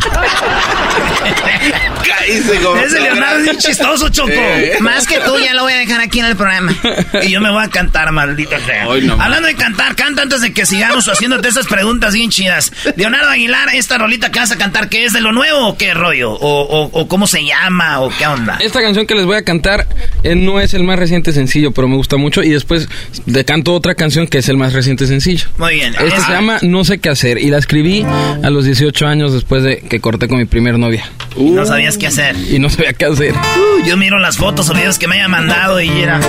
[2.07, 2.77] Caíste como.
[2.81, 4.31] Ese Leonardo es bien chistoso, Choco.
[4.31, 4.77] Eh.
[4.81, 6.75] Más que tú, ya lo voy a dejar aquí en el programa.
[7.23, 8.89] Y yo me voy a cantar, maldita sea.
[8.89, 9.21] Hoy no.
[9.21, 12.73] Hablando de cantar, canta antes de que sigamos haciéndote esas preguntas bien chidas.
[12.97, 16.33] Leonardo Aguilar, esta rolita que vas a cantar, ¿qué es de lo nuevo qué rollo?
[16.33, 18.59] ¿O, o, o cómo se llama o qué onda?
[18.61, 19.87] Esta canción que les voy a cantar
[20.25, 22.43] eh, no es el más reciente sencillo, pero me gusta mucho.
[22.43, 22.89] Y después
[23.27, 25.47] le canto otra canción que es el más reciente sencillo.
[25.57, 25.95] Muy bien.
[25.95, 28.05] Esta Es- se llama No sé qué hacer y la escribí
[28.43, 31.09] a los 18 años después de que corté con mi primer novia.
[31.37, 32.37] No sabías qué hacer.
[32.37, 33.33] Y no sabía qué hacer.
[33.35, 36.21] Uh, yo miro las fotos o videos que me haya mandado y era...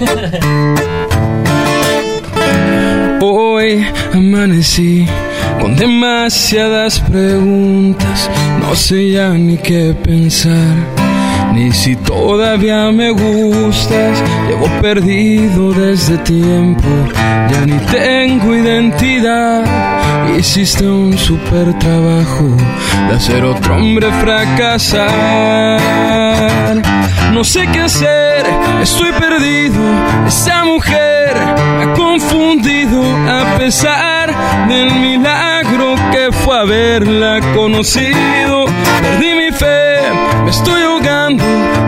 [3.24, 5.06] Hoy amanecí
[5.60, 8.28] con demasiadas preguntas,
[8.60, 10.74] no sé ya ni qué pensar.
[11.54, 14.20] ni si todavía me gustas.
[14.48, 16.88] Llevo perdido desde tiempo,
[17.48, 19.64] ya ni tengo identidad.
[20.36, 22.56] Hiciste un super trabajo
[23.08, 25.78] de hacer otro hombre fracasar.
[27.32, 28.44] No sé qué hacer,
[28.82, 29.80] estoy perdido.
[30.26, 31.34] Esa mujer
[31.78, 38.66] me ha confundido a pesar del milagro que fue haberla conocido.
[39.00, 40.02] Perdí mi fe,
[40.44, 41.42] me estoy ahogando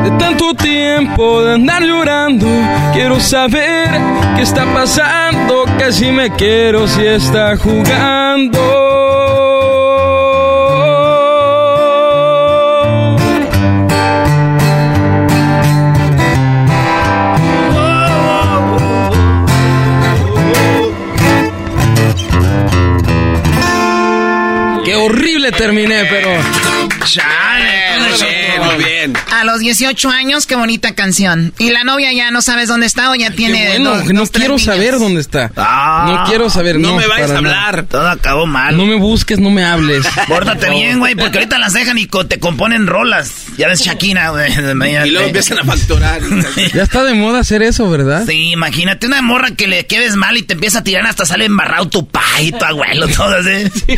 [0.04, 2.46] de tanto tiempo de andar llorando.
[2.94, 3.90] Quiero saber
[4.36, 8.83] qué está pasando, que si me quiero, si está jugando.
[25.04, 26.30] Horrible terminé, pero.
[28.60, 29.14] Muy bien.
[29.32, 31.52] A los 18 años, qué bonita canción.
[31.58, 33.68] Y la novia ya no sabes dónde está o ya tiene.
[33.68, 35.50] Bueno, dos- no dos, quiero saber dónde está.
[35.56, 36.78] Ah, no quiero saber.
[36.78, 37.66] no No, me vayas a nada.
[37.66, 37.86] hablar.
[37.86, 38.76] Todo acabó mal.
[38.76, 40.04] No me busques, no me hables.
[40.28, 43.30] Pórtate bien, güey, porque ahorita las dejan y co- te componen rolas.
[43.56, 44.50] Ya ves Shakira, güey.
[44.52, 46.20] Y luego empiezan a facturar.
[46.74, 48.24] Ya está de moda hacer eso, ¿verdad?
[48.26, 51.44] Sí, imagínate una morra que le quedes mal y te empieza a tirar hasta sale
[51.44, 53.70] embarrado tu pa y tu abuelo, todo así.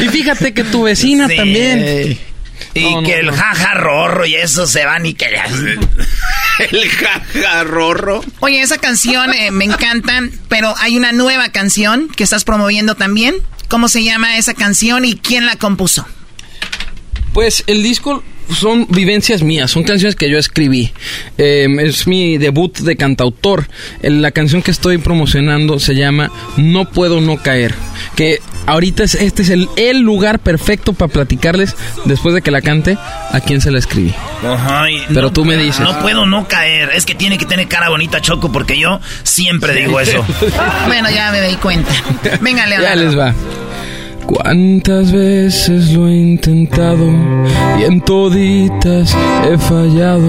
[0.00, 1.36] Y fíjate que tu vecina Sí.
[1.36, 2.18] también.
[2.80, 3.32] Y No, no, que el no.
[3.32, 5.26] jaja rorro y eso se van y que
[6.70, 8.22] El jajarrorro.
[8.40, 13.34] Oye, esa canción eh, me encanta, pero hay una nueva canción que estás promoviendo también.
[13.68, 16.06] ¿Cómo se llama esa canción y quién la compuso?
[17.32, 18.22] Pues el disco
[18.54, 20.92] son vivencias mías, son canciones que yo escribí.
[21.36, 23.68] Eh, es mi debut de cantautor.
[24.02, 27.74] El- La canción que estoy promocionando se llama No puedo no caer.
[28.14, 31.74] Que ahorita es, este es el, el lugar perfecto para platicarles,
[32.04, 32.96] después de que la cante,
[33.32, 34.14] a quién se la escribí.
[34.46, 35.80] Ajá, y Pero no- tú me dices.
[35.80, 36.90] No puedo no caer.
[36.94, 40.24] Es que tiene que tener cara bonita, Choco, porque yo siempre digo eso.
[40.86, 41.90] Bueno, ya me di cuenta.
[42.40, 43.02] Venga, Ya Leonardo.
[43.04, 43.34] les va.
[44.26, 47.08] Cuántas veces lo he intentado
[47.78, 49.16] y en toditas
[49.48, 50.28] he fallado.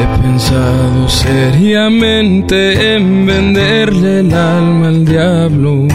[0.00, 5.86] He pensado seriamente en venderle el alma al diablo.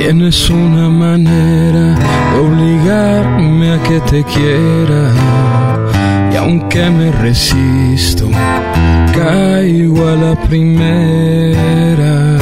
[0.00, 1.98] Tienes una manera
[2.32, 5.10] de obligarme a que te quiera.
[6.32, 8.28] Y aunque me resisto,
[9.12, 12.38] caigo a la primera.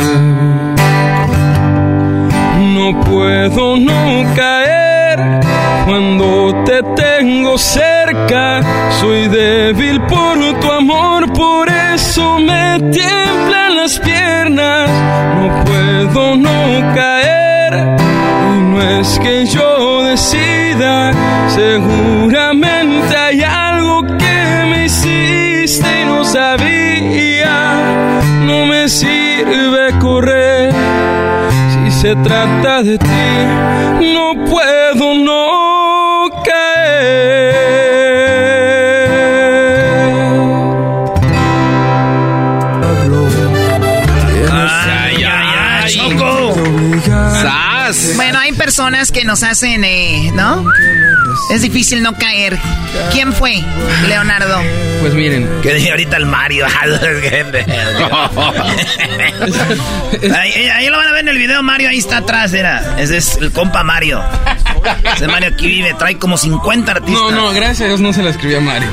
[2.74, 5.40] No puedo no caer
[5.86, 8.60] cuando te tengo cerca.
[9.00, 14.90] Soy débil por tu amor, por eso me tiemblan las piernas.
[15.36, 17.72] No puedo no caer
[18.54, 21.12] y no es que yo decida.
[21.48, 24.36] Seguramente hay algo que
[24.70, 27.56] me hiciste y no sabía.
[28.48, 30.74] No me sirve correr
[31.72, 33.28] si se trata de ti,
[34.14, 34.75] no puedo
[48.66, 50.64] personas que nos hacen, eh, ¿no?
[51.52, 52.58] Es difícil no caer.
[53.12, 53.62] ¿Quién fue,
[54.08, 54.60] Leonardo?
[55.00, 55.48] Pues miren.
[55.62, 56.66] Que dije ahorita el Mario.
[60.36, 62.96] ahí, ahí lo van a ver en el video, Mario, ahí está atrás, era.
[62.98, 64.20] Ese es el compa Mario.
[65.14, 67.22] Ese Mario aquí vive, trae como 50 artistas.
[67.22, 68.88] No, no, gracias a Dios no se la escribió a Mario.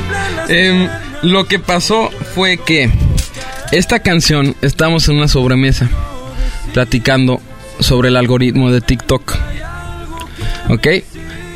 [0.46, 0.88] Em,
[1.22, 2.92] lo que pasó fue que
[3.72, 5.90] esta canción, estamos en una sobremesa
[6.72, 7.40] platicando
[7.80, 9.34] sobre el algoritmo de TikTok.
[10.68, 10.86] ¿Ok?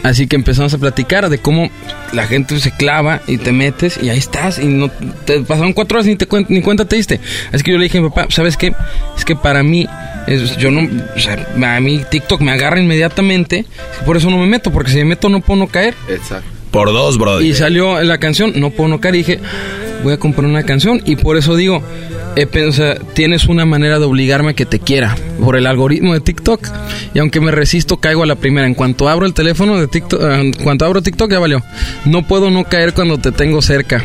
[0.05, 1.71] Así que empezamos a platicar de cómo
[2.13, 4.91] la gente se clava y te metes y ahí estás y no
[5.25, 7.21] te pasaron cuatro horas y ni te cuen- ni cuenta te diste.
[7.53, 8.73] Así que yo le dije a mi papá, ¿sabes qué?
[9.17, 9.87] Es que para mí,
[10.29, 11.47] es- yo no, o sea,
[11.77, 13.67] a mí TikTok me agarra inmediatamente,
[14.07, 15.95] por eso no me meto, porque si me meto no puedo no caer.
[16.09, 16.49] Exacto.
[16.71, 17.41] Por dos, bro.
[17.43, 19.41] Y salió la canción, no puedo no caer, y dije,
[20.03, 21.83] voy a comprar una canción y por eso digo,
[22.37, 22.47] eh,
[23.15, 26.69] tienes una manera de obligarme a que te quiera por el algoritmo de TikTok
[27.15, 28.67] y aunque me resisto caigo a la primera.
[28.67, 31.63] En cuanto abro el teléfono de TikTok, eh, en cuanto abro TikTok ya valió.
[32.05, 34.05] No puedo no caer cuando te tengo cerca.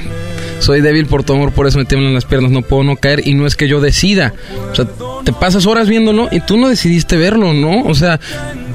[0.59, 3.27] Soy débil por tu amor, por eso me tiemblan las piernas, no puedo no caer
[3.27, 4.33] y no es que yo decida.
[4.71, 4.87] O sea,
[5.25, 7.83] te pasas horas viéndolo y tú no decidiste verlo, ¿no?
[7.83, 8.19] O sea,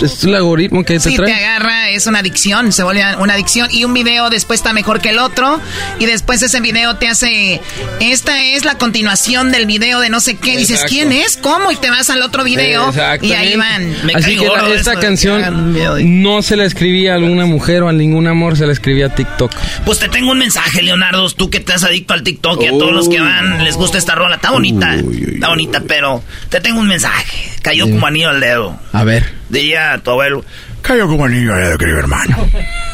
[0.07, 1.27] es el algoritmo que te sí, trae.
[1.29, 3.69] te agarra, es una adicción, se vuelve una adicción.
[3.71, 5.61] Y un video después está mejor que el otro.
[5.99, 7.61] Y después ese video te hace.
[8.01, 10.57] Esta es la continuación del video de no sé qué.
[10.57, 10.85] Dices.
[10.89, 11.37] ¿quién es?
[11.37, 11.71] ¿Cómo?
[11.71, 12.93] Y te vas al otro video.
[13.23, 13.95] Y ahí van.
[14.15, 15.75] Así que la- esta canción
[16.23, 19.15] no se la escribía a alguna mujer o a ningún amor, se la escribía a
[19.15, 19.53] TikTok.
[19.85, 21.29] Pues te tengo un mensaje, Leonardo.
[21.31, 23.99] Tú que te has adicto al TikTok y a todos los que van les gusta
[23.99, 24.37] esta rola.
[24.37, 24.95] Está bonita.
[24.95, 27.51] Está bonita, pero te tengo un mensaje.
[27.63, 28.79] Cayó como anillo al dedo.
[28.93, 29.39] A ver.
[29.49, 30.45] Diría tu abuelo.
[30.83, 32.37] Cayó como anillo al dedo, querido hermano.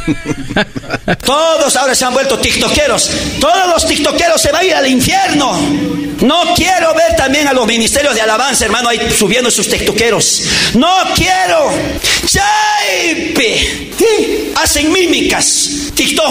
[1.24, 3.10] Todos ahora se han vuelto tiktokeros.
[3.40, 5.58] Todos los tiktokeros se van a ir al infierno.
[6.20, 10.42] No quiero ver también a los ministerios de alabanza, hermano, ahí subiendo sus tiktokeros.
[10.74, 11.72] No quiero.
[12.26, 13.90] Chaipe.
[13.98, 15.70] Sí, Hacen mímicas.
[15.94, 16.24] TikTok.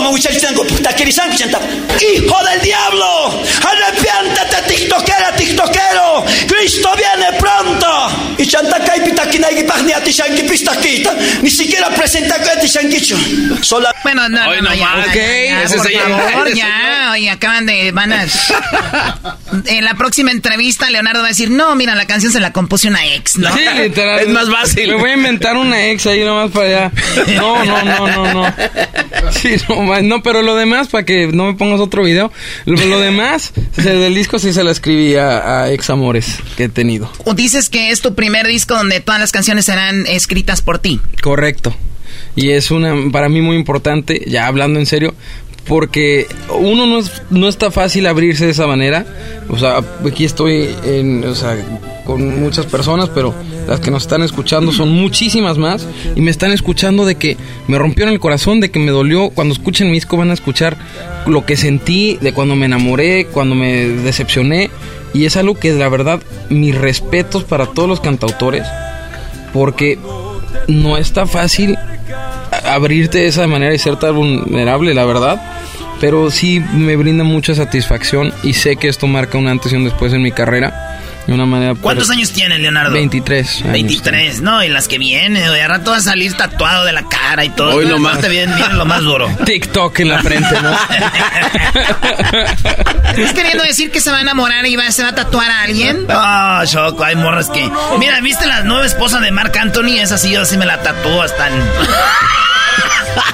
[2.01, 3.43] Hijo del diablo.
[3.63, 6.25] Arrepiéntate, tiktokera, tiktokero.
[6.47, 7.87] Cristo viene pronto.
[8.37, 11.15] Y chantacay pitakinay pagniati shanki pistaquita.
[11.43, 13.17] Ni siquiera presenta que shankicho.
[13.61, 13.93] Sola.
[14.03, 15.05] Bueno, no, Hoy no, no ya, más.
[15.05, 18.25] ya, Ok, ya, ese por es favor, ya, oye, acaban de, van a,
[19.65, 22.87] en la próxima entrevista Leonardo va a decir, no, mira, la canción se la compuso
[22.87, 23.53] una ex, ¿no?
[23.53, 24.27] Sí, literal.
[24.27, 26.91] Me voy a inventar una ex ahí nomás para allá.
[27.35, 28.55] No, no, no, no, no.
[29.33, 32.31] Sí, no, no, pero lo demás, para que no me pongas otro video,
[32.65, 36.69] lo, lo demás, del disco sí se la escribí a, a ex amores que he
[36.69, 37.11] tenido.
[37.25, 41.01] O dices que es tu primer disco donde todas las canciones serán escritas por ti.
[41.21, 41.32] Correcto.
[42.35, 45.13] Y es una, para mí muy importante, ya hablando en serio,
[45.65, 46.27] porque
[46.59, 49.05] uno no, es, no está fácil abrirse de esa manera.
[49.49, 51.23] O sea, aquí estoy en,
[52.05, 53.33] con muchas personas, pero
[53.67, 55.87] las que nos están escuchando son muchísimas más.
[56.15, 57.37] Y me están escuchando de que
[57.67, 59.29] me rompieron el corazón, de que me dolió.
[59.29, 60.77] Cuando escuchen mi disco van a escuchar
[61.27, 64.69] lo que sentí, de cuando me enamoré, cuando me decepcioné.
[65.13, 68.65] Y es algo que la verdad, mis respetos para todos los cantautores,
[69.53, 69.99] porque
[70.67, 71.77] no está fácil
[72.65, 75.41] abrirte de esa manera y ser tan vulnerable, la verdad.
[75.99, 79.85] Pero sí me brinda mucha satisfacción y sé que esto marca un antes y un
[79.85, 80.99] después en mi carrera.
[81.27, 81.73] De una manera...
[81.79, 82.91] ¿Cuántos años tienes, Leonardo?
[82.91, 83.61] 23.
[83.61, 83.73] años.
[83.73, 87.45] 23, no, y las que vienen, de rato va a salir tatuado de la cara
[87.45, 87.75] y todo.
[87.75, 88.19] Hoy nomás.
[88.19, 89.29] Te viene, viene lo más duro.
[89.45, 90.71] TikTok en la frente, ¿no?
[93.15, 95.61] ¿Estás queriendo decir que se va a enamorar y va, se va a tatuar a
[95.61, 96.05] alguien?
[96.09, 97.69] Ah, Choco, hay morras que...
[97.99, 99.99] Mira, ¿viste la nueva esposa de Marc Anthony?
[99.99, 101.53] Esa sí, yo sí me la tatuó hasta en...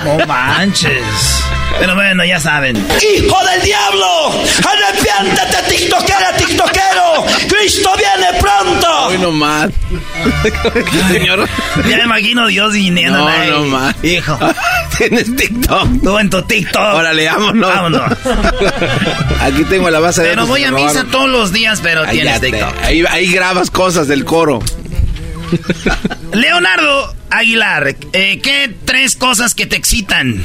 [0.04, 1.44] No manches.
[1.78, 2.76] Pero bueno, ya saben.
[2.78, 4.32] ¡Hijo del diablo!
[4.68, 7.26] ¡Arrepiéntate, tiktokera, tiktokero!
[7.48, 9.08] ¡Cristo viene pronto!
[9.08, 9.70] Hoy no más.
[11.12, 11.48] Señor.
[11.88, 13.18] Ya me imagino Dios viniendo.
[13.20, 13.96] No, no más.
[14.04, 14.38] Hijo.
[14.98, 15.88] Tienes TikTok.
[16.04, 16.96] Tú en tu TikTok.
[16.96, 17.70] Órale, vámonos.
[17.70, 18.12] Vámonos.
[19.42, 22.42] Aquí tengo la base de Pero voy a misa todos los días, pero Ahí tienes
[22.42, 22.74] TikTok.
[22.84, 24.60] Ahí, ahí grabas cosas del coro.
[26.34, 30.44] Leonardo Aguilar, eh, ¿qué tres cosas que te excitan?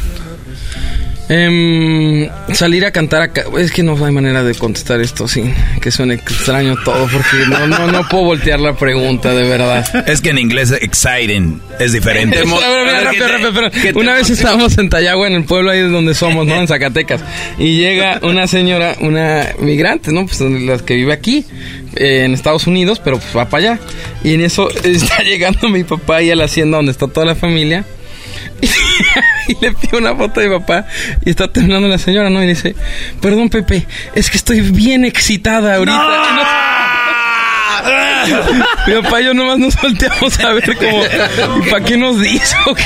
[1.28, 3.44] Em, salir a cantar acá.
[3.58, 5.42] Es que no hay manera de contestar esto, sí.
[5.80, 9.84] Que suene extraño todo, porque no, no, no puedo voltear la pregunta, de verdad.
[10.06, 12.42] Es que en inglés exciting es diferente.
[13.94, 16.56] Una vez estábamos en Tayagua, en el pueblo ahí donde somos, ¿no?
[16.56, 17.22] En Zacatecas.
[17.58, 20.26] Y llega una señora, una migrante, ¿no?
[20.26, 21.46] Pues las que vive aquí,
[21.96, 23.80] eh, en Estados Unidos, pero pues va para allá.
[24.22, 27.34] Y en eso está llegando mi papá ahí a la hacienda donde está toda la
[27.34, 27.84] familia.
[29.48, 30.86] Y le pido una foto de mi papá
[31.24, 32.42] y está temblando la señora, ¿no?
[32.42, 32.74] Y dice,
[33.20, 36.70] perdón Pepe, es que estoy bien excitada ahorita.
[38.86, 41.02] Mi papá y yo nomás nos volteamos a ver como,
[41.58, 42.84] ¿y para qué nos dice o qué?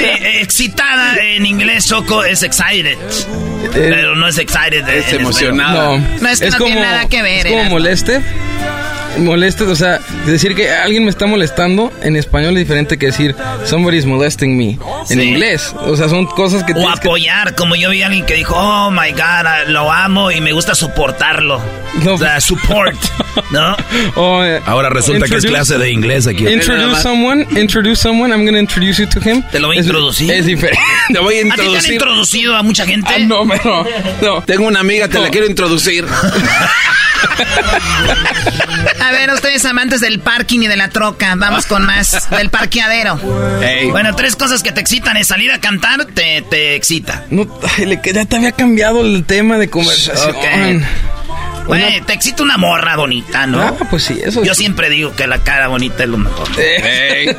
[0.00, 2.96] Eh, excitada en inglés, Choco, es excited.
[3.72, 4.88] Pero no es excited.
[4.88, 5.06] Es
[5.52, 7.78] No, No, es que no tiene nada que ver, Es como.
[9.18, 9.64] Moleste.
[9.64, 13.34] Moleste, o sea, decir que alguien me está molestando en español es diferente que decir
[13.64, 15.20] somebody's molesting me en Sí.
[15.20, 15.74] inglés.
[15.80, 18.34] O sea, son cosas que O tienes que- apoyar, como yo vi a alguien que
[18.34, 21.60] dijo, oh my god, ah, lo amo y me gusta soportarlo.
[22.06, 22.96] O sea, support,
[23.50, 23.76] ¿no?
[24.16, 26.46] O, eh, Ahora resulta que es introduce- clase de inglés aquí.
[26.46, 29.42] Introduce someone, introduce someone, I'm gonna introduce you to him.
[29.50, 30.30] Te lo voy a Es- introducir.
[30.32, 30.80] Es diferente.
[31.12, 31.92] Te voy a ¿A ti te han introducir.
[31.94, 33.10] introducido a mucha gente?
[33.14, 33.86] Ah, no, pero
[34.22, 34.42] no.
[34.42, 35.30] Tengo una amiga, te la No.
[35.30, 36.04] quiero introducir.
[39.06, 43.16] A ver, ustedes amantes del parking y de la troca, vamos con más del parqueadero.
[43.90, 47.24] Bueno, tres cosas que te excitan es salir a cantar, te, te excita.
[47.30, 47.46] No,
[48.04, 50.34] ya te había cambiado el tema de conversación.
[50.34, 50.44] Ok.
[51.66, 53.60] Güey, te excita una morra bonita, ¿no?
[53.60, 56.48] Ah, pues sí, eso Yo siempre digo que la cara bonita es lo mejor.
[56.58, 57.36] Eh,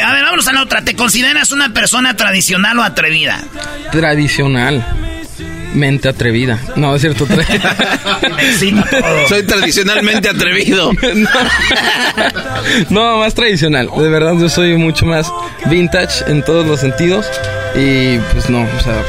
[0.00, 0.82] a ver, vámonos a la otra.
[0.82, 3.40] ¿Te consideras una persona tradicional o atrevida?
[3.90, 4.84] Tradicional.
[5.74, 6.60] Mente atrevida.
[6.76, 7.26] No, es cierto.
[9.28, 10.92] Soy tradicionalmente atrevido.
[12.90, 13.88] no, más tradicional.
[13.96, 15.32] De verdad, yo soy mucho más
[15.66, 17.26] vintage en todos los sentidos.
[17.74, 19.02] Y pues no, o sea,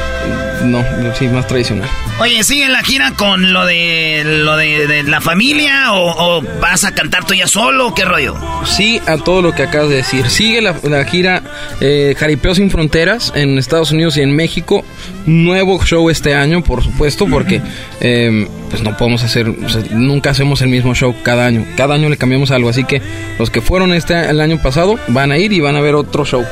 [0.64, 0.82] no,
[1.18, 1.88] sí, más tradicional.
[2.18, 7.26] Oye, ¿sigue la gira con lo de lo de, la familia o, vas a cantar
[7.26, 8.36] tú ya solo o qué rollo?
[8.64, 10.30] Sí, a todo lo que acabas de decir.
[10.30, 11.42] Sigue la, gira
[11.80, 14.84] eh, Jaripeo sin Fronteras en Estados Unidos y en México.
[15.26, 17.62] Nuevo show este año, por supuesto, porque
[18.00, 19.46] em, pues no podemos hacer,
[19.92, 21.64] nunca hacemos el mismo show cada año.
[21.76, 23.00] Cada año le cambiamos algo, así que
[23.38, 26.24] los que fueron este el año pasado van a ir y van a ver otro
[26.24, 26.44] show.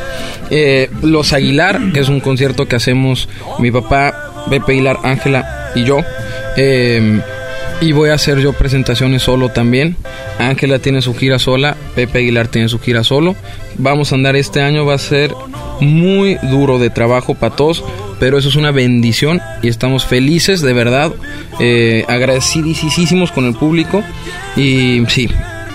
[0.50, 3.28] Eh, Los Aguilar, que es un concierto que hacemos
[3.58, 6.00] mi papá, Pepe Aguilar, Ángela y yo.
[6.56, 7.20] Em,
[7.82, 9.96] y voy a hacer yo presentaciones solo también.
[10.38, 13.34] Ángela tiene su gira sola, Pepe Aguilar tiene su gira solo.
[13.76, 15.34] Vamos a andar este año, va a ser
[15.80, 17.84] muy duro de trabajo para todos,
[18.22, 21.10] pero eso es una bendición y estamos felices de verdad,
[21.58, 24.04] eh, agradecidísimos con el público
[24.54, 25.28] y sí,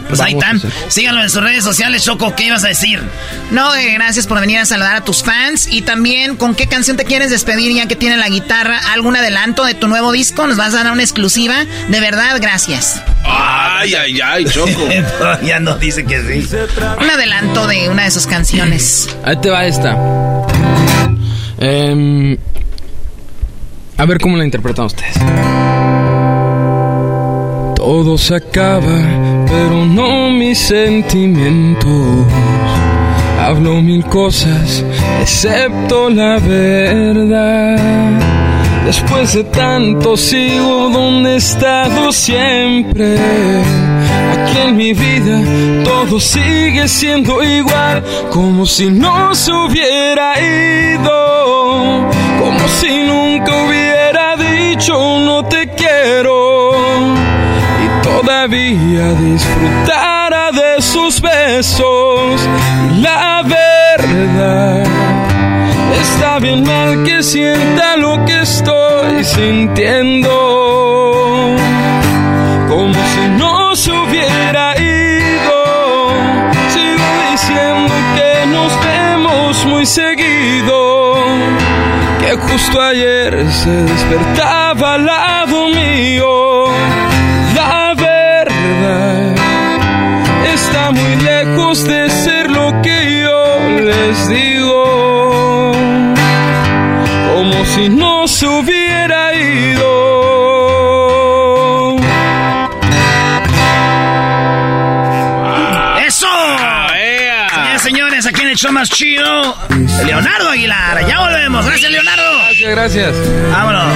[0.07, 0.61] pues ahí están.
[0.87, 2.33] Síganlo en sus redes sociales, Choco.
[2.37, 3.01] ¿Qué ibas a decir?
[3.51, 5.67] No, eh, gracias por venir a saludar a tus fans.
[5.69, 8.79] Y también, ¿con qué canción te quieres despedir ya que tiene la guitarra?
[8.93, 10.47] ¿Algún adelanto de tu nuevo disco?
[10.47, 11.65] ¿Nos vas a dar una exclusiva?
[11.89, 13.01] De verdad, gracias.
[13.25, 14.87] Ay, ay, ay, Choco.
[15.43, 16.55] ya no dice que sí.
[16.97, 19.09] Un adelanto de una de sus canciones.
[19.25, 19.97] Ahí te va esta.
[21.59, 22.37] Em,
[23.97, 25.15] a ver cómo la interpretan ustedes.
[27.75, 32.25] Todo se acaba pero no mis sentimientos.
[33.39, 34.83] Hablo mil cosas,
[35.21, 37.77] excepto la verdad.
[38.85, 43.17] Después de tanto sigo donde he estado siempre.
[44.33, 45.41] Aquí en mi vida
[45.83, 51.26] todo sigue siendo igual, como si no se hubiera ido,
[54.77, 56.71] dicho no te quiero
[58.03, 62.41] todavía disfrutara de sus besos.
[62.91, 64.83] Y la verdad,
[65.99, 70.29] está bien mal que sienta lo que estoy sintiendo.
[72.69, 75.59] Como si no se hubiera ido.
[76.69, 80.86] Sigo diciendo que nos vemos muy seguido.
[82.27, 86.65] Que justo ayer se despertaba al lado mío.
[90.53, 95.71] Está muy lejos de ser lo que yo les digo,
[97.33, 98.76] como si no se hubiera
[108.57, 109.55] show más chido,
[110.03, 111.05] Leonardo Aguilar.
[111.07, 111.63] Ya volvemos.
[111.63, 112.23] Gracias, Leonardo.
[112.39, 113.15] Gracias, gracias.
[113.51, 113.93] Vámonos.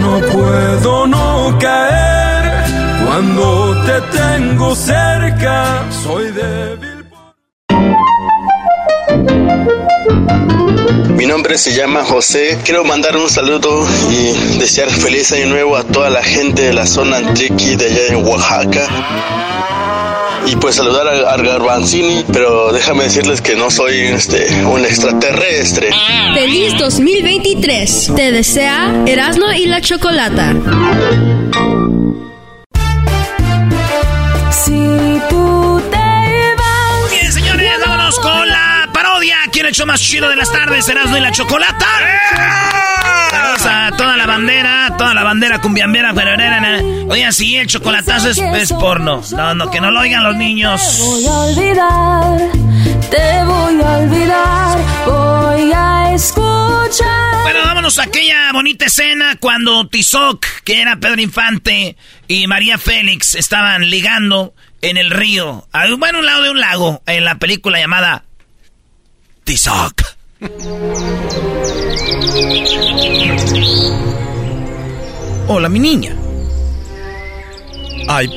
[0.00, 2.64] No puedo no caer
[3.04, 7.04] cuando te tengo cerca, soy débil.
[11.16, 12.58] Mi nombre se llama José.
[12.64, 16.86] Quiero mandar un saludo y desear feliz año nuevo a toda la gente de la
[16.86, 19.77] zona Antriqui de allá en Oaxaca.
[20.46, 25.90] Y pues saludar a, a Garbanzini, pero déjame decirles que no soy este, un extraterrestre.
[26.34, 28.12] Feliz 2023.
[28.16, 30.54] Te desea Erasmo y la Chocolata.
[39.58, 40.88] ¿Quién ha hecho más chido de las tardes?
[40.88, 41.84] Erasmo y la Chocolata.
[43.30, 46.12] Saludos a toda la bandera, toda la bandera cumbiambera,
[47.08, 49.22] Oye, sí, el chocolatazo es, porno.
[49.32, 50.98] No, no, que no lo oigan los niños.
[50.98, 52.38] Voy a olvidar,
[53.10, 57.42] te voy a olvidar, voy a escuchar.
[57.42, 61.96] Bueno, vámonos a aquella bonita escena cuando Tizoc, que era Pedro Infante,
[62.26, 67.02] y María Félix estaban ligando en el río, a bueno, un lado de un lago,
[67.06, 68.24] en la película llamada
[69.44, 70.17] Tizoc.
[75.48, 76.14] Hola, mi niña.
[78.06, 78.30] Ay,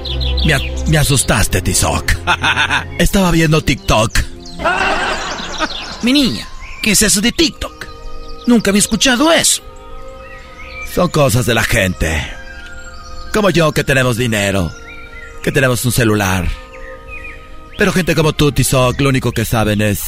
[0.88, 2.12] me, asustaste, Tizoc.
[2.98, 4.18] Estaba viendo TikTok.
[6.02, 6.48] mi niña,
[6.82, 7.86] ¿qué es eso de TikTok?
[8.48, 9.62] Nunca había escuchado eso.
[10.92, 12.28] Son cosas de la gente.
[13.32, 14.72] Como yo que tenemos dinero,
[15.44, 16.48] que tenemos un celular.
[17.78, 20.02] Pero gente como tú, Tizoc, lo único que saben es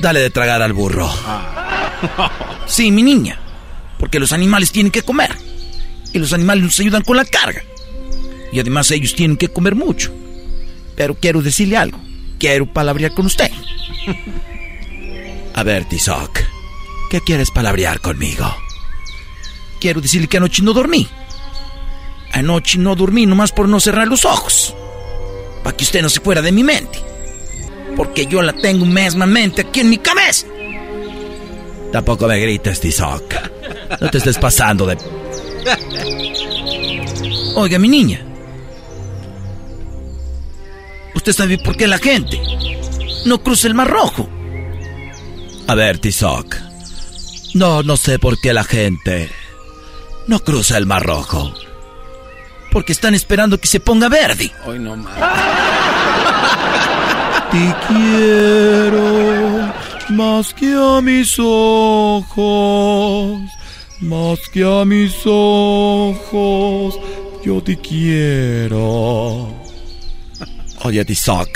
[0.00, 1.10] Dale de tragar al burro.
[2.66, 3.38] Sí, mi niña.
[3.98, 5.36] Porque los animales tienen que comer.
[6.12, 7.62] Y los animales nos ayudan con la carga.
[8.52, 10.12] Y además ellos tienen que comer mucho.
[10.96, 12.00] Pero quiero decirle algo.
[12.38, 13.50] Quiero palabrear con usted.
[15.54, 16.38] A ver, Tizoc.
[17.10, 18.54] ¿Qué quieres palabrear conmigo?
[19.80, 21.08] Quiero decirle que anoche no dormí.
[22.32, 24.74] Anoche no dormí nomás por no cerrar los ojos.
[25.64, 27.00] Para que usted no se fuera de mi mente.
[27.96, 30.46] Porque yo la tengo mesmamente aquí en mi cabeza.
[31.92, 33.34] Tampoco me grites, Tizoc.
[34.00, 34.96] No te estés pasando de...
[37.56, 38.20] Oiga, mi niña.
[41.14, 42.40] ¿Usted sabe por qué la gente
[43.24, 44.28] no cruza el Mar Rojo?
[45.66, 46.56] A ver, Tizoc.
[47.54, 49.30] No, no sé por qué la gente
[50.26, 51.52] no cruza el Mar Rojo.
[52.70, 54.52] Porque están esperando que se ponga verde.
[54.66, 55.18] Hoy no más.
[57.50, 59.72] Te quiero
[60.10, 62.30] más que a mis ojos,
[64.00, 66.98] más que a mis ojos,
[67.44, 69.48] yo te quiero.
[70.82, 71.48] Oye, Tizoc,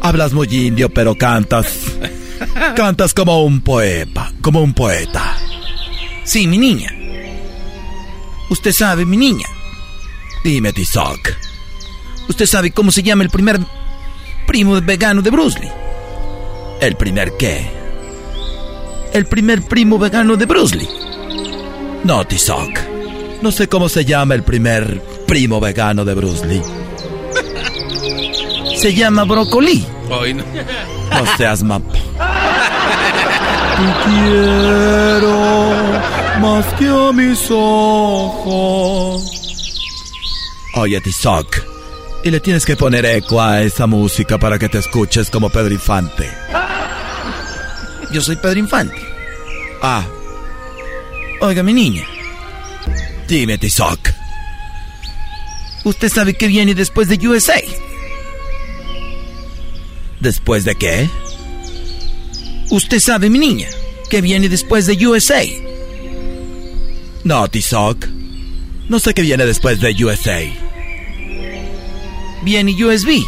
[0.00, 1.66] hablas muy indio, pero cantas.
[2.76, 5.36] Cantas como un poeta, como un poeta.
[6.24, 6.94] Sí, mi niña.
[8.50, 9.46] Usted sabe, mi niña.
[10.44, 11.18] Dime, Tizoc.
[12.28, 13.58] ¿Usted sabe cómo se llama el primer
[14.48, 15.68] primo vegano de Bruce Lee?
[16.80, 17.70] ¿El primer qué?
[19.12, 20.88] El primer primo vegano de Bruce Lee.
[22.02, 22.70] No, Tizoc.
[23.42, 26.62] No sé cómo se llama el primer primo vegano de Bruce Lee.
[28.78, 29.84] Se llama brócoli.
[30.08, 30.44] Hoy no.
[30.44, 31.82] No seas map.
[31.92, 31.98] Te
[34.04, 35.60] quiero
[36.40, 39.22] más que a mis ojos.
[40.74, 41.77] Oye, Tizoc.
[42.24, 45.72] Y le tienes que poner eco a esa música para que te escuches como Pedro
[45.72, 46.28] Infante.
[48.12, 49.00] Yo soy Pedro Infante.
[49.82, 50.04] Ah.
[51.40, 52.04] Oiga, mi niña.
[53.28, 54.10] Dime, Tizoc.
[55.84, 57.60] ¿Usted sabe qué viene después de USA?
[60.20, 61.08] ¿Después de qué?
[62.70, 63.68] Usted sabe, mi niña,
[64.10, 65.44] qué viene después de USA.
[67.24, 68.06] No, Tizoc.
[68.88, 70.67] No sé qué viene después de USA.
[72.42, 73.22] Viene USB.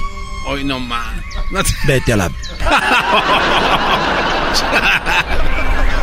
[0.46, 1.14] Hoy no más.
[1.86, 2.30] Vete a la...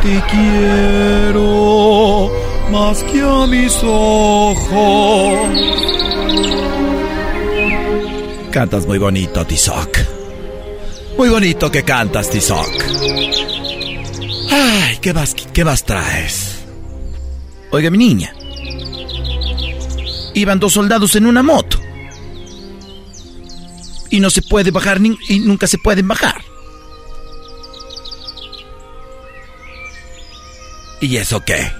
[0.02, 2.30] Te quiero
[2.70, 5.48] más que a mis ojos.
[8.50, 9.98] Cantas muy bonito, Tizoc.
[11.16, 12.68] Muy bonito que cantas, Tizoc.
[14.50, 16.64] Ay, ¿qué más, qué más traes?
[17.70, 18.32] Oiga, mi niña.
[20.34, 21.77] Iban dos soldados en una moto.
[24.18, 26.42] Y no se puede bajar ni, y nunca se pueden bajar.
[31.00, 31.70] ¿Y eso qué?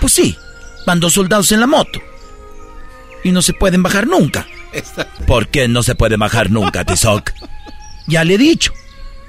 [0.00, 0.34] Pues sí,
[0.86, 2.00] van dos soldados en la moto.
[3.22, 4.46] Y no se pueden bajar nunca.
[5.26, 7.32] ¿Por qué no se puede bajar nunca, Tizoc?
[8.06, 8.72] Ya le he dicho.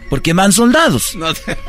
[0.09, 1.15] Porque van soldados.
[1.15, 1.61] No te- Te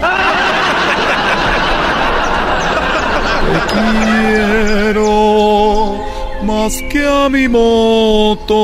[4.85, 5.99] quiero
[6.45, 8.55] más que a mi moto.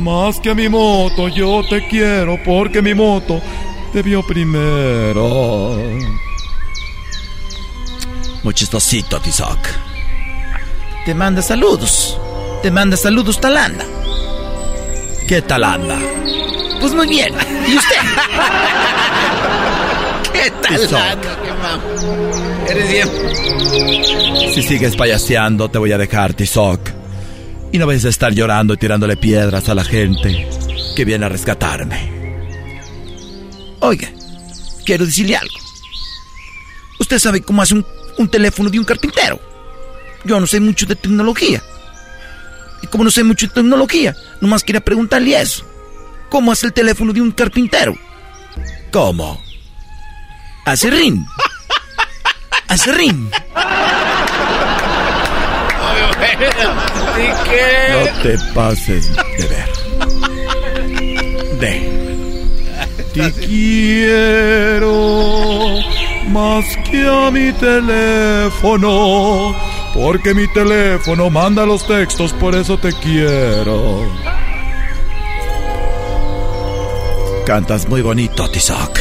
[0.00, 3.40] Más que a mi moto, yo te quiero porque mi moto
[3.92, 5.76] te vio primero.
[8.42, 9.58] Muy chistosito, Tizoc.
[11.04, 12.18] Te manda saludos.
[12.62, 13.84] Te manda saludos, Talanda.
[15.28, 15.98] ¿Qué Talanda?
[16.80, 17.34] Pues muy bien.
[17.68, 17.96] ¿Y usted?
[20.32, 20.76] ¿Qué tal?
[20.76, 20.92] Tizoc.
[20.92, 21.28] Lando?
[21.42, 23.08] ¿Qué mam- Eres bien.
[24.54, 26.80] Si sigues payaseando, te voy a dejar, Tizoc.
[27.72, 30.48] Y no vayas a estar llorando y tirándole piedras a la gente
[30.96, 32.20] que viene a rescatarme.
[33.80, 34.08] Oiga,
[34.84, 35.54] quiero decirle algo.
[36.98, 37.86] Usted sabe cómo hace un,
[38.18, 39.40] un teléfono de un carpintero.
[40.24, 41.62] Yo no sé mucho de tecnología.
[42.82, 45.64] Y como no sé mucho de tecnología, nomás quería preguntarle eso.
[46.28, 47.96] ¿Cómo hace el teléfono de un carpintero?
[48.90, 49.40] ¿Cómo?
[50.64, 51.26] Hace rin.
[52.68, 53.30] Hace rin.
[57.90, 59.68] No te pases de ver.
[61.58, 62.00] De.
[63.12, 64.94] Te quiero
[66.28, 69.54] más que a mi teléfono.
[69.94, 74.08] Porque mi teléfono manda los textos, por eso te quiero.
[77.44, 78.98] Cantas muy bonito, Tizoc.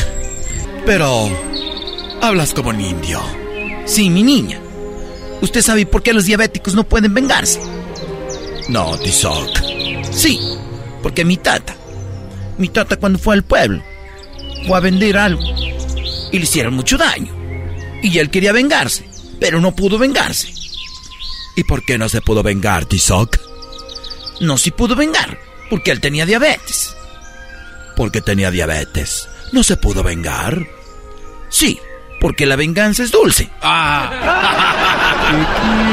[0.86, 1.30] Pero
[2.22, 3.22] hablas como un indio.
[3.86, 4.60] Sí, mi niña.
[5.42, 7.60] ¿Usted sabe por qué los diabéticos no pueden vengarse?
[8.68, 9.50] No, Tizoc.
[10.12, 10.40] Sí,
[11.02, 11.76] porque mi tata.
[12.58, 13.82] Mi tata cuando fue al pueblo
[14.68, 15.42] fue a vender algo
[16.32, 17.34] y le hicieron mucho daño.
[18.04, 19.06] Y él quería vengarse,
[19.40, 20.54] pero no pudo vengarse.
[21.56, 23.38] ¿Y por qué no se pudo vengar, Tizoc?
[24.40, 25.40] No se pudo vengar,
[25.70, 26.96] porque él tenía diabetes.
[27.96, 29.28] Porque tenía diabetes.
[29.52, 30.66] ¿No se pudo vengar?
[31.50, 31.80] Sí,
[32.20, 33.44] porque la venganza es dulce.
[33.44, 33.48] Y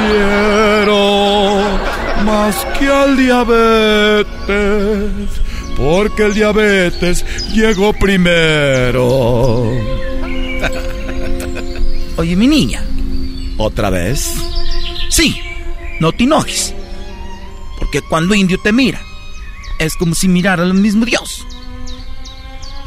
[0.09, 1.63] quiero
[2.25, 5.11] más que al diabetes,
[5.77, 9.73] porque el diabetes llegó primero.
[12.17, 12.83] Oye, mi niña.
[13.59, 14.35] ¿Otra vez?
[15.09, 15.39] Sí,
[16.01, 16.75] no te enojes.
[17.79, 19.01] Porque cuando indio te mira,
[19.79, 21.47] es como si mirara al mismo Dios.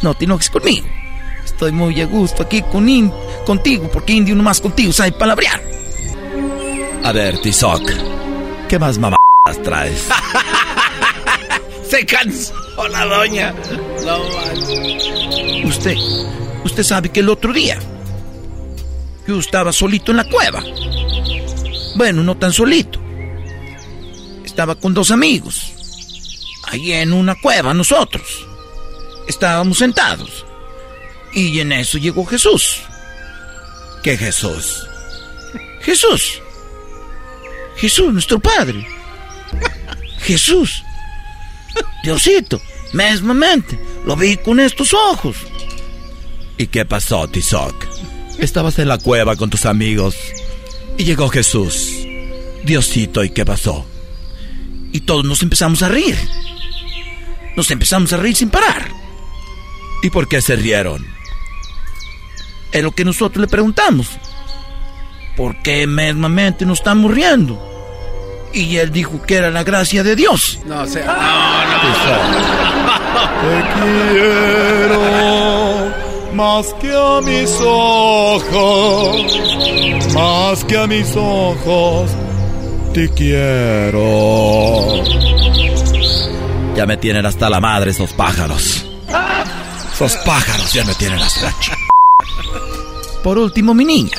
[0.01, 0.87] No te enojes conmigo.
[1.59, 3.11] Estoy muy a gusto aquí con in-
[3.45, 5.61] contigo, porque indio nomás contigo sabe palabrear.
[7.03, 7.81] A ver, Tizoc,
[8.69, 9.19] ¿qué más mamás
[9.65, 10.07] traes?
[11.89, 12.53] Se cansó
[12.89, 13.53] la doña.
[14.05, 15.67] No.
[15.67, 15.97] Usted,
[16.63, 17.77] usted sabe que el otro día
[19.27, 20.63] yo estaba solito en la cueva.
[21.95, 23.01] Bueno, no tan solito.
[24.45, 25.73] Estaba con dos amigos.
[26.69, 28.47] Ahí en una cueva nosotros.
[29.27, 30.45] Estábamos sentados.
[31.33, 32.81] Y en eso llegó Jesús.
[34.03, 34.87] ¿Qué Jesús?
[35.81, 36.41] Jesús.
[37.77, 38.87] Jesús, nuestro Padre.
[40.21, 40.83] Jesús.
[42.03, 42.61] Diosito,
[42.93, 43.79] mesmamente.
[44.05, 45.37] Lo vi con estos ojos.
[46.57, 47.75] ¿Y qué pasó, Tizoc?
[48.39, 50.15] Estabas en la cueva con tus amigos
[50.97, 51.93] y llegó Jesús.
[52.63, 53.85] Diosito, ¿y qué pasó?
[54.91, 56.17] Y todos nos empezamos a reír.
[57.55, 58.89] Nos empezamos a reír sin parar.
[60.01, 61.05] ¿Y por qué se rieron?
[62.71, 64.07] Es lo que nosotros le preguntamos.
[65.35, 67.65] ¿Por qué mesmamente nos estamos riendo?
[68.53, 70.59] Y él dijo que era la gracia de Dios.
[70.65, 71.03] No, se...
[71.03, 71.19] no, no.
[73.41, 73.63] Te
[74.13, 74.99] quiero
[76.39, 79.25] más que a mis ojos,
[80.13, 82.11] más que a mis ojos,
[82.93, 85.03] te quiero.
[86.75, 88.85] Ya me tienen hasta la madre esos pájaros.
[89.93, 91.88] Esos pájaros ya me tienen hasta la.
[93.23, 94.17] Por último, mi niña.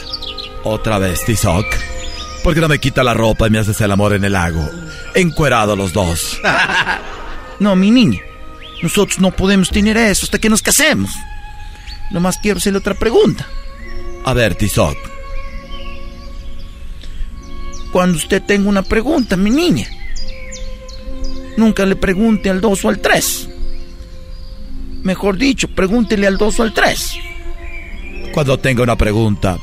[0.65, 1.67] Otra vez, Tizoc.
[2.43, 4.69] ¿Por qué no me quita la ropa y me haces el amor en el lago?
[5.15, 6.41] Encuerados los dos.
[7.61, 8.21] No, mi niña.
[8.83, 11.11] Nosotros no podemos tener eso hasta que nos casemos.
[12.11, 13.47] Nomás quiero hacerle otra pregunta.
[14.25, 14.97] A ver, Tizoc.
[17.93, 19.87] Cuando usted tenga una pregunta, mi niña,
[21.59, 23.49] nunca le pregunte al 2 o al 3.
[25.03, 27.13] Mejor dicho, pregúntele al 2 o al 3.
[28.33, 29.59] Cuando tenga una pregunta,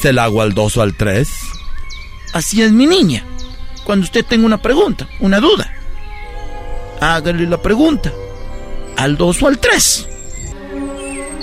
[0.00, 1.28] ¿se la hago al 2 o al 3?
[2.32, 3.24] Así es, mi niña.
[3.84, 5.72] Cuando usted tenga una pregunta, una duda,
[7.00, 8.12] hágale la pregunta
[8.96, 10.08] al 2 o al 3.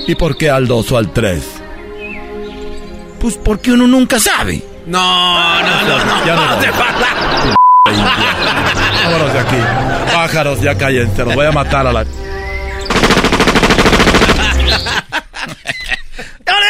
[0.08, 1.44] ¿Y por qué al 2 o al 3?
[3.20, 4.64] Pues porque uno nunca sabe.
[4.86, 6.26] No, no, no, no.
[6.26, 6.56] Ya no no.
[9.04, 9.58] Vámonos de aquí.
[10.14, 11.24] Pájaros, ya cállense.
[11.26, 12.06] Los voy a matar a la...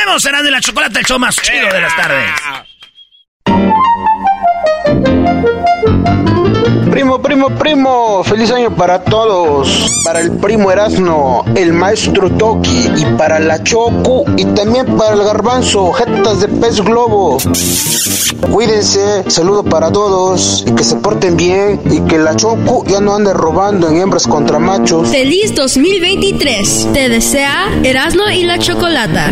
[0.10, 2.32] Volvemos, será de la chocolate el show más chido de las tardes.
[6.92, 9.92] Primo, primo, primo, feliz año para todos.
[10.04, 15.24] Para el primo Erasno, el maestro Toki y para la Choco y también para el
[15.24, 17.38] garbanzo, jetas de pez globo.
[18.52, 23.16] Cuídense, saludo para todos y que se porten bien y que la Choco ya no
[23.16, 25.10] ande robando en hembras contra machos.
[25.10, 26.90] Feliz 2023.
[26.94, 29.32] Te desea Erasmo y la Chocolata.